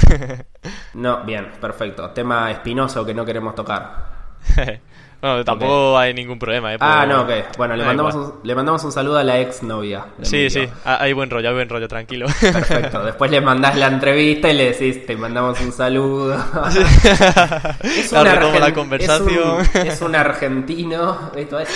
No, 0.95 1.23
bien, 1.23 1.51
perfecto. 1.61 2.09
Tema 2.09 2.51
espinoso 2.51 3.05
que 3.05 3.13
no 3.13 3.23
queremos 3.23 3.55
tocar. 3.55 4.09
bueno, 5.21 5.43
tampoco 5.43 5.97
hay 5.97 6.13
ningún 6.13 6.39
problema, 6.39 6.73
¿eh? 6.73 6.77
Ah, 6.79 7.05
no, 7.05 7.21
ok. 7.23 7.29
Bueno, 7.57 7.75
le 7.75 7.81
da 7.81 7.87
mandamos, 7.87 8.15
igual. 8.15 8.31
un, 8.31 8.39
le 8.47 8.55
mandamos 8.55 8.83
un 8.83 8.91
saludo 8.91 9.17
a 9.17 9.23
la 9.23 9.39
ex 9.39 9.63
novia. 9.63 10.05
Sí, 10.21 10.49
sí, 10.49 10.67
ha- 10.85 11.01
hay 11.03 11.13
buen 11.13 11.29
rollo, 11.29 11.49
hay 11.49 11.53
buen 11.55 11.67
rollo, 11.69 11.87
tranquilo. 11.87 12.27
Perfecto. 12.39 13.03
Después 13.05 13.29
le 13.31 13.41
mandás 13.41 13.75
la 13.75 13.87
entrevista 13.87 14.49
y 14.49 14.53
le 14.55 14.71
decís, 14.71 15.05
te 15.05 15.17
mandamos 15.17 15.59
un 15.61 15.71
saludo. 15.71 16.37
Es 17.83 18.11
un 18.11 18.23
la 18.23 18.73
conversación. 18.73 19.61
Es 19.61 19.75
un, 19.75 19.87
es 19.87 20.01
un 20.01 20.15
argentino. 20.15 21.31
Esto 21.35 21.59
es, 21.59 21.69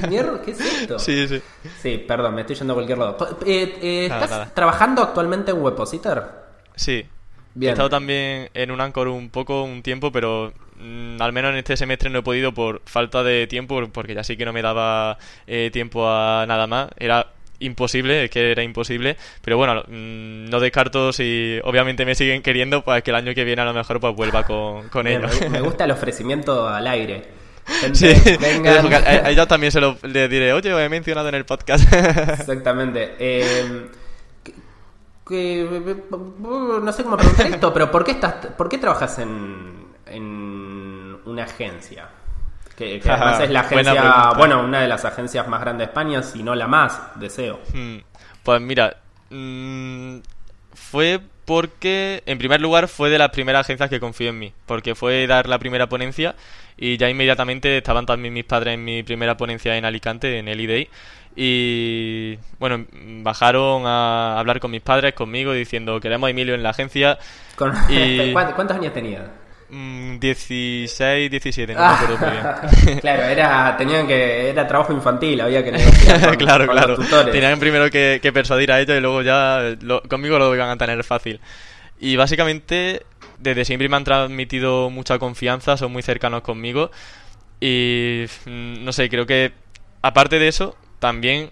¿qué 0.00 0.08
mierda? 0.08 0.40
¿Qué 0.42 0.50
es 0.52 0.60
esto? 0.60 0.98
Sí, 0.98 1.26
sí. 1.28 1.40
Sí, 1.82 1.98
perdón, 2.06 2.34
me 2.34 2.42
estoy 2.42 2.56
yendo 2.56 2.72
a 2.72 2.76
cualquier 2.76 2.98
lado. 2.98 3.16
Eh, 3.46 3.78
eh, 3.82 4.06
Nada, 4.08 4.24
¿Estás 4.24 4.38
nada. 4.38 4.54
trabajando 4.54 5.02
actualmente 5.02 5.50
en 5.52 5.62
Webpositor? 5.62 6.30
Sí. 6.74 7.06
Bien. 7.54 7.70
He 7.70 7.72
estado 7.72 7.90
también 7.90 8.48
en 8.54 8.70
un 8.70 8.80
Anchor 8.80 9.08
un 9.08 9.28
poco, 9.30 9.62
un 9.64 9.82
tiempo, 9.82 10.12
pero 10.12 10.52
mm, 10.80 11.20
al 11.20 11.32
menos 11.32 11.50
en 11.52 11.58
este 11.58 11.76
semestre 11.76 12.10
no 12.10 12.20
he 12.20 12.22
podido 12.22 12.52
por 12.52 12.82
falta 12.84 13.22
de 13.22 13.46
tiempo, 13.46 13.80
porque 13.92 14.14
ya 14.14 14.24
sí 14.24 14.36
que 14.36 14.44
no 14.44 14.52
me 14.52 14.62
daba 14.62 15.18
eh, 15.46 15.70
tiempo 15.72 16.08
a 16.08 16.44
nada 16.46 16.66
más. 16.66 16.88
Era 16.96 17.26
imposible, 17.60 18.24
es 18.24 18.30
que 18.30 18.50
era 18.52 18.62
imposible. 18.62 19.16
Pero 19.42 19.56
bueno, 19.58 19.82
mm, 19.86 20.48
no 20.48 20.60
descarto 20.60 21.12
si 21.12 21.58
obviamente 21.64 22.04
me 22.04 22.14
siguen 22.14 22.42
queriendo, 22.42 22.82
pues 22.82 23.02
que 23.02 23.10
el 23.10 23.16
año 23.16 23.34
que 23.34 23.44
viene 23.44 23.62
a 23.62 23.66
lo 23.66 23.74
mejor 23.74 24.00
pues 24.00 24.14
vuelva 24.16 24.44
con, 24.44 24.88
con 24.88 25.06
ellos. 25.06 25.30
me, 25.50 25.60
gusta 25.60 25.84
el 25.84 25.90
ofrecimiento 25.90 26.68
al 26.68 26.86
aire. 26.86 27.38
Gente, 27.66 28.16
Sí, 28.16 28.36
vengan. 28.40 28.92
a, 28.94 29.28
ellos 29.30 29.46
también 29.46 29.70
se 29.70 29.80
lo 29.80 29.96
le 30.02 30.26
diré, 30.28 30.52
oye, 30.52 30.72
os 30.72 30.80
he 30.80 30.88
mencionado 30.88 31.28
en 31.28 31.34
el 31.36 31.44
podcast. 31.44 31.84
Exactamente. 31.92 33.14
Eh, 33.18 33.86
que- 34.42 35.64
no 36.82 36.92
sé 36.92 37.04
cómo 37.04 37.16
preguntar 37.16 37.46
esto, 37.46 37.72
pero 37.72 37.90
¿por 37.90 38.02
qué, 38.04 38.12
estás, 38.12 38.34
por 38.56 38.68
qué 38.68 38.78
trabajas 38.78 39.18
en, 39.20 39.89
en 40.10 41.18
una 41.24 41.44
agencia? 41.44 42.08
Que, 42.76 42.98
que 43.00 43.10
además 43.10 43.40
es 43.40 43.50
la 43.50 43.60
agencia, 43.60 44.32
bueno, 44.36 44.62
una 44.62 44.80
de 44.80 44.88
las 44.88 45.04
agencias 45.04 45.46
más 45.48 45.60
grandes 45.60 45.86
de 45.86 45.90
España, 45.90 46.22
si 46.22 46.42
no 46.42 46.54
la 46.54 46.66
más, 46.66 47.00
de 47.20 47.28
SEO. 47.28 47.60
Hmm, 47.74 47.98
Pues 48.42 48.60
mira, 48.60 48.96
mm, 49.30 50.18
fue 50.74 51.20
porque, 51.44 52.22
en 52.26 52.38
primer 52.38 52.60
lugar, 52.60 52.88
fue 52.88 53.10
de 53.10 53.18
las 53.18 53.30
primeras 53.30 53.66
agencias 53.66 53.90
que 53.90 54.00
confió 54.00 54.30
en 54.30 54.38
mí, 54.38 54.52
porque 54.66 54.94
fue 54.94 55.26
dar 55.26 55.48
la 55.48 55.58
primera 55.58 55.88
ponencia 55.88 56.34
y 56.76 56.96
ya 56.96 57.10
inmediatamente 57.10 57.76
estaban 57.76 58.06
también 58.06 58.32
mis 58.32 58.44
padres 58.44 58.74
en 58.74 58.84
mi 58.84 59.02
primera 59.02 59.36
ponencia 59.36 59.76
en 59.76 59.84
Alicante, 59.84 60.38
en 60.38 60.48
el 60.48 60.60
IDEI, 60.60 60.88
y 61.36 62.38
bueno, 62.58 62.86
bajaron 63.22 63.82
a 63.86 64.38
hablar 64.38 64.60
con 64.60 64.70
mis 64.70 64.80
padres, 64.80 65.14
conmigo, 65.14 65.52
diciendo, 65.52 66.00
queremos 66.00 66.28
a 66.28 66.30
Emilio 66.30 66.54
en 66.54 66.62
la 66.62 66.70
agencia, 66.70 67.18
Con- 67.56 67.74
Y- 67.90 68.30
¿Cuántos, 68.32 68.54
cuántos 68.54 68.76
años 68.76 68.92
tenías? 68.92 69.22
Mm, 69.70 70.18
16, 70.18 71.30
17, 71.30 71.74
no 71.74 71.80
me 71.80 71.86
acuerdo 71.86 72.18
muy 72.18 72.30
bien. 72.30 72.98
claro, 73.00 73.22
era, 73.24 73.76
tenían 73.76 74.06
que, 74.06 74.50
era 74.50 74.66
trabajo 74.66 74.92
infantil, 74.92 75.40
había 75.40 75.62
que 75.64 75.72
negociar 75.72 76.20
con- 76.28 76.36
claro, 76.38 76.66
con 76.66 76.76
claro. 76.76 76.96
los. 76.96 77.30
Tenían 77.32 77.58
primero 77.58 77.90
que, 77.90 78.18
que 78.22 78.32
persuadir 78.32 78.72
a 78.72 78.80
ellos 78.80 78.96
y 78.96 79.00
luego 79.00 79.22
ya 79.22 79.74
lo- 79.80 80.02
conmigo 80.02 80.38
lo 80.38 80.54
iban 80.54 80.70
a 80.70 80.76
tener 80.76 81.02
fácil. 81.04 81.40
Y 81.98 82.16
básicamente, 82.16 83.02
desde 83.38 83.64
siempre 83.64 83.88
me 83.88 83.96
han 83.96 84.04
transmitido 84.04 84.90
mucha 84.90 85.18
confianza, 85.18 85.76
son 85.76 85.92
muy 85.92 86.02
cercanos 86.02 86.42
conmigo. 86.42 86.90
Y 87.60 88.24
mm, 88.46 88.84
no 88.84 88.92
sé, 88.92 89.08
creo 89.10 89.26
que 89.26 89.52
aparte 90.02 90.38
de 90.38 90.48
eso, 90.48 90.76
también 90.98 91.50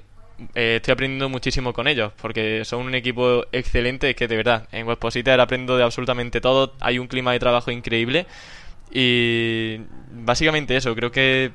eh, 0.54 0.76
estoy 0.76 0.92
aprendiendo 0.92 1.28
muchísimo 1.28 1.72
con 1.72 1.88
ellos, 1.88 2.12
porque 2.20 2.64
son 2.64 2.86
un 2.86 2.94
equipo 2.94 3.44
excelente, 3.52 4.10
es 4.10 4.16
que 4.16 4.28
de 4.28 4.36
verdad, 4.36 4.68
en 4.72 4.86
Webpositor 4.86 5.40
aprendo 5.40 5.76
de 5.76 5.84
absolutamente 5.84 6.40
todo, 6.40 6.74
hay 6.80 6.98
un 6.98 7.08
clima 7.08 7.32
de 7.32 7.38
trabajo 7.38 7.70
increíble 7.70 8.26
y 8.92 9.80
básicamente 10.12 10.76
eso, 10.76 10.94
creo 10.94 11.10
que 11.10 11.52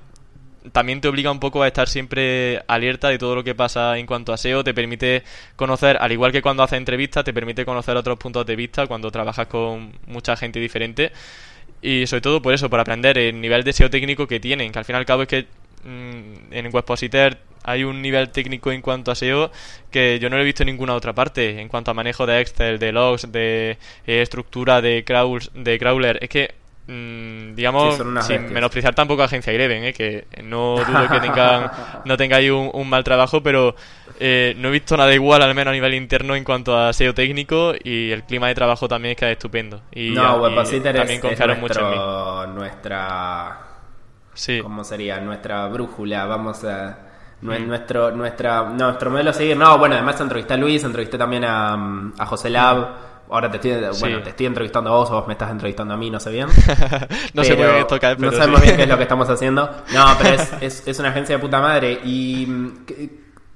también 0.72 1.02
te 1.02 1.08
obliga 1.08 1.32
un 1.32 1.40
poco 1.40 1.62
a 1.64 1.68
estar 1.68 1.90
siempre 1.90 2.64
alerta 2.68 3.10
de 3.10 3.18
todo 3.18 3.36
lo 3.36 3.44
que 3.44 3.56
pasa 3.56 3.98
en 3.98 4.06
cuanto 4.06 4.34
a 4.34 4.38
SEO, 4.38 4.64
te 4.64 4.74
permite 4.74 5.24
conocer, 5.56 5.98
al 6.00 6.12
igual 6.12 6.32
que 6.32 6.42
cuando 6.42 6.64
haces 6.64 6.78
entrevistas, 6.78 7.24
te 7.24 7.34
permite 7.34 7.66
conocer 7.66 7.98
otros 7.98 8.18
puntos 8.18 8.46
de 8.46 8.56
vista 8.56 8.88
cuando 8.88 9.12
trabajas 9.12 9.48
con 9.48 9.94
mucha 10.08 10.36
gente 10.38 10.60
diferente 10.60 11.12
y 11.82 12.08
sobre 12.08 12.22
todo 12.22 12.42
por 12.42 12.54
eso, 12.54 12.70
por 12.70 12.80
aprender 12.80 13.18
el 13.18 13.42
nivel 13.42 13.64
de 13.64 13.74
SEO 13.74 13.90
técnico 13.90 14.28
que 14.28 14.40
tienen, 14.40 14.72
que 14.72 14.80
al 14.80 14.86
fin 14.86 14.96
y 14.96 15.00
al 15.00 15.06
cabo 15.06 15.24
es 15.24 15.28
que 15.28 15.48
mm, 15.84 16.54
en 16.54 16.74
Webpositor 16.74 17.38
hay 17.64 17.84
un 17.84 18.02
nivel 18.02 18.30
técnico 18.30 18.72
en 18.72 18.82
cuanto 18.82 19.12
a 19.12 19.16
SEO 19.16 19.52
que 19.92 20.20
yo 20.20 20.30
no 20.30 20.38
lo 20.38 20.42
he 20.42 20.46
visto 20.46 20.64
en 20.64 20.68
ninguna 20.68 20.96
otra 20.96 21.14
parte, 21.14 21.62
en 21.62 21.68
cuanto 21.68 21.92
a 21.92 21.94
manejo 21.94 22.26
de 22.26 22.42
Excel, 22.42 22.80
de 22.80 22.92
logs, 22.92 23.32
de 23.32 23.78
eh, 24.08 24.22
estructura 24.22 24.82
de, 24.82 25.04
crawls, 25.04 25.52
de 25.54 25.80
crawler, 25.80 26.20
es 26.22 26.30
que 26.30 26.64
Mm, 26.86 27.56
digamos, 27.56 27.96
sin 28.26 28.52
menospreciar 28.52 28.94
tampoco 28.94 29.22
a 29.22 29.26
Agencia 29.26 29.54
Greven, 29.54 29.86
¿eh? 29.86 29.94
que 29.94 30.28
no 30.44 30.76
dudo 30.86 31.08
que 31.10 31.22
tengan, 31.22 31.72
no 32.06 32.18
tengáis 32.18 32.52
un, 32.52 32.72
un 32.74 32.90
mal 32.90 33.06
trabajo, 33.06 33.42
pero 33.42 33.74
eh, 34.20 34.54
no 34.58 34.68
he 34.68 34.72
visto 34.72 34.98
nada 34.98 35.14
igual, 35.14 35.42
al 35.42 35.56
menos 35.56 35.72
a 35.72 35.74
nivel 35.74 35.94
interno, 35.94 36.36
en 36.36 36.44
cuanto 36.44 36.78
a 36.78 36.92
SEO 36.92 37.14
técnico 37.14 37.74
y 37.82 38.12
el 38.12 38.24
clima 38.24 38.50
de 38.50 38.56
trabajo 38.56 38.90
también 38.90 39.14
es 39.14 39.18
que 39.18 39.26
es 39.28 39.32
estupendo. 39.32 39.82
Y, 39.94 40.10
no, 40.10 40.42
también 40.44 41.22
confiaron 41.22 41.62
mucho 41.62 41.80
en 41.80 41.90
mí. 41.92 42.54
Nuestra. 42.54 43.60
Sí. 44.34 44.60
¿Cómo 44.62 44.84
sería? 44.84 45.22
Nuestra 45.22 45.66
brújula, 45.68 46.26
vamos 46.26 46.66
a. 46.66 47.13
Nuestro, 47.44 48.12
nuestra, 48.12 48.64
nuestro 48.64 49.12
modelo 49.12 49.32
a 49.32 49.34
seguir. 49.34 49.58
No, 49.58 49.78
bueno, 49.78 49.96
además 49.96 50.20
entrevisté 50.22 50.54
a 50.54 50.58
Luis, 50.58 50.84
entrevisté 50.84 51.18
también 51.18 51.44
a, 51.44 51.74
a 52.18 52.26
José 52.26 52.50
Lab. 52.50 53.14
Ahora 53.30 53.50
te 53.50 53.58
estoy, 53.58 54.00
bueno, 54.00 54.22
te 54.22 54.30
estoy 54.30 54.46
entrevistando 54.46 54.92
a 54.92 54.94
vos 54.98 55.10
o 55.10 55.14
vos 55.16 55.28
me 55.28 55.34
estás 55.34 55.50
entrevistando 55.50 55.94
a 55.94 55.98
mí, 55.98 56.10
no 56.10 56.20
sé 56.20 56.30
bien. 56.30 56.48
no 57.34 57.44
sé 57.44 57.56
muy 57.56 57.66
bien 57.66 57.86
pero 57.90 58.16
No 58.18 58.32
sabemos 58.32 58.62
bien 58.62 58.76
qué 58.76 58.84
es 58.84 58.90
lo 58.90 58.98
que 58.98 59.04
estamos 59.04 59.30
haciendo. 59.30 59.70
No, 59.94 60.06
pero 60.22 60.42
es, 60.62 60.84
es, 60.88 61.00
una 61.00 61.10
agencia 61.10 61.38
de 61.38 61.42
puta 61.42 61.60
madre. 61.60 62.00
¿Y 62.04 62.48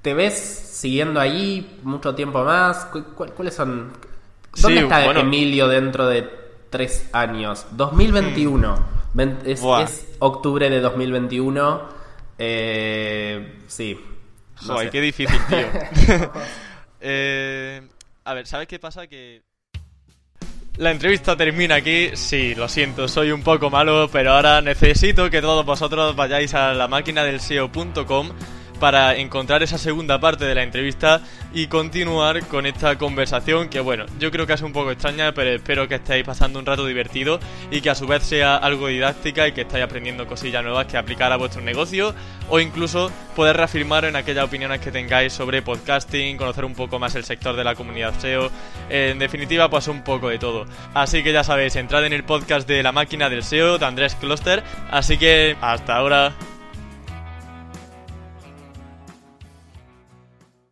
te 0.02 0.14
ves 0.14 0.34
siguiendo 0.34 1.20
ahí 1.20 1.78
mucho 1.84 2.14
tiempo 2.14 2.44
más? 2.44 2.88
¿Cuáles 3.36 3.54
son...? 3.54 3.92
¿Dónde 4.60 4.80
está 4.80 5.04
Emilio 5.12 5.68
dentro 5.68 6.06
de 6.06 6.28
tres 6.70 7.08
años? 7.12 7.66
2021. 7.70 8.98
Mm. 9.14 9.20
Es, 9.44 9.62
es, 9.62 10.08
octubre 10.18 10.68
de 10.68 10.80
2021. 10.80 11.97
Eh, 12.38 13.58
sí. 13.66 13.98
Joder, 14.56 14.90
qué 14.90 15.00
difícil, 15.00 15.38
tío. 15.48 15.68
eh, 17.00 17.82
a 18.24 18.34
ver, 18.34 18.46
¿sabes 18.46 18.68
qué 18.68 18.78
pasa? 18.78 19.06
Que 19.06 19.42
la 20.78 20.92
entrevista 20.92 21.36
termina 21.36 21.74
aquí. 21.76 22.10
Sí, 22.14 22.54
lo 22.54 22.68
siento, 22.68 23.08
soy 23.08 23.32
un 23.32 23.42
poco 23.42 23.68
malo, 23.68 24.08
pero 24.12 24.32
ahora 24.32 24.62
necesito 24.62 25.28
que 25.28 25.40
todos 25.40 25.66
vosotros 25.66 26.14
vayáis 26.14 26.54
a 26.54 26.72
la 26.72 26.86
máquina 26.86 27.24
del 27.24 27.40
SEO.com 27.40 28.30
para 28.78 29.16
encontrar 29.16 29.62
esa 29.62 29.78
segunda 29.78 30.20
parte 30.20 30.44
de 30.44 30.54
la 30.54 30.62
entrevista 30.62 31.20
y 31.52 31.66
continuar 31.66 32.46
con 32.46 32.66
esta 32.66 32.96
conversación 32.96 33.68
que 33.68 33.80
bueno, 33.80 34.06
yo 34.18 34.30
creo 34.30 34.46
que 34.46 34.52
es 34.52 34.62
un 34.62 34.72
poco 34.72 34.90
extraña, 34.90 35.32
pero 35.32 35.50
espero 35.50 35.88
que 35.88 35.96
estéis 35.96 36.24
pasando 36.24 36.58
un 36.58 36.66
rato 36.66 36.86
divertido 36.86 37.40
y 37.70 37.80
que 37.80 37.90
a 37.90 37.94
su 37.94 38.06
vez 38.06 38.22
sea 38.22 38.56
algo 38.56 38.88
didáctica 38.88 39.48
y 39.48 39.52
que 39.52 39.62
estéis 39.62 39.84
aprendiendo 39.84 40.26
cosillas 40.26 40.62
nuevas 40.62 40.86
que 40.86 40.96
aplicar 40.96 41.32
a 41.32 41.36
vuestro 41.36 41.62
negocio 41.62 42.14
o 42.48 42.60
incluso 42.60 43.10
poder 43.34 43.56
reafirmar 43.56 44.04
en 44.04 44.16
aquellas 44.16 44.44
opiniones 44.44 44.80
que 44.80 44.90
tengáis 44.90 45.32
sobre 45.32 45.62
podcasting, 45.62 46.36
conocer 46.36 46.64
un 46.64 46.74
poco 46.74 46.98
más 46.98 47.14
el 47.14 47.24
sector 47.24 47.56
de 47.56 47.64
la 47.64 47.74
comunidad 47.74 48.18
SEO, 48.18 48.50
en 48.88 49.18
definitiva 49.18 49.68
pues 49.68 49.88
un 49.88 50.02
poco 50.02 50.28
de 50.28 50.38
todo. 50.38 50.66
Así 50.94 51.22
que 51.22 51.32
ya 51.32 51.44
sabéis, 51.44 51.76
entrad 51.76 52.04
en 52.04 52.12
el 52.12 52.24
podcast 52.24 52.68
de 52.68 52.82
la 52.82 52.92
máquina 52.92 53.28
del 53.28 53.42
SEO 53.42 53.78
de 53.78 53.86
Andrés 53.86 54.14
Kloster, 54.14 54.62
así 54.90 55.18
que 55.18 55.56
hasta 55.60 55.96
ahora. 55.96 56.34